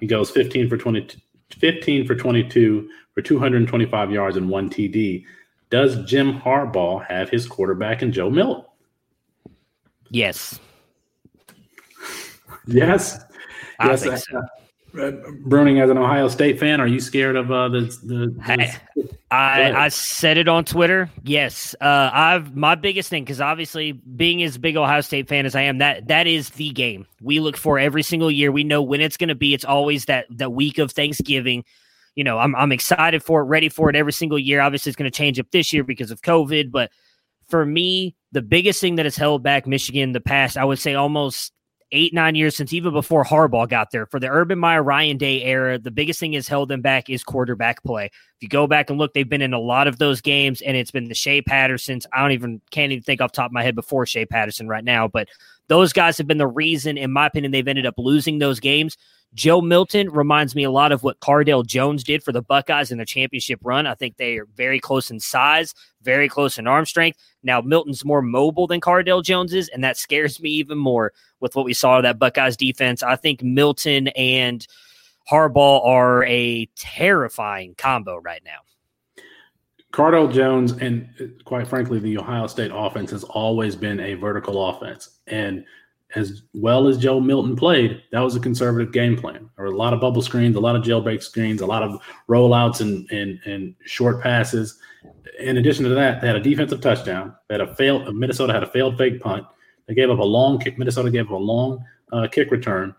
He 0.00 0.06
goes 0.06 0.30
15 0.30 0.70
for 0.70 0.78
20, 0.78 1.06
15 1.50 2.06
for 2.06 2.14
22 2.14 2.88
for 3.14 3.20
225 3.20 4.10
yards 4.10 4.36
and 4.36 4.48
one 4.48 4.70
TD. 4.70 5.24
Does 5.70 6.04
Jim 6.04 6.40
Harbaugh 6.40 7.04
have 7.06 7.30
his 7.30 7.46
quarterback 7.46 8.02
in 8.02 8.12
Joe 8.12 8.28
Milton? 8.28 8.64
Yes. 10.10 10.58
yes. 12.66 13.20
I 13.78 13.90
yes. 13.90 14.02
Think 14.02 14.18
so. 14.18 14.42
Uh, 14.92 15.12
Bruning, 15.46 15.80
as 15.80 15.88
an 15.88 15.98
Ohio 15.98 16.26
State 16.26 16.58
fan, 16.58 16.80
are 16.80 16.86
you 16.86 16.98
scared 16.98 17.36
of 17.36 17.52
uh, 17.52 17.68
the? 17.68 17.80
the, 18.02 18.42
hey, 18.42 18.72
I 19.30 19.72
I 19.72 19.88
said 19.88 20.36
it 20.36 20.48
on 20.48 20.64
Twitter. 20.64 21.08
Yes, 21.22 21.76
uh, 21.80 22.10
I've 22.12 22.56
my 22.56 22.74
biggest 22.74 23.08
thing 23.08 23.22
because 23.22 23.40
obviously 23.40 23.92
being 23.92 24.42
as 24.42 24.58
big 24.58 24.76
Ohio 24.76 25.00
State 25.00 25.28
fan 25.28 25.46
as 25.46 25.54
I 25.54 25.62
am, 25.62 25.78
that 25.78 26.08
that 26.08 26.26
is 26.26 26.50
the 26.50 26.70
game 26.70 27.06
we 27.22 27.38
look 27.38 27.56
for 27.56 27.78
every 27.78 28.02
single 28.02 28.32
year. 28.32 28.50
We 28.50 28.64
know 28.64 28.82
when 28.82 29.00
it's 29.00 29.16
going 29.16 29.28
to 29.28 29.36
be. 29.36 29.54
It's 29.54 29.64
always 29.64 30.06
that 30.06 30.26
that 30.30 30.50
week 30.50 30.78
of 30.78 30.90
Thanksgiving. 30.90 31.64
You 32.14 32.24
know, 32.24 32.38
I'm 32.38 32.54
I'm 32.56 32.72
excited 32.72 33.22
for 33.22 33.40
it, 33.40 33.44
ready 33.44 33.68
for 33.68 33.88
it 33.88 33.96
every 33.96 34.12
single 34.12 34.38
year. 34.38 34.60
Obviously, 34.60 34.90
it's 34.90 34.96
going 34.96 35.10
to 35.10 35.16
change 35.16 35.38
up 35.38 35.50
this 35.52 35.72
year 35.72 35.84
because 35.84 36.10
of 36.10 36.22
COVID, 36.22 36.70
but 36.70 36.90
for 37.48 37.66
me, 37.66 38.14
the 38.32 38.42
biggest 38.42 38.80
thing 38.80 38.96
that 38.96 39.06
has 39.06 39.16
held 39.16 39.42
back 39.42 39.66
Michigan 39.66 40.12
the 40.12 40.20
past, 40.20 40.56
I 40.56 40.64
would 40.64 40.78
say 40.78 40.94
almost 40.94 41.52
eight, 41.92 42.14
nine 42.14 42.34
years 42.34 42.56
since 42.56 42.72
even 42.72 42.92
before 42.92 43.24
Harbaugh 43.24 43.68
got 43.68 43.90
there. 43.90 44.06
For 44.06 44.20
the 44.20 44.28
Urban 44.28 44.58
Meyer 44.58 44.82
Ryan 44.82 45.16
Day 45.16 45.42
era, 45.42 45.78
the 45.78 45.90
biggest 45.90 46.20
thing 46.20 46.32
has 46.34 46.46
held 46.46 46.68
them 46.68 46.80
back 46.80 47.10
is 47.10 47.24
quarterback 47.24 47.82
play. 47.82 48.06
If 48.06 48.42
you 48.42 48.48
go 48.48 48.66
back 48.66 48.90
and 48.90 48.98
look, 48.98 49.12
they've 49.12 49.28
been 49.28 49.42
in 49.42 49.52
a 49.52 49.58
lot 49.58 49.88
of 49.88 49.98
those 49.98 50.20
games, 50.20 50.60
and 50.60 50.76
it's 50.76 50.90
been 50.90 51.08
the 51.08 51.14
Shea 51.14 51.42
Pattersons. 51.42 52.06
I 52.12 52.22
don't 52.22 52.32
even 52.32 52.60
can't 52.70 52.92
even 52.92 53.02
think 53.02 53.20
off 53.20 53.32
top 53.32 53.46
of 53.46 53.52
my 53.52 53.62
head 53.62 53.74
before 53.74 54.06
Shea 54.06 54.26
Patterson 54.26 54.68
right 54.68 54.84
now, 54.84 55.08
but 55.08 55.28
those 55.70 55.92
guys 55.92 56.18
have 56.18 56.26
been 56.26 56.38
the 56.38 56.48
reason, 56.48 56.98
in 56.98 57.12
my 57.12 57.28
opinion, 57.28 57.52
they've 57.52 57.68
ended 57.68 57.86
up 57.86 57.94
losing 57.96 58.40
those 58.40 58.58
games. 58.58 58.96
Joe 59.34 59.60
Milton 59.60 60.10
reminds 60.10 60.56
me 60.56 60.64
a 60.64 60.70
lot 60.70 60.90
of 60.90 61.04
what 61.04 61.20
Cardale 61.20 61.64
Jones 61.64 62.02
did 62.02 62.24
for 62.24 62.32
the 62.32 62.42
Buckeyes 62.42 62.90
in 62.90 62.98
the 62.98 63.06
championship 63.06 63.60
run. 63.62 63.86
I 63.86 63.94
think 63.94 64.16
they 64.16 64.38
are 64.38 64.46
very 64.56 64.80
close 64.80 65.12
in 65.12 65.20
size, 65.20 65.72
very 66.02 66.28
close 66.28 66.58
in 66.58 66.66
arm 66.66 66.86
strength. 66.86 67.20
Now, 67.44 67.60
Milton's 67.60 68.04
more 68.04 68.20
mobile 68.20 68.66
than 68.66 68.80
Cardale 68.80 69.22
Jones 69.22 69.54
is, 69.54 69.68
and 69.68 69.84
that 69.84 69.96
scares 69.96 70.40
me 70.40 70.50
even 70.50 70.76
more 70.76 71.12
with 71.38 71.54
what 71.54 71.64
we 71.64 71.72
saw 71.72 71.98
of 71.98 72.02
that 72.02 72.18
Buckeyes 72.18 72.56
defense. 72.56 73.04
I 73.04 73.14
think 73.14 73.40
Milton 73.40 74.08
and 74.08 74.66
Harbaugh 75.30 75.86
are 75.86 76.24
a 76.24 76.66
terrifying 76.74 77.76
combo 77.78 78.16
right 78.16 78.42
now. 78.44 78.58
Cardale 79.92 80.32
Jones 80.32 80.72
and 80.72 81.08
quite 81.44 81.66
frankly, 81.66 81.98
the 81.98 82.18
Ohio 82.18 82.46
State 82.46 82.70
offense 82.72 83.10
has 83.10 83.24
always 83.24 83.74
been 83.74 84.00
a 84.00 84.14
vertical 84.14 84.68
offense. 84.68 85.18
And 85.26 85.64
as 86.14 86.42
well 86.54 86.88
as 86.88 86.98
Joe 86.98 87.20
Milton 87.20 87.56
played, 87.56 88.02
that 88.12 88.20
was 88.20 88.34
a 88.34 88.40
conservative 88.40 88.92
game 88.92 89.16
plan. 89.16 89.48
There 89.56 89.66
were 89.66 89.72
a 89.72 89.76
lot 89.76 89.92
of 89.92 90.00
bubble 90.00 90.22
screens, 90.22 90.56
a 90.56 90.60
lot 90.60 90.76
of 90.76 90.82
jailbreak 90.82 91.22
screens, 91.22 91.60
a 91.60 91.66
lot 91.66 91.82
of 91.82 92.00
rollouts 92.28 92.80
and, 92.80 93.08
and, 93.10 93.40
and 93.44 93.74
short 93.84 94.20
passes. 94.20 94.78
In 95.38 95.56
addition 95.56 95.84
to 95.84 95.90
that, 95.90 96.20
they 96.20 96.26
had 96.26 96.36
a 96.36 96.40
defensive 96.40 96.80
touchdown. 96.80 97.34
They 97.48 97.54
had 97.54 97.60
a 97.60 97.74
failed. 97.74 98.14
Minnesota 98.14 98.52
had 98.52 98.62
a 98.62 98.70
failed 98.70 98.98
fake 98.98 99.20
punt. 99.20 99.46
They 99.86 99.94
gave 99.94 100.10
up 100.10 100.18
a 100.18 100.24
long 100.24 100.58
kick. 100.58 100.78
Minnesota 100.78 101.10
gave 101.10 101.26
up 101.26 101.32
a 101.32 101.36
long 101.36 101.84
uh, 102.12 102.28
kick 102.30 102.50
return. 102.50 102.94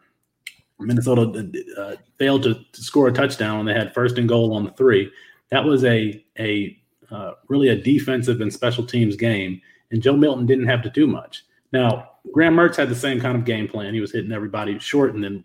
Minnesota 0.80 1.50
uh, 1.78 1.96
failed 2.18 2.44
to, 2.44 2.56
to, 2.56 2.82
score 2.82 3.08
a 3.08 3.14
touchdown 3.14 3.58
when 3.58 3.66
they 3.68 3.74
had 3.74 3.94
first 3.94 4.18
and 4.18 4.28
goal 4.28 4.54
on 4.54 4.64
the 4.64 4.72
three. 4.72 5.12
That 5.52 5.64
was 5.64 5.84
a 5.84 6.26
a 6.40 6.81
uh, 7.12 7.34
really 7.48 7.70
a 7.70 7.76
defensive 7.76 8.42
and 8.42 8.52
special 8.52 8.86
teams 8.86 9.16
game, 9.16 9.62
and 9.92 10.02
Joe 10.02 10.16
Milton 10.16 10.46
didn't 10.46 10.68
have 10.68 10.82
to 10.84 10.90
do 10.90 11.08
much. 11.08 11.44
Now, 11.72 12.12
Graham 12.32 12.56
Mertz 12.56 12.76
had 12.76 12.90
the 12.90 12.96
same 12.96 13.20
kind 13.20 13.38
of 13.38 13.46
game 13.46 13.68
plan. 13.68 13.94
He 13.94 14.02
was 14.02 14.12
hitting 14.12 14.32
everybody 14.32 14.78
short 14.80 15.14
and 15.14 15.24
then 15.24 15.44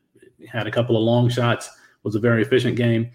had 0.48 0.66
a 0.66 0.70
couple 0.70 0.96
of 0.96 1.02
long 1.02 1.28
shots. 1.28 1.70
Was 2.02 2.14
a 2.14 2.20
very 2.20 2.42
efficient 2.42 2.76
game. 2.76 3.10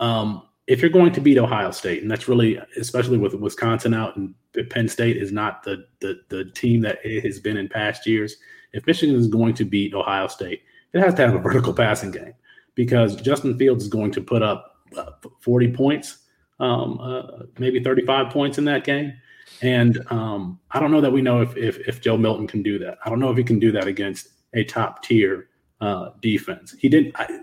Um, 0.00 0.42
if 0.66 0.80
you're 0.80 0.90
going 0.90 1.12
to 1.12 1.20
beat 1.20 1.36
Ohio 1.36 1.70
State, 1.70 2.00
and 2.00 2.10
that's 2.10 2.28
really, 2.28 2.58
especially 2.78 3.18
with 3.18 3.34
Wisconsin 3.34 3.92
out 3.92 4.16
and 4.16 4.34
Penn 4.70 4.88
State 4.88 5.16
is 5.16 5.32
not 5.32 5.62
the, 5.64 5.86
the 6.00 6.20
the 6.28 6.46
team 6.46 6.80
that 6.82 6.98
it 7.04 7.24
has 7.24 7.40
been 7.40 7.56
in 7.56 7.68
past 7.68 8.06
years. 8.06 8.36
If 8.72 8.86
Michigan 8.86 9.16
is 9.16 9.28
going 9.28 9.54
to 9.54 9.64
beat 9.64 9.92
Ohio 9.92 10.28
State, 10.28 10.62
it 10.92 11.00
has 11.00 11.14
to 11.14 11.26
have 11.26 11.34
a 11.34 11.38
vertical 11.46 11.74
passing 11.74 12.10
game 12.10 12.34
because 12.74 13.16
Justin 13.16 13.58
Fields 13.58 13.84
is 13.84 13.90
going 13.90 14.12
to 14.12 14.20
put 14.20 14.42
up 14.42 14.76
uh, 14.96 15.12
40 15.40 15.72
points, 15.72 16.18
um, 16.60 16.98
uh, 17.00 17.44
maybe 17.58 17.82
35 17.82 18.32
points 18.32 18.58
in 18.58 18.64
that 18.66 18.84
game. 18.84 19.14
And 19.60 19.98
um, 20.10 20.58
I 20.70 20.80
don't 20.80 20.90
know 20.90 21.00
that 21.00 21.12
we 21.12 21.22
know 21.22 21.40
if, 21.40 21.56
if, 21.56 21.78
if 21.88 22.00
Joe 22.00 22.16
Milton 22.16 22.46
can 22.46 22.62
do 22.62 22.78
that. 22.80 22.98
I 23.04 23.10
don't 23.10 23.20
know 23.20 23.30
if 23.30 23.36
he 23.36 23.44
can 23.44 23.58
do 23.58 23.72
that 23.72 23.86
against 23.86 24.28
a 24.54 24.64
top 24.64 25.02
tier 25.02 25.48
uh, 25.80 26.10
defense. 26.20 26.74
He 26.78 26.88
didn't, 26.88 27.18
I, 27.18 27.40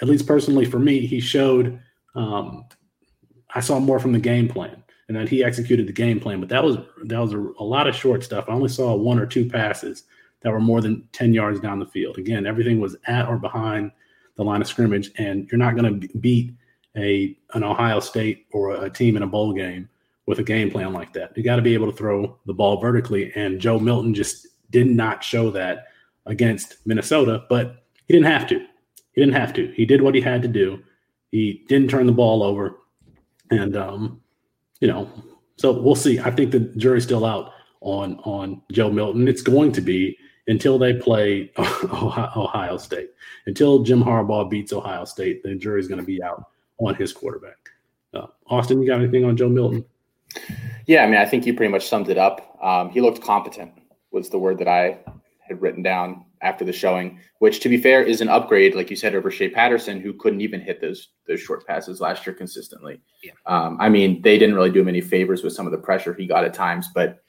at 0.00 0.08
least 0.08 0.26
personally 0.26 0.64
for 0.64 0.78
me, 0.78 1.06
he 1.06 1.20
showed. 1.20 1.80
Um, 2.14 2.66
I 3.54 3.60
saw 3.60 3.78
more 3.78 3.98
from 3.98 4.12
the 4.12 4.18
game 4.18 4.48
plan, 4.48 4.82
and 5.08 5.16
then 5.16 5.26
he 5.26 5.44
executed 5.44 5.86
the 5.86 5.92
game 5.92 6.18
plan. 6.18 6.40
But 6.40 6.48
that 6.48 6.62
was 6.62 6.78
that 7.04 7.18
was 7.18 7.34
a, 7.34 7.38
a 7.58 7.64
lot 7.64 7.86
of 7.86 7.94
short 7.94 8.24
stuff. 8.24 8.46
I 8.48 8.52
only 8.52 8.68
saw 8.68 8.94
one 8.94 9.18
or 9.18 9.26
two 9.26 9.48
passes 9.48 10.04
that 10.40 10.50
were 10.50 10.60
more 10.60 10.80
than 10.80 11.08
ten 11.12 11.34
yards 11.34 11.60
down 11.60 11.78
the 11.78 11.86
field. 11.86 12.18
Again, 12.18 12.46
everything 12.46 12.80
was 12.80 12.96
at 13.06 13.28
or 13.28 13.38
behind 13.38 13.92
the 14.36 14.44
line 14.44 14.62
of 14.62 14.66
scrimmage, 14.66 15.10
and 15.18 15.48
you're 15.50 15.58
not 15.58 15.76
going 15.76 16.00
to 16.00 16.18
beat 16.18 16.54
a 16.96 17.36
an 17.54 17.64
Ohio 17.64 18.00
State 18.00 18.46
or 18.52 18.84
a 18.84 18.90
team 18.90 19.16
in 19.16 19.22
a 19.22 19.26
bowl 19.26 19.52
game 19.52 19.88
with 20.26 20.38
a 20.38 20.42
game 20.42 20.70
plan 20.70 20.92
like 20.92 21.12
that. 21.12 21.36
You 21.36 21.42
got 21.42 21.56
to 21.56 21.62
be 21.62 21.74
able 21.74 21.90
to 21.90 21.96
throw 21.96 22.38
the 22.46 22.54
ball 22.54 22.80
vertically. 22.80 23.32
And 23.34 23.60
Joe 23.60 23.78
Milton 23.78 24.14
just 24.14 24.46
did 24.70 24.86
not 24.86 25.24
show 25.24 25.50
that 25.50 25.88
against 26.26 26.76
Minnesota, 26.86 27.44
but 27.48 27.84
he 28.06 28.14
didn't 28.14 28.26
have 28.26 28.46
to. 28.48 28.58
He 29.12 29.20
didn't 29.20 29.34
have 29.34 29.52
to. 29.54 29.72
He 29.72 29.84
did 29.84 30.00
what 30.00 30.14
he 30.14 30.20
had 30.20 30.42
to 30.42 30.48
do. 30.48 30.82
He 31.30 31.64
didn't 31.68 31.90
turn 31.90 32.06
the 32.06 32.12
ball 32.12 32.42
over. 32.42 32.78
And, 33.50 33.76
um, 33.76 34.20
you 34.80 34.88
know, 34.88 35.10
so 35.56 35.72
we'll 35.72 35.94
see. 35.94 36.18
I 36.18 36.30
think 36.30 36.50
the 36.50 36.60
jury's 36.60 37.04
still 37.04 37.24
out 37.24 37.52
on 37.80 38.16
on 38.20 38.62
Joe 38.70 38.90
Milton. 38.90 39.28
It's 39.28 39.42
going 39.42 39.72
to 39.72 39.80
be 39.80 40.16
until 40.46 40.78
they 40.78 40.94
play 40.94 41.52
Ohio 41.58 42.76
State. 42.78 43.10
Until 43.46 43.82
Jim 43.82 44.02
Harbaugh 44.02 44.48
beats 44.48 44.72
Ohio 44.72 45.04
State, 45.04 45.42
the 45.42 45.54
jury's 45.54 45.88
going 45.88 46.00
to 46.00 46.06
be 46.06 46.22
out 46.22 46.51
on 46.78 46.94
his 46.94 47.12
quarterback. 47.12 47.58
Uh, 48.14 48.26
Austin, 48.46 48.80
you 48.82 48.88
got 48.88 49.00
anything 49.00 49.24
on 49.24 49.36
Joe 49.36 49.48
Milton? 49.48 49.84
Yeah, 50.86 51.04
I 51.04 51.06
mean, 51.06 51.16
I 51.18 51.26
think 51.26 51.46
you 51.46 51.54
pretty 51.54 51.70
much 51.70 51.86
summed 51.86 52.08
it 52.08 52.18
up. 52.18 52.58
Um, 52.62 52.90
he 52.90 53.00
looked 53.00 53.22
competent, 53.22 53.72
was 54.10 54.28
the 54.28 54.38
word 54.38 54.58
that 54.58 54.68
I 54.68 54.98
had 55.40 55.60
written 55.60 55.82
down 55.82 56.24
after 56.40 56.64
the 56.64 56.72
showing, 56.72 57.20
which, 57.38 57.60
to 57.60 57.68
be 57.68 57.76
fair, 57.76 58.02
is 58.02 58.20
an 58.20 58.28
upgrade, 58.28 58.74
like 58.74 58.90
you 58.90 58.96
said, 58.96 59.14
over 59.14 59.30
Shea 59.30 59.48
Patterson, 59.48 60.00
who 60.00 60.12
couldn't 60.12 60.40
even 60.40 60.60
hit 60.60 60.80
those 60.80 61.08
those 61.28 61.40
short 61.40 61.66
passes 61.66 62.00
last 62.00 62.26
year 62.26 62.34
consistently. 62.34 63.00
Yeah. 63.22 63.32
Um, 63.46 63.76
I 63.80 63.88
mean, 63.88 64.22
they 64.22 64.38
didn't 64.38 64.56
really 64.56 64.70
do 64.70 64.80
him 64.80 64.88
any 64.88 65.00
favors 65.00 65.42
with 65.42 65.52
some 65.52 65.66
of 65.66 65.72
the 65.72 65.78
pressure 65.78 66.14
he 66.14 66.26
got 66.26 66.44
at 66.44 66.54
times, 66.54 66.88
but 66.94 67.22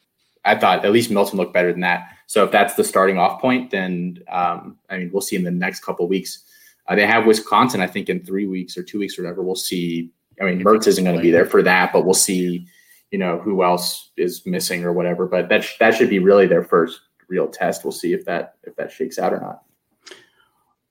I 0.45 0.55
thought 0.55 0.83
at 0.83 0.91
least 0.91 1.11
Milton 1.11 1.37
looked 1.37 1.53
better 1.53 1.71
than 1.71 1.81
that. 1.81 2.07
So 2.27 2.43
if 2.43 2.51
that's 2.51 2.73
the 2.73 2.83
starting 2.83 3.17
off 3.17 3.39
point, 3.39 3.71
then 3.71 4.19
um, 4.29 4.77
I 4.89 4.97
mean, 4.97 5.11
we'll 5.13 5.21
see 5.21 5.35
in 5.35 5.43
the 5.43 5.51
next 5.51 5.81
couple 5.81 6.07
weeks. 6.07 6.45
Uh, 6.87 6.95
they 6.95 7.05
have 7.05 7.25
Wisconsin, 7.25 7.81
I 7.81 7.87
think, 7.87 8.09
in 8.09 8.23
three 8.23 8.45
weeks 8.45 8.77
or 8.77 8.83
two 8.83 8.99
weeks 8.99 9.17
or 9.17 9.23
whatever. 9.23 9.41
We'll 9.41 9.55
see. 9.55 10.11
I 10.41 10.45
mean, 10.45 10.63
Mertz 10.63 10.87
isn't 10.87 11.03
going 11.03 11.15
to 11.15 11.21
be 11.21 11.31
there 11.31 11.45
for 11.45 11.61
that, 11.63 11.93
but 11.93 12.05
we'll 12.05 12.13
see. 12.13 12.67
You 13.11 13.19
know 13.19 13.37
who 13.37 13.63
else 13.63 14.09
is 14.17 14.43
missing 14.45 14.83
or 14.83 14.91
whatever. 14.91 15.27
But 15.27 15.47
that 15.49 15.63
sh- 15.63 15.77
that 15.79 15.93
should 15.93 16.09
be 16.09 16.17
really 16.17 16.47
their 16.47 16.63
first 16.63 16.99
real 17.27 17.47
test. 17.47 17.83
We'll 17.83 17.91
see 17.91 18.11
if 18.11 18.25
that 18.25 18.55
if 18.63 18.75
that 18.75 18.91
shakes 18.91 19.19
out 19.19 19.33
or 19.33 19.39
not. 19.39 19.61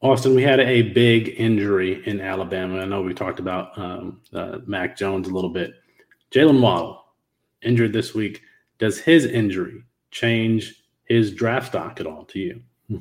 Austin, 0.02 0.34
we 0.34 0.42
had 0.42 0.58
a 0.58 0.82
big 0.82 1.34
injury 1.36 2.02
in 2.06 2.20
Alabama. 2.20 2.80
I 2.80 2.84
know 2.86 3.02
we 3.02 3.14
talked 3.14 3.38
about 3.38 3.76
um, 3.78 4.20
uh, 4.32 4.58
Mac 4.66 4.96
Jones 4.96 5.28
a 5.28 5.32
little 5.32 5.50
bit. 5.50 5.74
Jaylen 6.32 6.60
Waddle 6.60 7.04
injured 7.62 7.92
this 7.92 8.12
week. 8.12 8.42
Does 8.78 8.98
his 8.98 9.26
injury 9.26 9.84
change 10.10 10.82
his 11.04 11.32
draft 11.32 11.68
stock 11.68 12.00
at 12.00 12.06
all 12.06 12.24
to 12.26 12.38
you? 12.38 12.62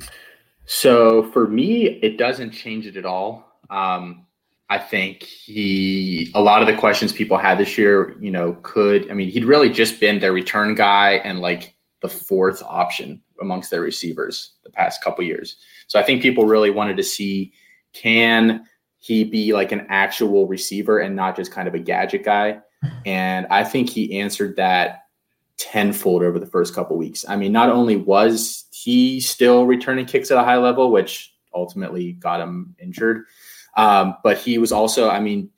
So 0.66 1.24
for 1.32 1.48
me, 1.48 1.88
it 2.02 2.18
doesn't 2.18 2.52
change 2.52 2.86
it 2.86 2.98
at 2.98 3.06
all. 3.06 3.58
Um, 3.70 4.26
I 4.70 4.78
think 4.78 5.24
he, 5.24 6.32
a 6.34 6.42
lot 6.42 6.62
of 6.62 6.68
the 6.68 6.78
questions 6.78 7.12
people 7.12 7.38
had 7.38 7.58
this 7.58 7.78
year, 7.78 8.16
you 8.22 8.32
know, 8.32 8.54
could, 8.64 9.12
I 9.12 9.14
mean, 9.14 9.30
he'd 9.30 9.44
really 9.44 9.70
just 9.70 10.00
been 10.00 10.20
their 10.20 10.32
return 10.32 10.76
guy 10.76 11.16
and 11.26 11.40
like 11.40 11.76
the 12.02 12.08
fourth 12.08 12.64
option 12.64 13.22
amongst 13.42 13.70
their 13.70 13.82
receivers 13.82 14.54
the 14.64 14.70
past 14.70 15.04
couple 15.04 15.26
years. 15.26 15.58
So 15.88 16.00
I 16.00 16.04
think 16.04 16.22
people 16.22 16.46
really 16.46 16.70
wanted 16.70 16.96
to 16.98 17.04
see 17.04 17.52
can 17.94 18.64
he 18.98 19.24
be 19.26 19.52
like 19.52 19.74
an 19.74 19.86
actual 19.90 20.48
receiver 20.48 21.00
and 21.00 21.16
not 21.16 21.36
just 21.36 21.52
kind 21.52 21.68
of 21.68 21.74
a 21.74 21.80
gadget 21.80 22.24
guy? 22.24 22.60
And 23.06 23.48
I 23.50 23.64
think 23.64 23.90
he 23.90 24.20
answered 24.20 24.56
that 24.56 25.01
tenfold 25.62 26.24
over 26.24 26.40
the 26.40 26.48
first 26.48 26.74
couple 26.74 26.98
weeks. 26.98 27.24
I 27.30 27.36
mean, 27.36 27.52
not 27.52 27.70
only 27.70 27.96
was 27.96 28.66
he 28.72 29.20
still 29.20 29.68
returning 29.68 30.08
kicks 30.08 30.32
at 30.32 30.38
a 30.38 30.44
high 30.44 30.58
level, 30.58 30.92
which 30.92 31.34
ultimately 31.54 32.14
got 32.14 32.42
him 32.42 32.76
injured, 32.80 33.26
um, 33.78 34.18
but 34.24 34.40
he 34.40 34.58
was 34.58 34.72
also, 34.72 35.10
I 35.10 35.20
mean, 35.20 35.52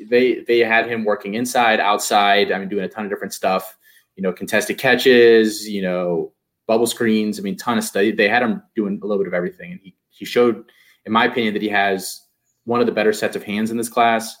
they 0.00 0.40
they 0.48 0.60
had 0.60 0.88
him 0.88 1.04
working 1.04 1.34
inside, 1.34 1.80
outside. 1.80 2.50
I 2.50 2.58
mean, 2.58 2.68
doing 2.68 2.84
a 2.84 2.88
ton 2.88 3.04
of 3.04 3.10
different 3.10 3.34
stuff. 3.34 3.76
You 4.16 4.22
know, 4.22 4.32
contested 4.32 4.78
catches. 4.78 5.68
You 5.68 5.82
know, 5.82 6.32
bubble 6.66 6.86
screens. 6.86 7.38
I 7.38 7.42
mean, 7.42 7.56
ton 7.56 7.78
of 7.78 7.84
stuff. 7.84 8.16
They 8.16 8.28
had 8.28 8.42
him 8.42 8.62
doing 8.74 8.98
a 9.02 9.06
little 9.06 9.22
bit 9.22 9.28
of 9.28 9.34
everything, 9.34 9.72
and 9.72 9.80
he 9.82 9.94
he 10.08 10.24
showed, 10.24 10.64
in 11.04 11.12
my 11.12 11.26
opinion, 11.26 11.52
that 11.54 11.62
he 11.62 11.68
has 11.68 12.22
one 12.64 12.80
of 12.80 12.86
the 12.86 12.92
better 12.92 13.12
sets 13.12 13.36
of 13.36 13.44
hands 13.44 13.70
in 13.70 13.76
this 13.76 13.88
class. 13.88 14.34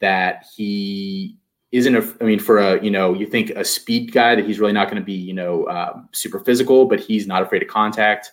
That 0.00 0.44
he 0.54 1.38
isn't 1.72 1.94
a, 1.96 2.14
I 2.20 2.24
mean, 2.24 2.38
for 2.38 2.58
a, 2.58 2.82
you 2.82 2.90
know, 2.90 3.12
you 3.14 3.26
think 3.26 3.50
a 3.50 3.64
speed 3.64 4.12
guy 4.12 4.34
that 4.34 4.46
he's 4.46 4.60
really 4.60 4.72
not 4.72 4.88
going 4.88 5.00
to 5.00 5.04
be, 5.04 5.14
you 5.14 5.34
know, 5.34 5.64
uh, 5.64 6.00
super 6.12 6.40
physical, 6.40 6.86
but 6.86 7.00
he's 7.00 7.26
not 7.26 7.42
afraid 7.42 7.62
of 7.62 7.68
contact. 7.68 8.30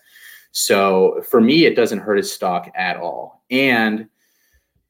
So 0.52 1.22
for 1.28 1.40
me, 1.40 1.64
it 1.64 1.74
doesn't 1.74 1.98
hurt 1.98 2.16
his 2.16 2.32
stock 2.32 2.70
at 2.76 2.96
all. 2.96 3.42
And 3.50 4.08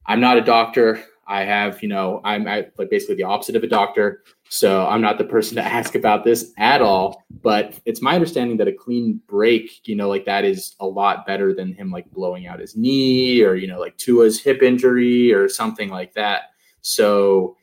I'm 0.05 0.21
not 0.21 0.37
a 0.37 0.41
doctor. 0.41 1.03
I 1.27 1.43
have, 1.43 1.81
you 1.81 1.89
know, 1.89 2.21
I'm 2.23 2.43
like 2.43 2.71
basically 2.91 3.15
the 3.15 3.23
opposite 3.23 3.55
of 3.55 3.63
a 3.63 3.67
doctor. 3.67 4.23
So 4.49 4.85
I'm 4.85 5.01
not 5.01 5.17
the 5.17 5.23
person 5.23 5.55
to 5.55 5.63
ask 5.65 5.95
about 5.95 6.23
this 6.23 6.53
at 6.59 6.83
all. 6.83 7.23
But 7.41 7.79
it's 7.85 8.01
my 8.01 8.13
understanding 8.13 8.57
that 8.57 8.67
a 8.67 8.73
clean 8.73 9.21
break, 9.27 9.87
you 9.87 9.95
know, 9.95 10.07
like 10.07 10.25
that 10.25 10.45
is 10.45 10.75
a 10.79 10.85
lot 10.85 11.25
better 11.25 11.51
than 11.51 11.73
him 11.73 11.89
like 11.89 12.11
blowing 12.11 12.45
out 12.45 12.59
his 12.59 12.75
knee 12.75 13.41
or, 13.41 13.55
you 13.55 13.65
know, 13.65 13.79
like 13.79 13.97
Tua's 13.97 14.39
hip 14.39 14.61
injury 14.61 15.33
or 15.33 15.49
something 15.49 15.89
like 15.89 16.13
that. 16.13 16.51
So 16.81 17.57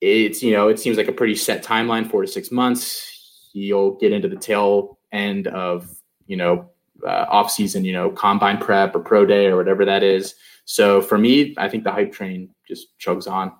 it's 0.00 0.42
you 0.42 0.52
know 0.52 0.68
it 0.68 0.78
seems 0.78 0.96
like 0.96 1.08
a 1.08 1.12
pretty 1.12 1.34
set 1.34 1.64
timeline 1.64 2.10
four 2.10 2.22
to 2.22 2.28
six 2.28 2.50
months. 2.50 3.50
You'll 3.52 3.96
get 3.96 4.12
into 4.12 4.28
the 4.28 4.36
tail 4.36 4.98
end 5.12 5.46
of 5.48 5.88
you 6.26 6.36
know 6.36 6.70
uh, 7.06 7.26
off 7.28 7.50
season 7.50 7.84
you 7.84 7.92
know 7.92 8.10
combine 8.10 8.58
prep 8.58 8.94
or 8.94 9.00
pro 9.00 9.24
day 9.24 9.46
or 9.46 9.56
whatever 9.56 9.84
that 9.84 10.02
is. 10.02 10.34
So 10.64 11.00
for 11.00 11.16
me 11.16 11.54
i 11.56 11.66
think 11.66 11.82
the 11.82 11.90
hype 11.90 12.12
train 12.12 12.50
just 12.66 12.88
chugs 12.98 13.26
on 13.26 13.52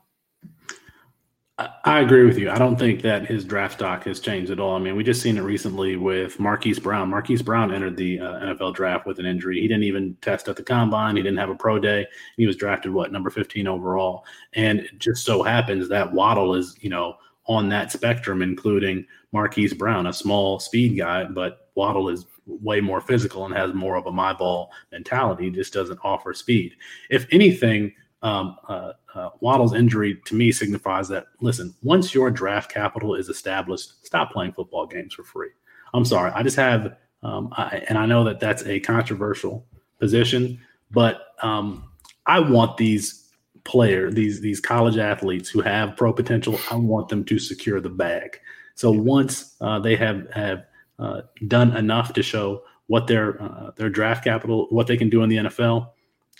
I 1.58 2.00
agree 2.00 2.24
with 2.24 2.38
you. 2.38 2.50
I 2.50 2.58
don't 2.58 2.78
think 2.78 3.02
that 3.02 3.26
his 3.26 3.44
draft 3.44 3.74
stock 3.74 4.04
has 4.04 4.20
changed 4.20 4.52
at 4.52 4.60
all. 4.60 4.76
I 4.76 4.78
mean, 4.78 4.94
we 4.94 5.02
just 5.02 5.20
seen 5.20 5.36
it 5.36 5.42
recently 5.42 5.96
with 5.96 6.38
Marquise 6.38 6.78
Brown. 6.78 7.10
Marquise 7.10 7.42
Brown 7.42 7.74
entered 7.74 7.96
the 7.96 8.20
uh, 8.20 8.32
NFL 8.40 8.76
draft 8.76 9.06
with 9.06 9.18
an 9.18 9.26
injury. 9.26 9.60
He 9.60 9.66
didn't 9.66 9.82
even 9.82 10.16
test 10.20 10.46
at 10.46 10.54
the 10.54 10.62
combine. 10.62 11.16
He 11.16 11.22
didn't 11.22 11.38
have 11.38 11.50
a 11.50 11.56
pro 11.56 11.80
day. 11.80 12.06
He 12.36 12.46
was 12.46 12.54
drafted 12.54 12.92
what 12.92 13.10
number 13.10 13.28
15 13.28 13.66
overall. 13.66 14.24
And 14.52 14.78
it 14.78 15.00
just 15.00 15.24
so 15.24 15.42
happens 15.42 15.88
that 15.88 16.12
Waddle 16.12 16.54
is, 16.54 16.76
you 16.80 16.90
know, 16.90 17.16
on 17.46 17.68
that 17.70 17.90
spectrum, 17.90 18.40
including 18.40 19.04
Marquise 19.32 19.74
Brown, 19.74 20.06
a 20.06 20.12
small 20.12 20.60
speed 20.60 20.96
guy, 20.96 21.24
but 21.24 21.70
Waddle 21.74 22.08
is 22.08 22.26
way 22.46 22.80
more 22.80 23.00
physical 23.00 23.46
and 23.46 23.54
has 23.54 23.74
more 23.74 23.96
of 23.96 24.06
a 24.06 24.12
my 24.12 24.32
ball 24.32 24.70
mentality. 24.92 25.46
He 25.46 25.50
just 25.50 25.72
doesn't 25.72 25.98
offer 26.04 26.32
speed. 26.34 26.74
If 27.10 27.26
anything, 27.32 27.94
um, 28.22 28.56
uh, 28.68 28.92
uh, 29.14 29.30
Waddle's 29.40 29.74
injury 29.74 30.20
to 30.26 30.34
me 30.34 30.52
signifies 30.52 31.08
that 31.08 31.26
listen, 31.40 31.74
once 31.82 32.14
your 32.14 32.30
draft 32.30 32.70
capital 32.72 33.14
is 33.14 33.28
established, 33.28 34.04
stop 34.04 34.32
playing 34.32 34.52
football 34.52 34.86
games 34.86 35.14
for 35.14 35.24
free. 35.24 35.50
I'm 35.94 36.04
sorry, 36.04 36.30
I 36.34 36.42
just 36.42 36.56
have, 36.56 36.96
um, 37.22 37.48
I, 37.52 37.82
and 37.88 37.96
I 37.96 38.06
know 38.06 38.24
that 38.24 38.40
that's 38.40 38.64
a 38.64 38.80
controversial 38.80 39.66
position, 39.98 40.60
but 40.90 41.28
um, 41.42 41.90
I 42.26 42.40
want 42.40 42.76
these 42.76 43.30
players, 43.64 44.14
these 44.14 44.40
these 44.40 44.60
college 44.60 44.98
athletes 44.98 45.48
who 45.48 45.60
have 45.60 45.96
pro 45.96 46.12
potential, 46.12 46.58
I 46.70 46.76
want 46.76 47.08
them 47.08 47.24
to 47.24 47.38
secure 47.38 47.80
the 47.80 47.90
bag. 47.90 48.40
So 48.74 48.90
once 48.90 49.56
uh, 49.60 49.78
they 49.78 49.96
have 49.96 50.30
have 50.32 50.66
uh, 50.98 51.22
done 51.46 51.76
enough 51.76 52.12
to 52.14 52.22
show 52.22 52.62
what 52.86 53.06
their 53.06 53.40
uh, 53.42 53.70
their 53.76 53.90
draft 53.90 54.24
capital, 54.24 54.66
what 54.70 54.86
they 54.86 54.96
can 54.96 55.08
do 55.08 55.22
in 55.22 55.28
the 55.28 55.36
NFL, 55.36 55.90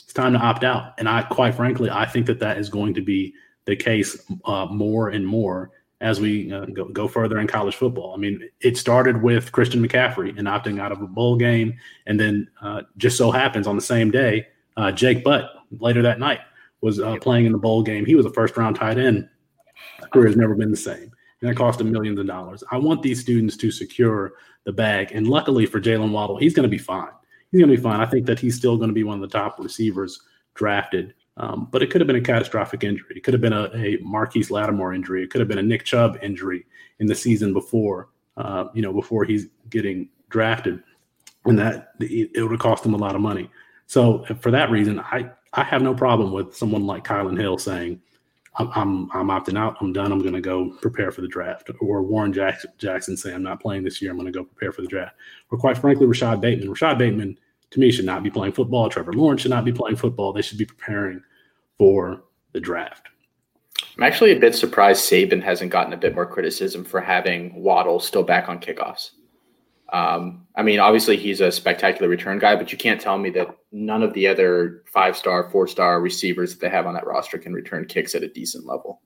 it's 0.08 0.14
time 0.14 0.32
to 0.32 0.38
opt 0.38 0.64
out. 0.64 0.94
And 0.96 1.06
I, 1.06 1.20
quite 1.20 1.54
frankly, 1.54 1.90
I 1.90 2.06
think 2.06 2.24
that 2.28 2.40
that 2.40 2.56
is 2.56 2.70
going 2.70 2.94
to 2.94 3.02
be 3.02 3.34
the 3.66 3.76
case 3.76 4.18
uh, 4.46 4.64
more 4.64 5.10
and 5.10 5.26
more 5.26 5.70
as 6.00 6.18
we 6.18 6.50
uh, 6.50 6.64
go, 6.64 6.86
go 6.86 7.06
further 7.06 7.38
in 7.38 7.46
college 7.46 7.76
football. 7.76 8.14
I 8.14 8.16
mean, 8.16 8.48
it 8.62 8.78
started 8.78 9.22
with 9.22 9.52
Christian 9.52 9.86
McCaffrey 9.86 10.30
and 10.38 10.48
opting 10.48 10.80
out 10.80 10.92
of 10.92 11.02
a 11.02 11.06
bowl 11.06 11.36
game. 11.36 11.76
And 12.06 12.18
then 12.18 12.48
uh, 12.62 12.84
just 12.96 13.18
so 13.18 13.30
happens 13.30 13.66
on 13.66 13.76
the 13.76 13.82
same 13.82 14.10
day, 14.10 14.46
uh, 14.78 14.92
Jake 14.92 15.22
Butt 15.22 15.50
later 15.78 16.00
that 16.00 16.18
night 16.18 16.40
was 16.80 17.00
uh, 17.00 17.16
playing 17.20 17.44
in 17.44 17.52
the 17.52 17.58
bowl 17.58 17.82
game. 17.82 18.06
He 18.06 18.14
was 18.14 18.24
a 18.24 18.32
first 18.32 18.56
round 18.56 18.76
tight 18.76 18.96
end. 18.96 19.28
His 19.98 20.06
career 20.06 20.28
has 20.28 20.38
never 20.38 20.54
been 20.54 20.70
the 20.70 20.76
same. 20.78 21.12
And 21.42 21.50
that 21.50 21.54
cost 21.54 21.82
him 21.82 21.92
millions 21.92 22.18
of 22.18 22.26
dollars. 22.26 22.64
I 22.70 22.78
want 22.78 23.02
these 23.02 23.20
students 23.20 23.58
to 23.58 23.70
secure 23.70 24.32
the 24.64 24.72
bag. 24.72 25.12
And 25.12 25.28
luckily 25.28 25.66
for 25.66 25.82
Jaylen 25.82 26.12
Waddle, 26.12 26.38
he's 26.38 26.54
going 26.54 26.62
to 26.62 26.70
be 26.70 26.78
fine 26.78 27.10
he's 27.50 27.60
going 27.60 27.70
to 27.70 27.76
be 27.76 27.82
fine. 27.82 28.00
I 28.00 28.06
think 28.06 28.26
that 28.26 28.38
he's 28.38 28.56
still 28.56 28.76
going 28.76 28.88
to 28.88 28.94
be 28.94 29.04
one 29.04 29.22
of 29.22 29.30
the 29.30 29.38
top 29.38 29.58
receivers 29.58 30.20
drafted. 30.54 31.14
Um, 31.36 31.68
but 31.70 31.82
it 31.82 31.90
could 31.90 32.00
have 32.00 32.08
been 32.08 32.16
a 32.16 32.20
catastrophic 32.20 32.82
injury. 32.82 33.16
It 33.16 33.22
could 33.22 33.34
have 33.34 33.40
been 33.40 33.52
a, 33.52 33.70
a 33.74 33.98
Marquise 34.02 34.50
Lattimore 34.50 34.92
injury. 34.92 35.22
It 35.22 35.30
could 35.30 35.40
have 35.40 35.48
been 35.48 35.58
a 35.58 35.62
Nick 35.62 35.84
Chubb 35.84 36.18
injury 36.20 36.66
in 36.98 37.06
the 37.06 37.14
season 37.14 37.52
before, 37.52 38.08
uh, 38.36 38.64
you 38.74 38.82
know, 38.82 38.92
before 38.92 39.24
he's 39.24 39.46
getting 39.70 40.08
drafted, 40.30 40.82
and 41.44 41.58
that 41.58 41.92
it, 42.00 42.30
would 42.42 42.50
have 42.50 42.60
cost 42.60 42.84
him 42.84 42.94
a 42.94 42.98
lot 42.98 43.14
of 43.14 43.20
money. 43.20 43.48
So 43.86 44.24
for 44.40 44.50
that 44.50 44.70
reason, 44.70 44.98
I 44.98 45.30
I 45.52 45.62
have 45.62 45.80
no 45.80 45.94
problem 45.94 46.32
with 46.32 46.56
someone 46.56 46.86
like 46.86 47.04
Kylin 47.04 47.38
Hill 47.38 47.56
saying, 47.56 48.00
I'm, 48.58 49.08
I'm, 49.12 49.28
opting 49.28 49.56
out. 49.56 49.76
I'm 49.80 49.92
done. 49.92 50.10
I'm 50.10 50.18
going 50.20 50.34
to 50.34 50.40
go 50.40 50.70
prepare 50.80 51.12
for 51.12 51.20
the 51.20 51.28
draft. 51.28 51.70
Or 51.80 52.02
Warren 52.02 52.32
Jackson, 52.32 52.72
Jackson 52.76 53.16
say, 53.16 53.32
I'm 53.32 53.42
not 53.42 53.60
playing 53.60 53.84
this 53.84 54.02
year. 54.02 54.10
I'm 54.10 54.16
going 54.16 54.30
to 54.30 54.36
go 54.36 54.44
prepare 54.44 54.72
for 54.72 54.82
the 54.82 54.88
draft. 54.88 55.14
Or 55.50 55.58
quite 55.58 55.78
frankly, 55.78 56.06
Rashod 56.06 56.40
Bateman. 56.40 56.68
Rashod 56.68 56.98
Bateman, 56.98 57.38
to 57.70 57.80
me, 57.80 57.92
should 57.92 58.04
not 58.04 58.24
be 58.24 58.30
playing 58.30 58.54
football. 58.54 58.88
Trevor 58.88 59.12
Lawrence 59.12 59.42
should 59.42 59.52
not 59.52 59.64
be 59.64 59.72
playing 59.72 59.96
football. 59.96 60.32
They 60.32 60.42
should 60.42 60.58
be 60.58 60.64
preparing 60.64 61.22
for 61.78 62.24
the 62.52 62.60
draft. 62.60 63.08
I'm 63.96 64.02
actually 64.02 64.32
a 64.32 64.40
bit 64.40 64.54
surprised 64.54 65.04
Saban 65.04 65.42
hasn't 65.42 65.70
gotten 65.70 65.92
a 65.92 65.96
bit 65.96 66.14
more 66.14 66.26
criticism 66.26 66.84
for 66.84 67.00
having 67.00 67.54
Waddle 67.62 68.00
still 68.00 68.22
back 68.22 68.48
on 68.48 68.60
kickoffs. 68.60 69.10
Um, 69.92 70.46
I 70.54 70.62
mean, 70.62 70.80
obviously 70.80 71.16
he's 71.16 71.40
a 71.40 71.50
spectacular 71.50 72.08
return 72.08 72.38
guy, 72.38 72.56
but 72.56 72.70
you 72.72 72.78
can't 72.78 73.00
tell 73.00 73.18
me 73.18 73.30
that 73.30 73.48
none 73.72 74.02
of 74.02 74.12
the 74.14 74.26
other 74.26 74.82
five 74.86 75.16
star, 75.16 75.48
four 75.50 75.66
star 75.66 76.00
receivers 76.00 76.52
that 76.52 76.60
they 76.60 76.70
have 76.70 76.86
on 76.86 76.94
that 76.94 77.06
roster 77.06 77.38
can 77.38 77.52
return 77.52 77.84
kicks 77.86 78.14
at 78.14 78.22
a 78.22 78.28
decent 78.28 78.66
level. 78.66 79.00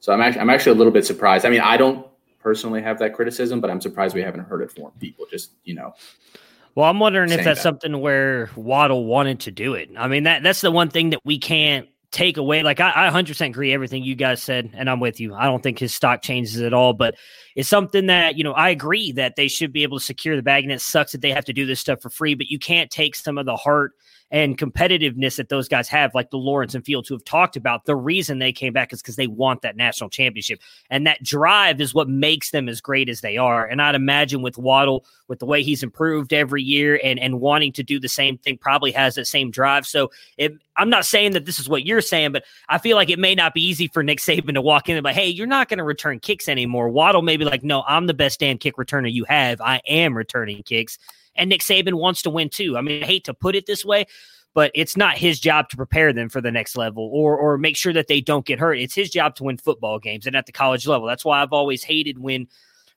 So 0.00 0.12
I'm 0.12 0.20
actually, 0.20 0.40
I'm 0.40 0.50
actually 0.50 0.72
a 0.72 0.76
little 0.76 0.92
bit 0.92 1.06
surprised. 1.06 1.46
I 1.46 1.50
mean, 1.50 1.60
I 1.60 1.76
don't 1.76 2.06
personally 2.40 2.82
have 2.82 2.98
that 2.98 3.14
criticism, 3.14 3.60
but 3.60 3.70
I'm 3.70 3.80
surprised 3.80 4.14
we 4.14 4.22
haven't 4.22 4.44
heard 4.44 4.62
it 4.62 4.72
from 4.72 4.90
people. 4.98 5.26
Just 5.30 5.52
you 5.64 5.74
know. 5.74 5.94
Well, 6.74 6.88
I'm 6.88 6.98
wondering 6.98 7.30
if 7.30 7.44
that's 7.44 7.58
that. 7.58 7.62
something 7.62 8.00
where 8.00 8.50
Waddle 8.56 9.04
wanted 9.04 9.40
to 9.40 9.50
do 9.50 9.74
it. 9.74 9.90
I 9.96 10.08
mean, 10.08 10.24
that 10.24 10.42
that's 10.42 10.62
the 10.62 10.70
one 10.70 10.88
thing 10.88 11.10
that 11.10 11.20
we 11.24 11.38
can't 11.38 11.86
take 12.12 12.36
away 12.36 12.62
like 12.62 12.78
I, 12.78 13.08
I 13.08 13.10
100% 13.10 13.46
agree 13.46 13.72
everything 13.72 14.04
you 14.04 14.14
guys 14.14 14.42
said 14.42 14.70
and 14.74 14.88
i'm 14.88 15.00
with 15.00 15.18
you. 15.18 15.34
I 15.34 15.46
don't 15.46 15.62
think 15.62 15.78
his 15.78 15.94
stock 15.94 16.22
changes 16.22 16.60
at 16.60 16.74
all 16.74 16.92
but 16.92 17.16
it's 17.56 17.68
something 17.68 18.06
that 18.06 18.36
you 18.36 18.44
know 18.44 18.52
i 18.52 18.68
agree 18.68 19.12
that 19.12 19.36
they 19.36 19.48
should 19.48 19.72
be 19.72 19.82
able 19.82 19.98
to 19.98 20.04
secure 20.04 20.36
the 20.36 20.42
bag 20.42 20.62
and 20.62 20.72
it 20.72 20.82
sucks 20.82 21.12
that 21.12 21.22
they 21.22 21.30
have 21.30 21.46
to 21.46 21.52
do 21.52 21.66
this 21.66 21.80
stuff 21.80 22.02
for 22.02 22.10
free 22.10 22.34
but 22.34 22.48
you 22.48 22.58
can't 22.58 22.90
take 22.90 23.16
some 23.16 23.38
of 23.38 23.46
the 23.46 23.56
heart 23.56 23.92
and 24.32 24.56
competitiveness 24.56 25.36
that 25.36 25.50
those 25.50 25.68
guys 25.68 25.88
have, 25.88 26.14
like 26.14 26.30
the 26.30 26.38
Lawrence 26.38 26.74
and 26.74 26.84
Fields, 26.84 27.06
who 27.06 27.14
have 27.14 27.24
talked 27.24 27.54
about, 27.54 27.84
the 27.84 27.94
reason 27.94 28.38
they 28.38 28.50
came 28.50 28.72
back 28.72 28.90
is 28.92 29.02
because 29.02 29.16
they 29.16 29.26
want 29.26 29.60
that 29.60 29.76
national 29.76 30.08
championship. 30.08 30.58
And 30.88 31.06
that 31.06 31.22
drive 31.22 31.82
is 31.82 31.92
what 31.92 32.08
makes 32.08 32.50
them 32.50 32.66
as 32.66 32.80
great 32.80 33.10
as 33.10 33.20
they 33.20 33.36
are. 33.36 33.66
And 33.66 33.82
I'd 33.82 33.94
imagine 33.94 34.40
with 34.40 34.56
Waddle, 34.56 35.04
with 35.28 35.38
the 35.38 35.44
way 35.44 35.62
he's 35.62 35.82
improved 35.82 36.32
every 36.32 36.62
year 36.62 36.98
and, 37.04 37.20
and 37.20 37.40
wanting 37.40 37.72
to 37.74 37.82
do 37.82 38.00
the 38.00 38.08
same 38.08 38.38
thing, 38.38 38.56
probably 38.56 38.90
has 38.92 39.16
that 39.16 39.26
same 39.26 39.50
drive. 39.50 39.86
So 39.86 40.10
it, 40.38 40.54
I'm 40.78 40.88
not 40.88 41.04
saying 41.04 41.32
that 41.32 41.44
this 41.44 41.58
is 41.58 41.68
what 41.68 41.84
you're 41.84 42.00
saying, 42.00 42.32
but 42.32 42.44
I 42.70 42.78
feel 42.78 42.96
like 42.96 43.10
it 43.10 43.18
may 43.18 43.34
not 43.34 43.52
be 43.52 43.62
easy 43.62 43.86
for 43.88 44.02
Nick 44.02 44.18
Saban 44.18 44.54
to 44.54 44.62
walk 44.62 44.88
in 44.88 44.96
and 44.96 45.04
be 45.04 45.08
like, 45.08 45.16
hey, 45.16 45.28
you're 45.28 45.46
not 45.46 45.68
going 45.68 45.76
to 45.76 45.84
return 45.84 46.20
kicks 46.20 46.48
anymore. 46.48 46.88
Waddle 46.88 47.20
may 47.20 47.36
be 47.36 47.44
like, 47.44 47.62
no, 47.62 47.84
I'm 47.86 48.06
the 48.06 48.14
best 48.14 48.40
damn 48.40 48.56
kick 48.56 48.76
returner 48.76 49.12
you 49.12 49.24
have. 49.24 49.60
I 49.60 49.82
am 49.86 50.16
returning 50.16 50.62
kicks. 50.62 50.98
And 51.34 51.48
Nick 51.50 51.60
Saban 51.60 51.94
wants 51.94 52.22
to 52.22 52.30
win 52.30 52.48
too. 52.48 52.76
I 52.76 52.80
mean, 52.80 53.02
I 53.02 53.06
hate 53.06 53.24
to 53.24 53.34
put 53.34 53.54
it 53.54 53.66
this 53.66 53.84
way, 53.84 54.06
but 54.54 54.70
it's 54.74 54.96
not 54.96 55.16
his 55.16 55.40
job 55.40 55.68
to 55.70 55.76
prepare 55.76 56.12
them 56.12 56.28
for 56.28 56.40
the 56.40 56.50
next 56.50 56.76
level 56.76 57.08
or 57.12 57.36
or 57.36 57.58
make 57.58 57.76
sure 57.76 57.92
that 57.92 58.08
they 58.08 58.20
don't 58.20 58.46
get 58.46 58.58
hurt. 58.58 58.78
It's 58.78 58.94
his 58.94 59.10
job 59.10 59.34
to 59.36 59.44
win 59.44 59.56
football 59.56 59.98
games 59.98 60.26
and 60.26 60.36
at 60.36 60.46
the 60.46 60.52
college 60.52 60.86
level. 60.86 61.06
That's 61.06 61.24
why 61.24 61.42
I've 61.42 61.52
always 61.52 61.82
hated 61.82 62.18
when 62.18 62.48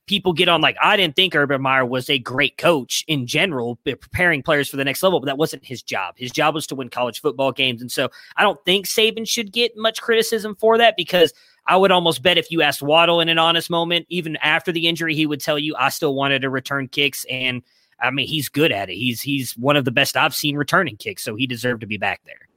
people 0.07 0.33
get 0.33 0.47
on 0.47 0.61
like 0.61 0.77
I 0.81 0.97
didn't 0.97 1.15
think 1.15 1.36
Urban 1.36 1.61
Meyer 1.61 1.86
was 1.86 2.09
a 2.09 2.19
great 2.19 2.57
coach 2.57 3.03
in 3.07 3.25
general, 3.25 3.77
preparing 3.83 4.43
players 4.43 4.69
for 4.69 4.77
the 4.77 4.83
next 4.83 5.01
level, 5.01 5.19
but 5.19 5.25
that 5.25 5.38
wasn't 5.38 5.65
his 5.65 5.81
job. 5.81 6.15
His 6.17 6.31
job 6.31 6.53
was 6.53 6.67
to 6.67 6.75
win 6.75 6.89
college 6.89 7.21
football 7.21 7.51
games, 7.51 7.81
and 7.81 7.91
so 7.91 8.09
I 8.38 8.43
don't 8.43 8.63
think 8.65 8.86
Saban 8.86 9.27
should 9.27 9.51
get 9.51 9.75
much 9.75 10.01
criticism 10.01 10.55
for 10.55 10.77
that 10.77 10.95
because 10.97 11.33
I 11.67 11.77
would 11.77 11.91
almost 11.91 12.21
bet 12.21 12.38
if 12.38 12.51
you 12.51 12.61
asked 12.61 12.81
Waddle 12.81 13.19
in 13.19 13.29
an 13.29 13.39
honest 13.39 13.69
moment, 13.69 14.05
even 14.09 14.36
after 14.38 14.71
the 14.71 14.88
injury, 14.88 15.15
he 15.15 15.25
would 15.25 15.41
tell 15.41 15.57
you 15.57 15.75
I 15.77 15.89
still 15.89 16.13
wanted 16.13 16.43
to 16.43 16.49
return 16.49 16.88
kicks 16.88 17.25
and 17.29 17.63
I 17.99 18.11
mean, 18.11 18.27
he's 18.27 18.49
good 18.49 18.71
at 18.71 18.89
it. 18.89 18.95
He's 18.95 19.21
he's 19.21 19.53
one 19.57 19.75
of 19.75 19.85
the 19.85 19.91
best 19.91 20.17
I've 20.17 20.35
seen 20.35 20.55
returning 20.55 20.97
kicks, 20.97 21.23
so 21.23 21.35
he 21.35 21.47
deserved 21.47 21.81
to 21.81 21.87
be 21.87 21.97
back 21.97 22.21
there. 22.25 22.47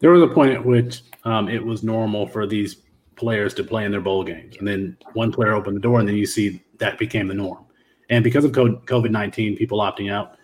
There 0.00 0.10
was 0.10 0.22
a 0.22 0.32
point 0.32 0.52
at 0.52 0.64
which 0.64 1.02
um, 1.24 1.48
it 1.48 1.64
was 1.64 1.82
normal 1.82 2.26
for 2.26 2.46
these 2.46 2.76
players 3.16 3.54
to 3.54 3.64
play 3.64 3.84
in 3.84 3.92
their 3.92 4.00
bowl 4.00 4.24
games, 4.24 4.56
and 4.58 4.68
then 4.68 4.96
one 5.14 5.32
player 5.32 5.54
opened 5.54 5.76
the 5.76 5.80
door, 5.80 5.98
and 5.98 6.08
then 6.08 6.16
you 6.16 6.26
see 6.26 6.62
that 6.78 6.98
became 6.98 7.28
the 7.28 7.34
norm. 7.34 7.64
And 8.10 8.22
because 8.22 8.44
of 8.44 8.52
COVID 8.52 9.10
nineteen, 9.10 9.56
people 9.56 9.78
opting 9.78 10.12
out, 10.12 10.36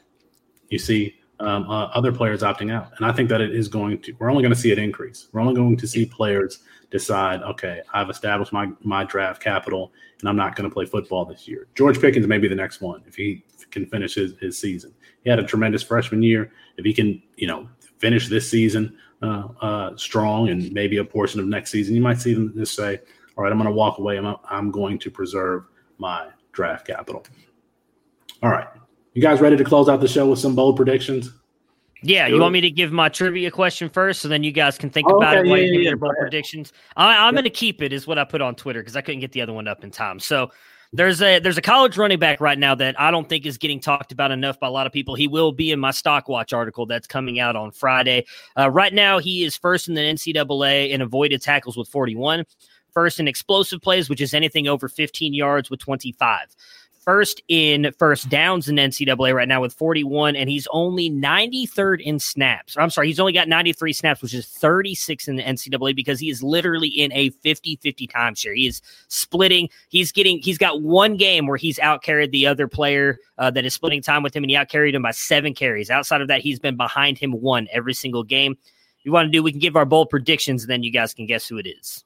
you 0.68 0.78
see 0.78 1.19
um, 1.40 1.68
uh, 1.68 1.86
other 1.86 2.12
players 2.12 2.42
opting 2.42 2.72
out, 2.72 2.92
and 2.96 3.06
I 3.06 3.12
think 3.12 3.28
that 3.30 3.40
it 3.40 3.54
is 3.54 3.68
going 3.68 4.00
to. 4.02 4.12
We're 4.18 4.30
only 4.30 4.42
going 4.42 4.54
to 4.54 4.60
see 4.60 4.70
it 4.70 4.78
increase. 4.78 5.28
We're 5.32 5.40
only 5.40 5.54
going 5.54 5.76
to 5.76 5.86
see 5.86 6.06
players 6.06 6.60
decide, 6.90 7.42
okay, 7.42 7.80
I've 7.92 8.10
established 8.10 8.52
my 8.52 8.68
my 8.82 9.04
draft 9.04 9.42
capital, 9.42 9.92
and 10.20 10.28
I'm 10.28 10.36
not 10.36 10.54
going 10.54 10.68
to 10.68 10.72
play 10.72 10.84
football 10.84 11.24
this 11.24 11.48
year. 11.48 11.66
George 11.74 12.00
Pickens 12.00 12.26
may 12.26 12.38
be 12.38 12.48
the 12.48 12.54
next 12.54 12.80
one 12.80 13.02
if 13.06 13.14
he 13.14 13.44
can 13.70 13.86
finish 13.86 14.14
his, 14.14 14.34
his 14.40 14.58
season. 14.58 14.92
He 15.22 15.30
had 15.30 15.38
a 15.38 15.44
tremendous 15.44 15.82
freshman 15.82 16.22
year. 16.22 16.52
If 16.76 16.84
he 16.84 16.92
can, 16.92 17.22
you 17.36 17.46
know, 17.46 17.68
finish 17.98 18.28
this 18.28 18.50
season 18.50 18.96
uh, 19.22 19.48
uh, 19.60 19.96
strong 19.96 20.48
and 20.48 20.72
maybe 20.72 20.98
a 20.98 21.04
portion 21.04 21.40
of 21.40 21.46
next 21.46 21.70
season, 21.70 21.94
you 21.94 22.00
might 22.00 22.20
see 22.20 22.34
them 22.34 22.52
just 22.56 22.74
say, 22.74 23.00
all 23.36 23.44
right, 23.44 23.52
I'm 23.52 23.58
going 23.58 23.68
to 23.68 23.74
walk 23.74 23.98
away. 23.98 24.18
I'm, 24.18 24.36
I'm 24.48 24.70
going 24.70 24.98
to 24.98 25.10
preserve 25.10 25.64
my 25.98 26.28
draft 26.52 26.86
capital. 26.86 27.24
All 28.42 28.50
right. 28.50 28.68
You 29.14 29.22
guys 29.22 29.40
ready 29.40 29.56
to 29.56 29.64
close 29.64 29.88
out 29.88 30.00
the 30.00 30.08
show 30.08 30.28
with 30.28 30.38
some 30.38 30.54
bold 30.54 30.76
predictions? 30.76 31.30
Yeah, 32.02 32.28
you 32.28 32.40
want 32.40 32.52
me 32.52 32.62
to 32.62 32.70
give 32.70 32.92
my 32.92 33.08
trivia 33.08 33.50
question 33.50 33.90
first, 33.90 34.22
so 34.22 34.28
then 34.28 34.42
you 34.42 34.52
guys 34.52 34.78
can 34.78 34.88
think 34.88 35.06
oh, 35.10 35.18
about 35.18 35.36
okay, 35.36 35.46
it 35.46 35.50
while 35.50 35.58
yeah, 35.58 35.64
you 35.64 35.72
give 35.72 35.82
yeah, 35.82 35.88
your 35.90 35.98
bold 35.98 36.14
predictions. 36.18 36.72
I, 36.96 37.28
am 37.28 37.34
going 37.34 37.44
to 37.44 37.50
keep 37.50 37.82
it, 37.82 37.92
is 37.92 38.06
what 38.06 38.18
I 38.18 38.24
put 38.24 38.40
on 38.40 38.54
Twitter 38.54 38.80
because 38.80 38.96
I 38.96 39.02
couldn't 39.02 39.20
get 39.20 39.32
the 39.32 39.42
other 39.42 39.52
one 39.52 39.68
up 39.68 39.84
in 39.84 39.90
time. 39.90 40.18
So 40.18 40.50
there's 40.92 41.20
a 41.20 41.40
there's 41.40 41.58
a 41.58 41.62
college 41.62 41.98
running 41.98 42.18
back 42.18 42.40
right 42.40 42.58
now 42.58 42.74
that 42.76 42.98
I 42.98 43.10
don't 43.10 43.28
think 43.28 43.44
is 43.44 43.58
getting 43.58 43.80
talked 43.80 44.12
about 44.12 44.30
enough 44.30 44.58
by 44.58 44.68
a 44.68 44.70
lot 44.70 44.86
of 44.86 44.92
people. 44.92 45.14
He 45.14 45.28
will 45.28 45.52
be 45.52 45.72
in 45.72 45.80
my 45.80 45.90
stock 45.90 46.28
watch 46.28 46.52
article 46.54 46.86
that's 46.86 47.06
coming 47.06 47.38
out 47.38 47.54
on 47.54 47.70
Friday. 47.70 48.24
Uh, 48.56 48.70
right 48.70 48.94
now, 48.94 49.18
he 49.18 49.44
is 49.44 49.56
first 49.56 49.88
in 49.88 49.94
the 49.94 50.00
NCAA 50.00 50.90
in 50.90 51.02
avoided 51.02 51.42
tackles 51.42 51.76
with 51.76 51.88
41, 51.88 52.46
first 52.94 53.20
in 53.20 53.28
explosive 53.28 53.82
plays, 53.82 54.08
which 54.08 54.22
is 54.22 54.32
anything 54.32 54.68
over 54.68 54.88
15 54.88 55.34
yards 55.34 55.68
with 55.68 55.80
25 55.80 56.46
first 57.00 57.42
in 57.48 57.92
first 57.98 58.28
downs 58.28 58.68
in 58.68 58.76
NCAA 58.76 59.34
right 59.34 59.48
now 59.48 59.60
with 59.60 59.72
41, 59.72 60.36
and 60.36 60.48
he's 60.48 60.68
only 60.70 61.10
93rd 61.10 62.00
in 62.02 62.18
snaps. 62.18 62.76
I'm 62.76 62.90
sorry, 62.90 63.08
he's 63.08 63.20
only 63.20 63.32
got 63.32 63.48
93 63.48 63.92
snaps, 63.92 64.22
which 64.22 64.34
is 64.34 64.46
36 64.46 65.28
in 65.28 65.36
the 65.36 65.42
NCAA 65.42 65.96
because 65.96 66.20
he 66.20 66.30
is 66.30 66.42
literally 66.42 66.88
in 66.88 67.12
a 67.12 67.30
50 67.30 67.76
50 67.76 68.06
timeshare. 68.06 68.54
He 68.54 68.66
is 68.66 68.82
splitting. 69.08 69.68
He's 69.88 70.12
getting, 70.12 70.38
he's 70.38 70.58
got 70.58 70.82
one 70.82 71.16
game 71.16 71.46
where 71.46 71.56
he's 71.56 71.78
out 71.78 72.02
carried 72.02 72.32
the 72.32 72.46
other 72.46 72.68
player 72.68 73.18
uh, 73.38 73.50
that 73.50 73.64
is 73.64 73.74
splitting 73.74 74.02
time 74.02 74.22
with 74.22 74.34
him, 74.34 74.44
and 74.44 74.50
he 74.50 74.56
out 74.56 74.68
carried 74.68 74.94
him 74.94 75.02
by 75.02 75.12
seven 75.12 75.54
carries. 75.54 75.90
Outside 75.90 76.20
of 76.20 76.28
that, 76.28 76.40
he's 76.40 76.58
been 76.58 76.76
behind 76.76 77.18
him 77.18 77.32
one 77.32 77.68
every 77.72 77.94
single 77.94 78.22
game. 78.22 78.52
If 78.98 79.06
you 79.06 79.12
want 79.12 79.26
to 79.26 79.30
do, 79.30 79.42
we 79.42 79.50
can 79.50 79.60
give 79.60 79.76
our 79.76 79.86
bold 79.86 80.10
predictions, 80.10 80.62
and 80.62 80.70
then 80.70 80.82
you 80.82 80.92
guys 80.92 81.14
can 81.14 81.26
guess 81.26 81.48
who 81.48 81.56
it 81.56 81.66
is. 81.66 82.04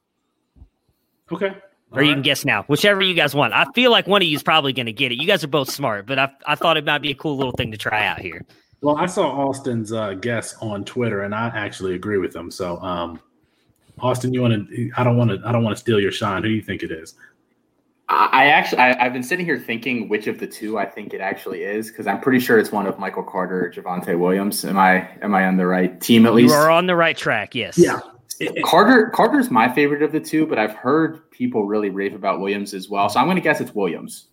Okay 1.31 1.55
or 1.95 2.03
you 2.03 2.13
can 2.13 2.21
guess 2.21 2.45
now, 2.45 2.63
whichever 2.63 3.01
you 3.01 3.13
guys 3.13 3.33
want. 3.33 3.53
I 3.53 3.65
feel 3.73 3.91
like 3.91 4.07
one 4.07 4.21
of 4.21 4.27
you 4.27 4.35
is 4.35 4.43
probably 4.43 4.73
going 4.73 4.85
to 4.85 4.93
get 4.93 5.11
it. 5.11 5.15
You 5.15 5.27
guys 5.27 5.43
are 5.43 5.47
both 5.47 5.69
smart, 5.69 6.05
but 6.05 6.19
I, 6.19 6.29
I 6.45 6.55
thought 6.55 6.77
it 6.77 6.85
might 6.85 7.01
be 7.01 7.11
a 7.11 7.15
cool 7.15 7.37
little 7.37 7.53
thing 7.53 7.71
to 7.71 7.77
try 7.77 8.05
out 8.05 8.19
here. 8.19 8.45
Well, 8.81 8.97
I 8.97 9.05
saw 9.05 9.27
Austin's 9.27 9.91
uh, 9.91 10.13
guess 10.13 10.55
on 10.61 10.85
Twitter, 10.85 11.23
and 11.23 11.33
I 11.33 11.47
actually 11.47 11.95
agree 11.95 12.17
with 12.17 12.35
him. 12.35 12.51
So, 12.51 12.79
um, 12.81 13.19
Austin, 13.99 14.33
you 14.33 14.41
want 14.41 14.69
to? 14.69 14.91
I 14.97 15.03
don't 15.03 15.17
want 15.17 15.31
to. 15.31 15.41
I 15.47 15.51
don't 15.51 15.63
want 15.63 15.75
to 15.75 15.79
steal 15.79 15.99
your 15.99 16.11
shine. 16.11 16.43
Who 16.43 16.49
do 16.49 16.55
you 16.55 16.61
think 16.61 16.83
it 16.83 16.91
is? 16.91 17.15
I 18.07 18.47
actually, 18.49 18.79
I, 18.79 19.03
have 19.03 19.13
been 19.13 19.23
sitting 19.23 19.45
here 19.45 19.57
thinking 19.57 20.07
which 20.09 20.27
of 20.27 20.39
the 20.39 20.45
two 20.45 20.77
I 20.77 20.85
think 20.85 21.15
it 21.15 21.21
actually 21.21 21.63
is 21.63 21.89
because 21.89 22.05
I'm 22.05 22.21
pretty 22.21 22.39
sure 22.39 22.59
it's 22.59 22.71
one 22.71 22.85
of 22.85 22.99
Michael 22.99 23.23
Carter 23.23 23.65
or 23.65 23.71
Javonte 23.71 24.19
Williams. 24.19 24.63
Am 24.63 24.77
I? 24.77 25.09
Am 25.23 25.33
I 25.33 25.47
on 25.47 25.57
the 25.57 25.65
right 25.65 25.99
team 25.99 26.27
at 26.27 26.35
least? 26.35 26.51
You 26.51 26.55
are 26.55 26.69
on 26.69 26.85
the 26.85 26.95
right 26.95 27.17
track. 27.17 27.55
Yes. 27.55 27.77
Yeah. 27.79 27.99
Carter 28.63 29.09
Carter's 29.09 29.49
my 29.49 29.73
favorite 29.73 30.01
of 30.01 30.11
the 30.11 30.19
two, 30.19 30.45
but 30.45 30.59
I've 30.59 30.73
heard 30.73 31.29
people 31.31 31.65
really 31.65 31.89
rave 31.89 32.13
about 32.13 32.39
Williams 32.39 32.73
as 32.73 32.89
well. 32.89 33.09
So 33.09 33.19
I'm 33.19 33.27
going 33.27 33.35
to 33.35 33.41
guess 33.41 33.61
it's 33.61 33.73
Williams. 33.73 34.27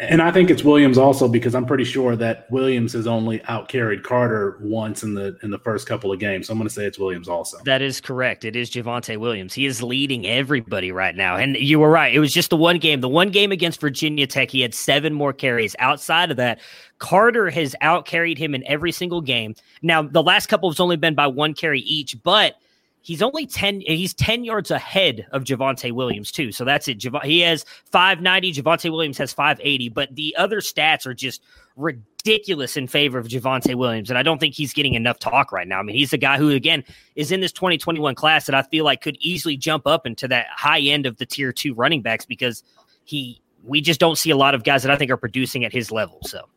And 0.00 0.22
I 0.22 0.30
think 0.30 0.48
it's 0.48 0.62
Williams 0.62 0.96
also 0.96 1.26
because 1.26 1.56
I'm 1.56 1.66
pretty 1.66 1.82
sure 1.82 2.14
that 2.14 2.48
Williams 2.52 2.92
has 2.92 3.08
only 3.08 3.40
outcarried 3.40 4.04
Carter 4.04 4.56
once 4.60 5.02
in 5.02 5.14
the 5.14 5.36
in 5.42 5.50
the 5.50 5.58
first 5.58 5.88
couple 5.88 6.12
of 6.12 6.20
games. 6.20 6.46
So 6.46 6.52
I'm 6.52 6.58
going 6.58 6.68
to 6.68 6.72
say 6.72 6.86
it's 6.86 7.00
Williams 7.00 7.28
also. 7.28 7.58
That 7.64 7.82
is 7.82 8.00
correct. 8.00 8.44
It 8.44 8.54
is 8.54 8.70
Javonte 8.70 9.16
Williams. 9.16 9.54
He 9.54 9.66
is 9.66 9.82
leading 9.82 10.24
everybody 10.24 10.92
right 10.92 11.16
now. 11.16 11.36
And 11.36 11.56
you 11.56 11.80
were 11.80 11.90
right. 11.90 12.14
It 12.14 12.20
was 12.20 12.32
just 12.32 12.50
the 12.50 12.56
one 12.56 12.78
game. 12.78 13.00
The 13.00 13.08
one 13.08 13.30
game 13.30 13.50
against 13.50 13.80
Virginia 13.80 14.28
Tech, 14.28 14.52
he 14.52 14.60
had 14.60 14.72
seven 14.72 15.12
more 15.12 15.32
carries. 15.32 15.74
Outside 15.80 16.30
of 16.30 16.36
that, 16.36 16.60
Carter 16.98 17.50
has 17.50 17.74
outcarried 17.82 18.38
him 18.38 18.54
in 18.54 18.64
every 18.68 18.92
single 18.92 19.20
game. 19.20 19.56
Now, 19.82 20.02
the 20.02 20.22
last 20.22 20.46
couple 20.46 20.70
has 20.70 20.78
only 20.78 20.96
been 20.96 21.16
by 21.16 21.26
one 21.26 21.54
carry 21.54 21.80
each, 21.80 22.22
but– 22.22 22.54
He's 23.02 23.22
only 23.22 23.46
10 23.46 23.80
he's 23.80 24.12
10 24.14 24.44
yards 24.44 24.70
ahead 24.70 25.26
of 25.32 25.44
Javonte 25.44 25.92
Williams 25.92 26.30
too. 26.30 26.52
So 26.52 26.64
that's 26.64 26.88
it. 26.88 27.02
He 27.24 27.40
has 27.40 27.64
590, 27.90 28.52
Javonte 28.52 28.90
Williams 28.90 29.18
has 29.18 29.32
580, 29.32 29.88
but 29.90 30.14
the 30.14 30.34
other 30.36 30.60
stats 30.60 31.06
are 31.06 31.14
just 31.14 31.42
ridiculous 31.76 32.76
in 32.76 32.86
favor 32.86 33.18
of 33.18 33.28
Javonte 33.28 33.74
Williams 33.76 34.10
and 34.10 34.18
I 34.18 34.22
don't 34.22 34.38
think 34.38 34.54
he's 34.54 34.72
getting 34.72 34.94
enough 34.94 35.18
talk 35.18 35.52
right 35.52 35.66
now. 35.66 35.78
I 35.78 35.82
mean, 35.82 35.96
he's 35.96 36.12
a 36.12 36.18
guy 36.18 36.36
who 36.36 36.50
again 36.50 36.84
is 37.14 37.32
in 37.32 37.40
this 37.40 37.52
2021 37.52 38.14
class 38.14 38.46
that 38.46 38.54
I 38.54 38.62
feel 38.62 38.84
like 38.84 39.00
could 39.00 39.16
easily 39.20 39.56
jump 39.56 39.86
up 39.86 40.06
into 40.06 40.28
that 40.28 40.46
high 40.54 40.80
end 40.80 41.06
of 41.06 41.16
the 41.18 41.26
tier 41.26 41.52
2 41.52 41.74
running 41.74 42.02
backs 42.02 42.26
because 42.26 42.62
he 43.04 43.40
we 43.64 43.80
just 43.80 44.00
don't 44.00 44.18
see 44.18 44.30
a 44.30 44.36
lot 44.36 44.54
of 44.54 44.64
guys 44.64 44.82
that 44.82 44.92
I 44.92 44.96
think 44.96 45.10
are 45.10 45.16
producing 45.16 45.64
at 45.64 45.72
his 45.72 45.90
level. 45.90 46.20
So 46.24 46.48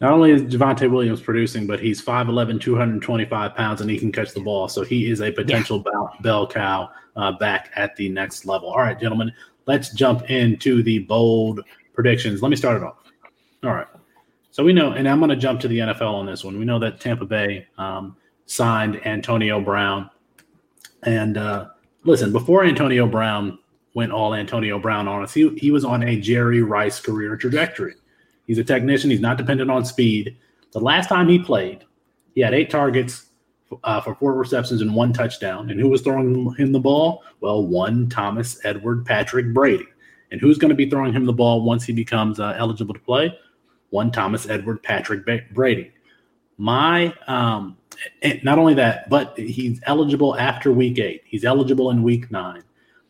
not 0.00 0.12
only 0.12 0.30
is 0.30 0.42
Javonte 0.42 0.90
Williams 0.90 1.22
producing, 1.22 1.66
but 1.66 1.80
he's 1.80 2.04
5'11, 2.04 2.60
225 2.60 3.54
pounds, 3.54 3.80
and 3.80 3.90
he 3.90 3.98
can 3.98 4.12
catch 4.12 4.32
the 4.32 4.40
ball. 4.40 4.68
So 4.68 4.82
he 4.82 5.10
is 5.10 5.22
a 5.22 5.32
potential 5.32 5.78
yeah. 5.78 5.92
bell, 5.92 6.16
bell, 6.20 6.46
cow 6.46 6.90
uh, 7.16 7.32
back 7.32 7.70
at 7.76 7.96
the 7.96 8.08
next 8.10 8.44
level. 8.44 8.68
All 8.68 8.80
right, 8.80 8.98
gentlemen, 9.00 9.32
let's 9.66 9.92
jump 9.94 10.30
into 10.30 10.82
the 10.82 11.00
bold 11.00 11.60
predictions. 11.94 12.42
Let 12.42 12.50
me 12.50 12.56
start 12.56 12.76
it 12.76 12.82
off. 12.82 12.96
All 13.64 13.72
right. 13.72 13.86
So 14.50 14.64
we 14.64 14.72
know, 14.72 14.92
and 14.92 15.08
I'm 15.08 15.18
going 15.18 15.30
to 15.30 15.36
jump 15.36 15.60
to 15.60 15.68
the 15.68 15.78
NFL 15.78 16.12
on 16.12 16.26
this 16.26 16.44
one. 16.44 16.58
We 16.58 16.64
know 16.64 16.78
that 16.78 17.00
Tampa 17.00 17.24
Bay 17.24 17.66
um, 17.78 18.16
signed 18.46 19.04
Antonio 19.06 19.60
Brown. 19.60 20.10
And 21.02 21.36
uh, 21.38 21.68
listen, 22.04 22.32
before 22.32 22.64
Antonio 22.64 23.06
Brown 23.06 23.58
went 23.94 24.12
all 24.12 24.34
Antonio 24.34 24.78
Brown 24.78 25.08
on 25.08 25.22
us, 25.22 25.32
he, 25.32 25.48
he 25.56 25.70
was 25.70 25.84
on 25.84 26.02
a 26.02 26.20
Jerry 26.20 26.62
Rice 26.62 27.00
career 27.00 27.36
trajectory. 27.36 27.94
He's 28.46 28.58
a 28.58 28.64
technician. 28.64 29.10
He's 29.10 29.20
not 29.20 29.38
dependent 29.38 29.70
on 29.70 29.84
speed. 29.84 30.36
The 30.72 30.80
last 30.80 31.08
time 31.08 31.28
he 31.28 31.38
played, 31.38 31.84
he 32.34 32.40
had 32.40 32.54
eight 32.54 32.70
targets 32.70 33.26
uh, 33.82 34.00
for 34.00 34.14
four 34.14 34.34
receptions 34.34 34.82
and 34.82 34.94
one 34.94 35.12
touchdown. 35.12 35.70
And 35.70 35.80
who 35.80 35.88
was 35.88 36.02
throwing 36.02 36.54
him 36.54 36.72
the 36.72 36.80
ball? 36.80 37.24
Well, 37.40 37.66
one 37.66 38.08
Thomas 38.08 38.64
Edward 38.64 39.04
Patrick 39.04 39.52
Brady. 39.52 39.86
And 40.30 40.40
who's 40.40 40.58
going 40.58 40.68
to 40.70 40.74
be 40.74 40.88
throwing 40.90 41.12
him 41.12 41.24
the 41.24 41.32
ball 41.32 41.62
once 41.62 41.84
he 41.84 41.92
becomes 41.92 42.40
uh, 42.40 42.54
eligible 42.56 42.94
to 42.94 43.00
play? 43.00 43.36
One 43.90 44.10
Thomas 44.10 44.48
Edward 44.48 44.82
Patrick 44.82 45.24
Brady. 45.52 45.92
My 46.58 47.14
um, 47.26 47.76
not 48.42 48.58
only 48.58 48.74
that, 48.74 49.08
but 49.08 49.38
he's 49.38 49.80
eligible 49.84 50.36
after 50.36 50.72
week 50.72 50.98
eight. 50.98 51.22
He's 51.24 51.44
eligible 51.44 51.90
in 51.90 52.02
week 52.02 52.30
nine. 52.30 52.62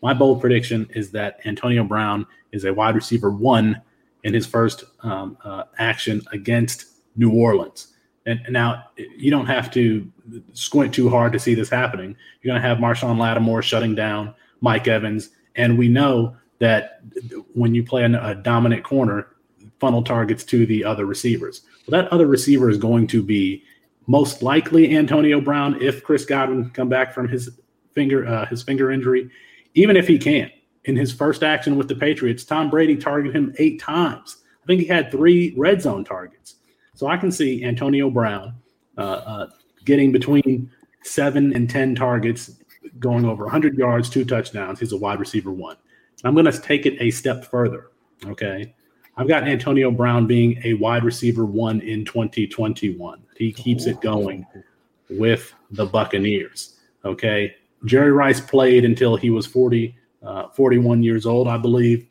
My 0.02 0.12
bold 0.12 0.40
prediction 0.40 0.88
is 0.94 1.10
that 1.12 1.40
Antonio 1.44 1.84
Brown 1.84 2.26
is 2.52 2.64
a 2.64 2.72
wide 2.72 2.94
receiver 2.94 3.30
one 3.30 3.80
in 4.26 4.34
his 4.34 4.44
first 4.44 4.82
um, 5.04 5.38
uh, 5.44 5.62
action 5.78 6.20
against 6.32 6.86
New 7.16 7.30
Orleans. 7.30 7.94
And, 8.26 8.40
now 8.50 8.82
you 9.16 9.30
don't 9.30 9.46
have 9.46 9.70
to 9.70 10.10
squint 10.52 10.92
too 10.92 11.08
hard 11.08 11.32
to 11.32 11.38
see 11.38 11.54
this 11.54 11.70
happening. 11.70 12.16
You're 12.42 12.52
going 12.52 12.60
to 12.60 12.68
have 12.68 12.78
Marshon 12.78 13.18
Lattimore 13.18 13.62
shutting 13.62 13.94
down 13.94 14.34
Mike 14.60 14.88
Evans. 14.88 15.30
And 15.54 15.78
we 15.78 15.88
know 15.88 16.36
that 16.58 17.02
when 17.54 17.72
you 17.72 17.84
play 17.84 18.02
a, 18.02 18.30
a 18.30 18.34
dominant 18.34 18.82
corner, 18.82 19.28
funnel 19.78 20.02
targets 20.02 20.42
to 20.42 20.66
the 20.66 20.84
other 20.84 21.06
receivers. 21.06 21.62
Well, 21.86 22.02
that 22.02 22.12
other 22.12 22.26
receiver 22.26 22.68
is 22.68 22.78
going 22.78 23.06
to 23.08 23.22
be 23.22 23.62
most 24.08 24.42
likely 24.42 24.96
Antonio 24.96 25.40
Brown 25.40 25.80
if 25.80 26.02
Chris 26.02 26.24
Godwin 26.24 26.70
come 26.70 26.88
back 26.88 27.14
from 27.14 27.28
his 27.28 27.48
finger 27.92 28.26
uh, 28.26 28.46
his 28.46 28.64
finger 28.64 28.90
injury, 28.90 29.30
even 29.74 29.96
if 29.96 30.08
he 30.08 30.18
can't. 30.18 30.50
In 30.86 30.96
his 30.96 31.12
first 31.12 31.42
action 31.42 31.76
with 31.76 31.88
the 31.88 31.94
Patriots, 31.94 32.44
Tom 32.44 32.70
Brady 32.70 32.96
targeted 32.96 33.36
him 33.36 33.54
eight 33.58 33.80
times. 33.80 34.38
I 34.62 34.66
think 34.66 34.80
he 34.80 34.86
had 34.86 35.10
three 35.10 35.52
red 35.56 35.82
zone 35.82 36.04
targets. 36.04 36.56
So 36.94 37.06
I 37.08 37.16
can 37.16 37.30
see 37.30 37.64
Antonio 37.64 38.08
Brown 38.08 38.54
uh, 38.96 39.00
uh, 39.00 39.46
getting 39.84 40.12
between 40.12 40.70
seven 41.02 41.54
and 41.54 41.68
ten 41.68 41.94
targets, 41.94 42.52
going 42.98 43.24
over 43.24 43.44
100 43.44 43.76
yards, 43.76 44.08
two 44.08 44.24
touchdowns. 44.24 44.80
He's 44.80 44.92
a 44.92 44.96
wide 44.96 45.20
receiver 45.20 45.52
one. 45.52 45.76
I'm 46.24 46.34
going 46.34 46.50
to 46.50 46.58
take 46.58 46.86
it 46.86 46.96
a 47.00 47.10
step 47.10 47.44
further. 47.44 47.90
Okay. 48.24 48.74
I've 49.16 49.28
got 49.28 49.44
Antonio 49.44 49.90
Brown 49.90 50.26
being 50.26 50.60
a 50.64 50.74
wide 50.74 51.04
receiver 51.04 51.44
one 51.44 51.80
in 51.80 52.04
2021. 52.04 53.22
He 53.36 53.52
keeps 53.52 53.86
it 53.86 54.00
going 54.00 54.46
with 55.10 55.54
the 55.70 55.86
Buccaneers. 55.86 56.78
Okay. 57.04 57.54
Jerry 57.84 58.12
Rice 58.12 58.40
played 58.40 58.84
until 58.84 59.16
he 59.16 59.30
was 59.30 59.46
40, 59.46 59.96
uh, 60.26 60.48
41 60.48 61.02
years 61.02 61.26
old, 61.26 61.48
I 61.48 61.56
believe. 61.56 62.06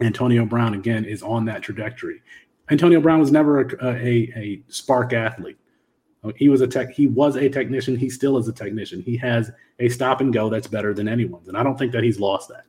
Antonio 0.00 0.44
Brown, 0.44 0.74
again, 0.74 1.04
is 1.04 1.22
on 1.22 1.44
that 1.46 1.62
trajectory. 1.62 2.20
Antonio 2.70 3.00
Brown 3.00 3.20
was 3.20 3.32
never 3.32 3.60
a, 3.60 3.86
a, 3.86 4.32
a 4.36 4.62
spark 4.68 5.12
athlete. 5.12 5.56
He 6.34 6.48
was 6.48 6.60
a 6.60 6.66
tech. 6.66 6.90
He 6.90 7.06
was 7.06 7.36
a 7.36 7.48
technician. 7.48 7.96
He 7.96 8.10
still 8.10 8.36
is 8.36 8.48
a 8.48 8.52
technician. 8.52 9.00
He 9.00 9.16
has 9.18 9.52
a 9.78 9.88
stop 9.88 10.20
and 10.20 10.32
go 10.32 10.50
that's 10.50 10.66
better 10.66 10.92
than 10.92 11.06
anyone's, 11.06 11.46
and 11.46 11.56
I 11.56 11.62
don't 11.62 11.78
think 11.78 11.92
that 11.92 12.02
he's 12.02 12.18
lost 12.18 12.48
that. 12.48 12.64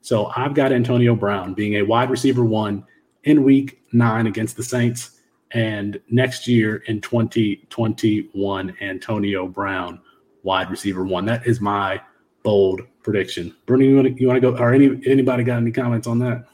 So 0.00 0.32
I've 0.36 0.54
got 0.54 0.72
Antonio 0.72 1.14
Brown 1.14 1.54
being 1.54 1.74
a 1.74 1.82
wide 1.82 2.10
receiver 2.10 2.44
one 2.44 2.84
in 3.24 3.44
week 3.44 3.80
nine 3.92 4.26
against 4.26 4.56
the 4.56 4.62
Saints. 4.62 5.20
And 5.52 6.00
next 6.10 6.48
year 6.48 6.76
in 6.86 7.00
2021, 7.00 8.76
Antonio 8.80 9.46
Brown, 9.46 10.00
wide 10.42 10.70
receiver 10.70 11.04
one. 11.04 11.24
That 11.26 11.46
is 11.46 11.60
my 11.60 12.00
bold 12.42 12.82
prediction. 13.06 13.54
Bernie, 13.64 13.86
you 13.86 13.94
want 13.96 14.08
to, 14.08 14.20
you 14.20 14.26
want 14.26 14.36
to 14.42 14.52
go, 14.52 14.58
or 14.58 14.74
any 14.74 15.00
anybody 15.06 15.44
got 15.44 15.58
any 15.58 15.70
comments 15.70 16.06
on 16.06 16.18
that? 16.18 16.44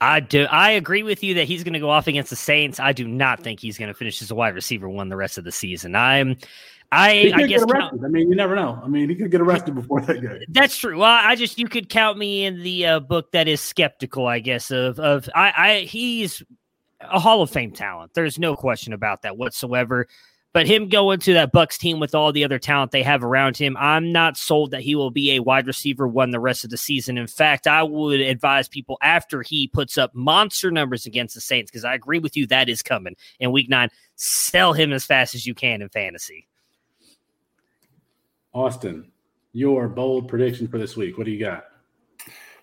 I 0.00 0.20
do. 0.20 0.44
I 0.44 0.72
agree 0.72 1.02
with 1.02 1.22
you 1.22 1.34
that 1.34 1.44
he's 1.44 1.62
going 1.62 1.74
to 1.74 1.78
go 1.78 1.90
off 1.90 2.06
against 2.06 2.30
the 2.30 2.36
Saints. 2.36 2.80
I 2.80 2.92
do 2.92 3.06
not 3.06 3.42
think 3.42 3.60
he's 3.60 3.78
going 3.78 3.88
to 3.88 3.94
finish 3.94 4.20
as 4.20 4.30
a 4.30 4.34
wide 4.34 4.54
receiver 4.54 4.88
one 4.88 5.08
the 5.10 5.16
rest 5.16 5.38
of 5.38 5.44
the 5.44 5.52
season. 5.52 5.94
I'm 5.94 6.36
I, 6.92 7.32
I 7.34 7.46
guess 7.46 7.64
count, 7.64 8.00
I 8.04 8.08
mean, 8.08 8.30
you 8.30 8.36
never 8.36 8.54
know. 8.54 8.80
I 8.82 8.88
mean, 8.88 9.08
he 9.08 9.16
could 9.16 9.30
get 9.30 9.40
arrested 9.40 9.74
before 9.74 10.00
that 10.02 10.20
game. 10.20 10.44
That's 10.48 10.76
true. 10.76 10.98
Well, 10.98 11.10
I 11.10 11.34
just 11.34 11.58
you 11.58 11.68
could 11.68 11.88
count 11.88 12.16
me 12.16 12.44
in 12.44 12.62
the 12.62 12.86
uh, 12.86 13.00
book 13.00 13.32
that 13.32 13.48
is 13.48 13.60
skeptical. 13.60 14.26
I 14.26 14.38
guess 14.38 14.70
of 14.70 14.98
of 14.98 15.28
I, 15.34 15.52
I 15.56 15.78
he's 15.80 16.42
a 17.00 17.18
Hall 17.18 17.42
of 17.42 17.50
Fame 17.50 17.72
talent. 17.72 18.12
There's 18.14 18.38
no 18.38 18.56
question 18.56 18.92
about 18.92 19.22
that 19.22 19.36
whatsoever. 19.36 20.08
But 20.56 20.66
him 20.66 20.88
going 20.88 21.18
to 21.18 21.34
that 21.34 21.52
Bucks 21.52 21.76
team 21.76 22.00
with 22.00 22.14
all 22.14 22.32
the 22.32 22.42
other 22.42 22.58
talent 22.58 22.90
they 22.90 23.02
have 23.02 23.22
around 23.22 23.58
him, 23.58 23.76
I'm 23.78 24.10
not 24.10 24.38
sold 24.38 24.70
that 24.70 24.80
he 24.80 24.94
will 24.94 25.10
be 25.10 25.32
a 25.32 25.40
wide 25.40 25.66
receiver 25.66 26.08
one 26.08 26.30
the 26.30 26.40
rest 26.40 26.64
of 26.64 26.70
the 26.70 26.78
season. 26.78 27.18
In 27.18 27.26
fact, 27.26 27.66
I 27.66 27.82
would 27.82 28.22
advise 28.22 28.66
people 28.66 28.96
after 29.02 29.42
he 29.42 29.68
puts 29.68 29.98
up 29.98 30.14
monster 30.14 30.70
numbers 30.70 31.04
against 31.04 31.34
the 31.34 31.42
Saints, 31.42 31.70
because 31.70 31.84
I 31.84 31.92
agree 31.92 32.20
with 32.20 32.38
you 32.38 32.46
that 32.46 32.70
is 32.70 32.80
coming 32.80 33.16
in 33.38 33.52
week 33.52 33.68
nine. 33.68 33.90
Sell 34.14 34.72
him 34.72 34.94
as 34.94 35.04
fast 35.04 35.34
as 35.34 35.44
you 35.46 35.52
can 35.52 35.82
in 35.82 35.90
fantasy. 35.90 36.48
Austin, 38.54 39.12
your 39.52 39.88
bold 39.88 40.26
prediction 40.26 40.68
for 40.68 40.78
this 40.78 40.96
week. 40.96 41.18
What 41.18 41.26
do 41.26 41.32
you 41.32 41.38
got? 41.38 41.66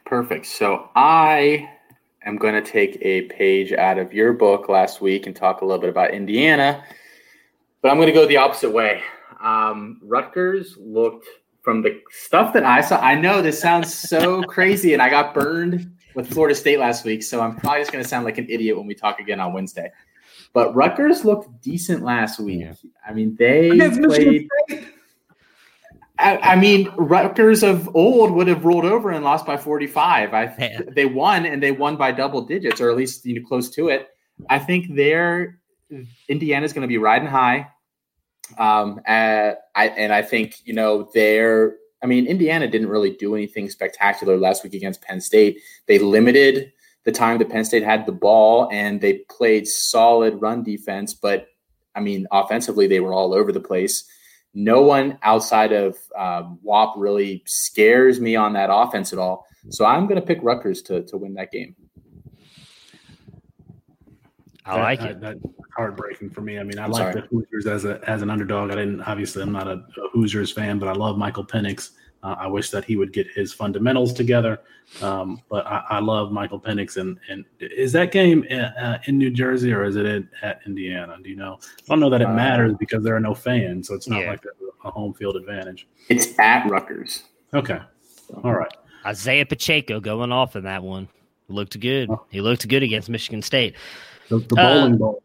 Perfect. 0.04 0.48
So 0.48 0.90
I 0.96 1.70
am 2.26 2.38
going 2.38 2.56
to 2.56 2.72
take 2.72 2.98
a 3.04 3.22
page 3.26 3.72
out 3.72 4.00
of 4.00 4.14
your 4.14 4.34
book 4.34 4.68
last 4.68 5.00
week 5.00 5.28
and 5.28 5.36
talk 5.36 5.62
a 5.62 5.66
little 5.66 5.80
bit 5.80 5.92
about 5.92 6.10
Indiana, 6.10 6.84
but 7.84 7.92
I'm 7.92 7.98
going 7.98 8.08
to 8.08 8.14
go 8.14 8.26
the 8.26 8.38
opposite 8.38 8.72
way. 8.72 9.04
Um, 9.42 10.00
Rutgers 10.02 10.78
looked 10.80 11.28
from 11.62 11.82
the 11.82 12.02
stuff 12.10 12.54
that 12.54 12.64
I 12.64 12.82
saw. 12.82 13.00
I 13.00 13.14
know 13.14 13.42
this 13.42 13.60
sounds 13.60 13.94
so 13.94 14.42
crazy, 14.48 14.94
and 14.94 15.02
I 15.02 15.10
got 15.10 15.34
burned 15.34 15.92
with 16.16 16.32
Florida 16.32 16.56
State 16.56 16.80
last 16.80 17.04
week, 17.04 17.22
so 17.22 17.42
I'm 17.42 17.58
probably 17.58 17.82
just 17.82 17.92
going 17.92 18.04
to 18.04 18.10
sound 18.10 18.26
like 18.26 18.38
an 18.38 18.48
idiot 18.50 18.78
when 18.78 18.88
we 18.88 18.96
talk 18.96 19.20
again 19.20 19.40
on 19.40 19.54
Wednesday. 19.54 19.92
But 20.54 20.74
Rutgers 20.74 21.26
looked 21.26 21.62
decent 21.62 22.04
last 22.04 22.40
week. 22.40 22.62
Yeah. 22.62 22.74
I 23.06 23.14
mean, 23.14 23.36
they 23.38 23.70
played. 23.92 24.48
I, 26.20 26.38
I, 26.38 26.56
mean, 26.56 26.90
Rutgers 26.96 27.64
of 27.64 27.94
old 27.96 28.32
would 28.32 28.48
have 28.48 28.64
rolled 28.64 28.86
over 28.86 29.10
and 29.10 29.26
lost 29.26 29.46
by 29.46 29.58
45. 29.58 30.34
I 30.34 30.84
they 30.96 31.06
won 31.06 31.46
and 31.46 31.62
they 31.62 31.72
won 31.72 31.98
by 31.98 32.12
double 32.12 32.44
digits, 32.44 32.80
or 32.80 32.92
at 32.92 32.96
least 32.96 33.26
you 33.26 33.42
know, 33.42 33.48
close 33.48 33.70
to 33.72 33.90
it. 33.90 34.10
I 34.50 34.60
think 34.60 34.96
they're 34.96 35.60
Indiana's 36.30 36.74
going 36.74 36.84
to 36.84 36.88
be 36.88 36.98
riding 36.98 37.28
high. 37.28 37.68
Um, 38.58 39.00
I, 39.08 39.56
and 39.76 40.14
I 40.14 40.22
think 40.22 40.56
you 40.66 40.74
know 40.74 41.10
they're. 41.14 41.76
I 42.02 42.06
mean, 42.06 42.28
Indiana 42.28 42.68
didn't 42.68 42.90
really 42.90 43.12
do 43.12 43.34
anything 43.34 43.70
spectacular 43.70 44.38
last 44.38 44.64
week 44.64 44.74
against 44.74 45.02
Penn 45.02 45.22
State. 45.22 45.62
They 45.88 46.00
limited 46.00 46.74
the 47.06 47.14
time 47.14 47.38
that 47.38 47.50
Penn 47.50 47.64
State 47.64 47.84
had 47.84 48.06
the 48.06 48.12
ball, 48.12 48.70
and 48.72 49.00
they 49.00 49.20
played 49.30 49.68
solid 49.68 50.42
run 50.42 50.64
defense. 50.64 51.14
But 51.14 51.48
I 51.96 52.02
mean, 52.02 52.28
offensively, 52.32 52.88
they 52.88 53.00
were 53.00 53.14
all 53.14 53.34
over 53.34 53.52
the 53.52 53.62
place 53.62 54.04
no 54.54 54.82
one 54.82 55.18
outside 55.24 55.72
of 55.72 55.98
um, 56.18 56.60
Whop 56.62 56.96
really 56.98 57.44
scares 57.46 58.20
me 58.20 58.36
on 58.36 58.54
that 58.54 58.70
offense 58.72 59.12
at 59.12 59.20
all. 59.20 59.46
So 59.70 59.86
I'm 59.86 60.08
going 60.08 60.20
to 60.20 60.26
pick 60.26 60.40
Rutgers 60.42 60.82
to 60.84 61.04
to 61.04 61.18
win 61.18 61.34
that 61.36 61.52
game. 61.52 61.76
I 64.66 64.80
like 64.80 65.02
it. 65.02 65.20
That, 65.20 65.42
that's 65.42 65.56
heartbreaking 65.76 66.30
for 66.30 66.42
me. 66.42 66.60
I 66.60 66.64
mean, 66.64 66.80
I 66.80 66.86
I'm 66.86 66.92
like 66.92 67.14
sorry. 67.14 67.22
the 67.22 67.28
Hoosiers 67.28 67.68
as 67.68 67.86
a 67.86 68.00
as 68.10 68.22
an 68.22 68.30
underdog. 68.30 68.72
I 68.72 68.76
didn't 68.76 69.02
obviously 69.02 69.44
I'm 69.44 69.52
not 69.52 69.68
a, 69.68 69.84
a 70.04 70.10
Hoosiers 70.12 70.52
fan, 70.52 70.80
but 70.80 70.88
I 70.88 70.94
love 70.94 71.18
Michael 71.18 71.46
Penix. 71.46 71.92
Uh, 72.24 72.36
I 72.40 72.48
wish 72.48 72.70
that 72.70 72.86
he 72.86 72.96
would 72.96 73.12
get 73.12 73.28
his 73.28 73.54
fundamentals 73.54 74.14
together. 74.14 74.62
Um, 75.02 75.42
but 75.50 75.66
I, 75.66 75.84
I, 75.90 76.00
love 76.00 76.32
Michael 76.32 76.60
Penix. 76.60 76.96
And, 76.96 77.20
and 77.30 77.44
is 77.60 77.92
that 77.94 78.14
game 78.14 78.44
in, 78.46 78.62
uh, 78.62 79.00
in 79.08 79.18
New 79.18 79.30
Jersey 79.30 79.74
or 79.74 79.84
is 79.84 79.98
it 79.98 80.06
in, 80.06 80.30
at 80.42 80.62
Indiana? 80.66 81.18
Do 81.22 81.30
you 81.30 81.36
know? 81.36 81.60
I 81.62 81.84
don't 81.90 82.00
know 82.00 82.10
that 82.10 82.22
it 82.22 82.28
uh, 82.28 82.34
matters 82.34 82.76
because 82.80 83.04
there 83.04 83.14
are 83.16 83.20
no 83.20 83.34
fans, 83.34 83.90
so 83.90 83.94
it's 83.94 84.08
not 84.08 84.22
yeah. 84.22 84.32
like 84.32 84.46
a, 84.46 84.88
a 84.88 84.92
home 84.92 85.14
field 85.14 85.36
advantage. 85.36 85.88
It's 86.08 86.38
at 86.40 86.70
Rutgers. 86.70 87.24
Okay. 87.54 87.80
All 88.44 88.54
right. 88.54 88.74
Isaiah 89.06 89.46
Pacheco 89.46 90.00
going 90.00 90.32
off 90.32 90.56
in 90.56 90.64
that 90.64 90.82
one. 90.82 91.10
Looked 91.50 91.78
good. 91.80 92.10
He 92.30 92.40
looked 92.40 92.66
good 92.70 92.84
against 92.84 93.10
Michigan 93.10 93.42
State. 93.42 93.76
The, 94.30 94.40
the 94.40 94.56
bowling 94.56 94.94
uh, 94.96 94.98
ball. 94.98 95.24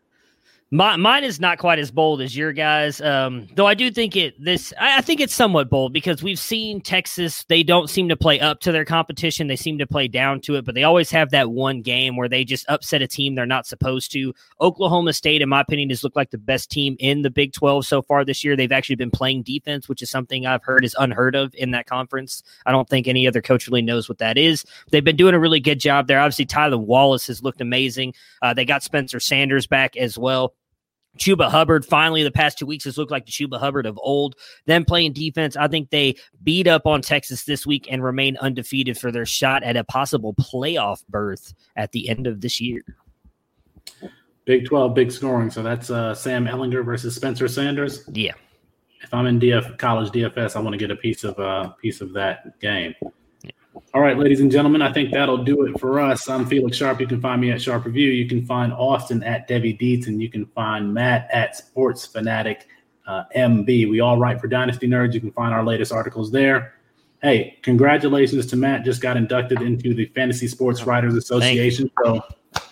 My, 0.70 0.96
mine 0.96 1.24
is 1.24 1.40
not 1.40 1.56
quite 1.56 1.78
as 1.78 1.90
bold 1.90 2.20
as 2.20 2.36
your 2.36 2.52
guys, 2.52 3.00
um, 3.00 3.48
though 3.54 3.66
I 3.66 3.72
do 3.72 3.90
think 3.90 4.16
it. 4.16 4.34
This 4.38 4.74
I, 4.78 4.98
I, 4.98 5.00
think 5.00 5.18
it's 5.18 5.34
somewhat 5.34 5.70
bold 5.70 5.94
because 5.94 6.22
we've 6.22 6.38
seen 6.38 6.82
Texas. 6.82 7.44
They 7.48 7.62
don't 7.62 7.88
seem 7.88 8.10
to 8.10 8.16
play 8.18 8.38
up 8.38 8.60
to 8.60 8.72
their 8.72 8.84
competition. 8.84 9.46
They 9.46 9.56
seem 9.56 9.78
to 9.78 9.86
play 9.86 10.08
down 10.08 10.42
to 10.42 10.56
it, 10.56 10.66
but 10.66 10.74
they 10.74 10.84
always 10.84 11.10
have 11.10 11.30
that 11.30 11.50
one 11.50 11.80
game 11.80 12.16
where 12.16 12.28
they 12.28 12.44
just 12.44 12.68
upset 12.68 13.00
a 13.00 13.06
team 13.06 13.34
they're 13.34 13.46
not 13.46 13.66
supposed 13.66 14.12
to. 14.12 14.34
Oklahoma 14.60 15.14
State, 15.14 15.40
in 15.40 15.48
my 15.48 15.62
opinion, 15.62 15.88
has 15.88 16.04
looked 16.04 16.16
like 16.16 16.32
the 16.32 16.36
best 16.36 16.70
team 16.70 16.96
in 16.98 17.22
the 17.22 17.30
Big 17.30 17.54
Twelve 17.54 17.86
so 17.86 18.02
far 18.02 18.22
this 18.22 18.44
year. 18.44 18.54
They've 18.54 18.70
actually 18.70 18.96
been 18.96 19.10
playing 19.10 19.44
defense, 19.44 19.88
which 19.88 20.02
is 20.02 20.10
something 20.10 20.44
I've 20.44 20.64
heard 20.64 20.84
is 20.84 20.94
unheard 20.98 21.34
of 21.34 21.54
in 21.54 21.70
that 21.70 21.86
conference. 21.86 22.42
I 22.66 22.72
don't 22.72 22.90
think 22.90 23.08
any 23.08 23.26
other 23.26 23.40
coach 23.40 23.68
really 23.68 23.80
knows 23.80 24.06
what 24.06 24.18
that 24.18 24.36
is. 24.36 24.66
They've 24.90 25.02
been 25.02 25.16
doing 25.16 25.34
a 25.34 25.40
really 25.40 25.60
good 25.60 25.80
job 25.80 26.08
there. 26.08 26.20
Obviously, 26.20 26.44
Tylan 26.44 26.84
Wallace 26.84 27.28
has 27.28 27.42
looked 27.42 27.62
amazing. 27.62 28.12
Uh, 28.42 28.52
they 28.52 28.66
got 28.66 28.82
Spencer 28.82 29.18
Sanders 29.18 29.66
back 29.66 29.96
as 29.96 30.18
well. 30.18 30.52
Chuba 31.18 31.50
Hubbard 31.50 31.84
finally 31.84 32.22
the 32.22 32.30
past 32.30 32.58
two 32.58 32.66
weeks 32.66 32.84
has 32.84 32.96
looked 32.96 33.10
like 33.10 33.26
the 33.26 33.32
Chuba 33.32 33.58
Hubbard 33.58 33.86
of 33.86 33.98
old. 34.02 34.36
Them 34.66 34.84
playing 34.84 35.12
defense, 35.12 35.56
I 35.56 35.68
think 35.68 35.90
they 35.90 36.16
beat 36.42 36.66
up 36.66 36.86
on 36.86 37.02
Texas 37.02 37.44
this 37.44 37.66
week 37.66 37.88
and 37.90 38.02
remain 38.02 38.36
undefeated 38.38 38.98
for 38.98 39.12
their 39.12 39.26
shot 39.26 39.62
at 39.62 39.76
a 39.76 39.84
possible 39.84 40.34
playoff 40.34 41.04
berth 41.08 41.54
at 41.76 41.92
the 41.92 42.08
end 42.08 42.26
of 42.26 42.40
this 42.40 42.60
year. 42.60 42.82
Big 44.44 44.66
12, 44.66 44.94
big 44.94 45.12
scoring. 45.12 45.50
So 45.50 45.62
that's 45.62 45.90
uh, 45.90 46.14
Sam 46.14 46.46
Ehlinger 46.46 46.84
versus 46.84 47.14
Spencer 47.14 47.48
Sanders. 47.48 48.08
Yeah. 48.10 48.32
If 49.02 49.12
I'm 49.12 49.26
in 49.26 49.38
DF 49.38 49.78
college 49.78 50.10
DFS, 50.10 50.56
I 50.56 50.60
want 50.60 50.72
to 50.72 50.78
get 50.78 50.90
a 50.90 50.96
piece 50.96 51.22
of 51.24 51.38
uh, 51.38 51.68
piece 51.82 52.00
of 52.00 52.12
that 52.14 52.58
game. 52.60 52.94
All 53.98 54.04
right, 54.04 54.16
ladies 54.16 54.38
and 54.38 54.48
gentlemen, 54.48 54.80
I 54.80 54.92
think 54.92 55.10
that'll 55.10 55.42
do 55.42 55.66
it 55.66 55.80
for 55.80 55.98
us. 55.98 56.28
I'm 56.28 56.46
Felix 56.46 56.76
Sharp. 56.76 57.00
You 57.00 57.08
can 57.08 57.20
find 57.20 57.40
me 57.40 57.50
at 57.50 57.60
Sharp 57.60 57.84
Review. 57.84 58.12
You 58.12 58.28
can 58.28 58.46
find 58.46 58.72
Austin 58.72 59.24
at 59.24 59.48
Debbie 59.48 59.72
Dietz, 59.72 60.06
and 60.06 60.22
you 60.22 60.30
can 60.30 60.46
find 60.46 60.94
Matt 60.94 61.28
at 61.32 61.56
Sports 61.56 62.06
Fanatic 62.06 62.68
uh, 63.08 63.24
MB. 63.34 63.90
We 63.90 63.98
all 63.98 64.16
write 64.16 64.40
for 64.40 64.46
Dynasty 64.46 64.86
Nerds. 64.86 65.14
You 65.14 65.20
can 65.20 65.32
find 65.32 65.52
our 65.52 65.64
latest 65.64 65.90
articles 65.90 66.30
there. 66.30 66.74
Hey, 67.22 67.58
congratulations 67.62 68.46
to 68.46 68.56
Matt. 68.56 68.84
Just 68.84 69.00
got 69.00 69.16
inducted 69.16 69.62
into 69.62 69.92
the 69.94 70.06
Fantasy 70.14 70.46
Sports 70.46 70.84
Writers 70.84 71.16
Association. 71.16 71.90
Thank 72.04 72.22
so, 72.54 72.62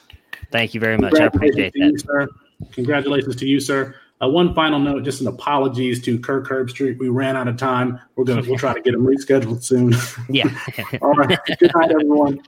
thank 0.52 0.74
you 0.74 0.80
very 0.80 0.96
much. 0.96 1.18
I 1.18 1.24
appreciate 1.24 1.72
that. 1.72 1.90
You, 1.90 1.98
sir. 1.98 2.28
Congratulations 2.70 3.34
to 3.34 3.46
you, 3.46 3.58
sir. 3.58 3.96
Uh, 4.22 4.28
one 4.30 4.54
final 4.54 4.78
note, 4.78 5.04
just 5.04 5.20
an 5.20 5.26
apologies 5.26 6.02
to 6.02 6.18
Kirk 6.18 6.48
Herbstreit. 6.48 6.98
We 6.98 7.10
ran 7.10 7.36
out 7.36 7.48
of 7.48 7.58
time. 7.58 8.00
We're 8.14 8.24
gonna 8.24 8.40
we'll 8.40 8.56
try 8.56 8.72
to 8.72 8.80
get 8.80 8.94
him 8.94 9.06
rescheduled 9.06 9.62
soon. 9.62 9.94
Yeah. 10.30 10.48
All 11.02 11.12
right. 11.12 11.38
Good 11.58 11.70
night, 11.74 11.90
everyone. 11.90 12.40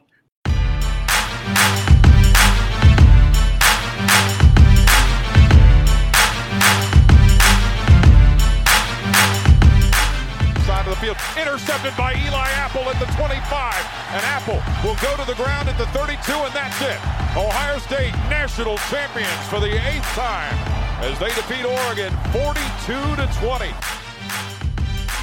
Side 10.65 10.87
of 10.87 10.95
the 10.95 10.97
field. 11.03 11.19
Intercepted 11.37 11.95
by 11.99 12.15
Eli 12.15 12.49
Apple 12.57 12.89
at 12.89 12.99
the 12.99 13.05
25. 13.13 13.75
And 14.13 14.25
Apple 14.25 14.63
will 14.83 14.97
go 15.03 15.15
to 15.23 15.27
the 15.27 15.35
ground 15.35 15.69
at 15.69 15.77
the 15.77 15.87
32, 15.89 16.33
and 16.33 16.55
that's 16.55 16.81
it. 16.81 16.99
Ohio 17.37 17.79
State 17.79 18.15
national 18.31 18.79
champions 18.89 19.47
for 19.49 19.61
the 19.61 19.71
eighth 19.87 20.09
time 20.15 20.88
as 21.01 21.19
they 21.19 21.31
defeat 21.35 21.65
Oregon 21.65 22.11
42 22.35 22.99
to 23.19 23.27
20. 23.39 23.71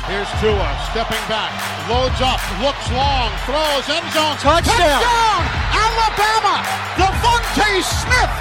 Here's 0.08 0.32
Tua 0.38 0.70
stepping 0.94 1.26
back, 1.26 1.52
loads 1.90 2.22
up, 2.22 2.40
looks 2.62 2.86
long, 2.94 3.30
throws 3.50 3.86
end 3.90 4.06
zone, 4.14 4.38
touchdown, 4.38 5.02
touchdown 5.02 5.42
Alabama, 5.74 6.62
DeVonta 6.96 7.70
Smith, 7.82 8.34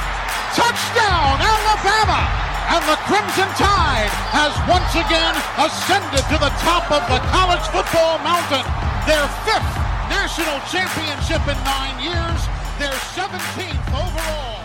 touchdown 0.55 1.41
Alabama 1.41 2.45
and 2.73 2.83
the 2.89 2.97
Crimson 3.05 3.49
Tide 3.61 4.09
has 4.33 4.53
once 4.65 4.93
again 4.97 5.37
ascended 5.61 6.25
to 6.33 6.37
the 6.41 6.53
top 6.65 6.89
of 6.89 7.05
the 7.13 7.21
college 7.29 7.65
football 7.69 8.17
mountain. 8.25 8.65
Their 9.05 9.27
fifth 9.45 9.73
national 10.09 10.59
championship 10.73 11.45
in 11.45 11.59
nine 11.61 11.97
years, 12.01 12.41
their 12.81 12.97
17th 13.13 13.85
overall. 13.93 14.64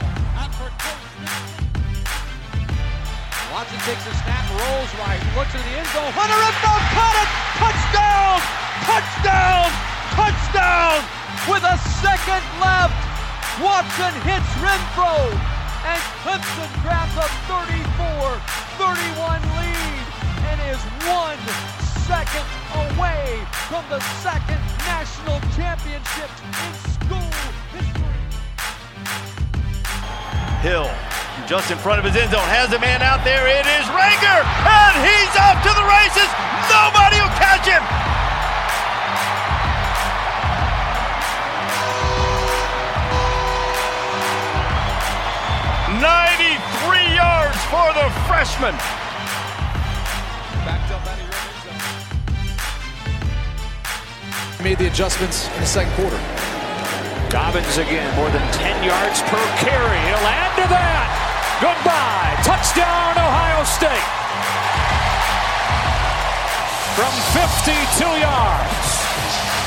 Watson 3.59 3.83
takes 3.83 4.07
a 4.07 4.15
snap, 4.23 4.47
rolls 4.55 4.87
right, 5.03 5.19
looks 5.35 5.51
at 5.51 5.59
the 5.59 5.75
end 5.75 5.83
zone. 5.91 6.15
Hunter 6.15 6.39
Renfrow 6.39 6.79
caught 6.95 7.17
it! 7.19 7.27
Touchdown! 7.59 8.39
Touchdown! 8.87 9.67
Touchdown! 10.15 11.03
With 11.43 11.67
a 11.67 11.75
second 11.99 12.39
left, 12.63 12.95
Watson 13.59 14.15
hits 14.23 14.47
Renfrow, 14.63 15.27
and 15.91 15.99
Clemson 16.23 16.71
grabs 16.87 17.11
a 17.19 17.27
34-31 17.51 19.43
lead 19.59 20.07
and 20.47 20.63
is 20.71 20.79
one 21.03 21.35
second 22.07 22.47
away 22.95 23.43
from 23.67 23.83
the 23.91 23.99
second 24.23 24.63
national 24.87 25.35
championship 25.59 26.31
in 26.47 26.71
school 26.95 27.27
history. 27.75 28.23
Hill 30.63 30.87
just 31.47 31.71
in 31.71 31.77
front 31.77 31.99
of 31.99 32.05
his 32.05 32.15
end 32.15 32.31
zone 32.31 32.49
has 32.49 32.73
a 32.73 32.79
man 32.79 33.01
out 33.01 33.23
there. 33.23 33.47
It 33.47 33.65
is 33.65 33.85
Reagor, 33.93 34.41
and 34.65 34.93
he's 35.05 35.33
off 35.37 35.61
to 35.61 35.71
the 35.71 35.85
races. 35.85 36.29
Nobody 36.67 37.21
will 37.21 37.35
catch 37.37 37.65
him. 37.67 37.83
93 45.99 47.15
yards 47.15 47.59
for 47.67 47.93
the 47.93 48.07
freshman. 48.27 48.75
Made 54.63 54.77
the 54.77 54.87
adjustments 54.87 55.47
in 55.53 55.61
the 55.61 55.65
second 55.65 55.93
quarter. 55.93 56.19
Dobbins 57.29 57.77
again, 57.77 58.13
more 58.15 58.29
than 58.29 58.41
10 58.53 58.83
yards 58.83 59.21
per 59.21 59.37
carry. 59.57 59.97
He'll 60.07 60.27
add 60.27 60.55
to 60.55 60.67
that. 60.69 61.28
Goodbye. 61.61 62.39
Touchdown, 62.41 63.17
Ohio 63.19 63.63
State. 63.65 64.07
From 66.95 67.11
52 67.35 68.19
yards. 68.19 69.58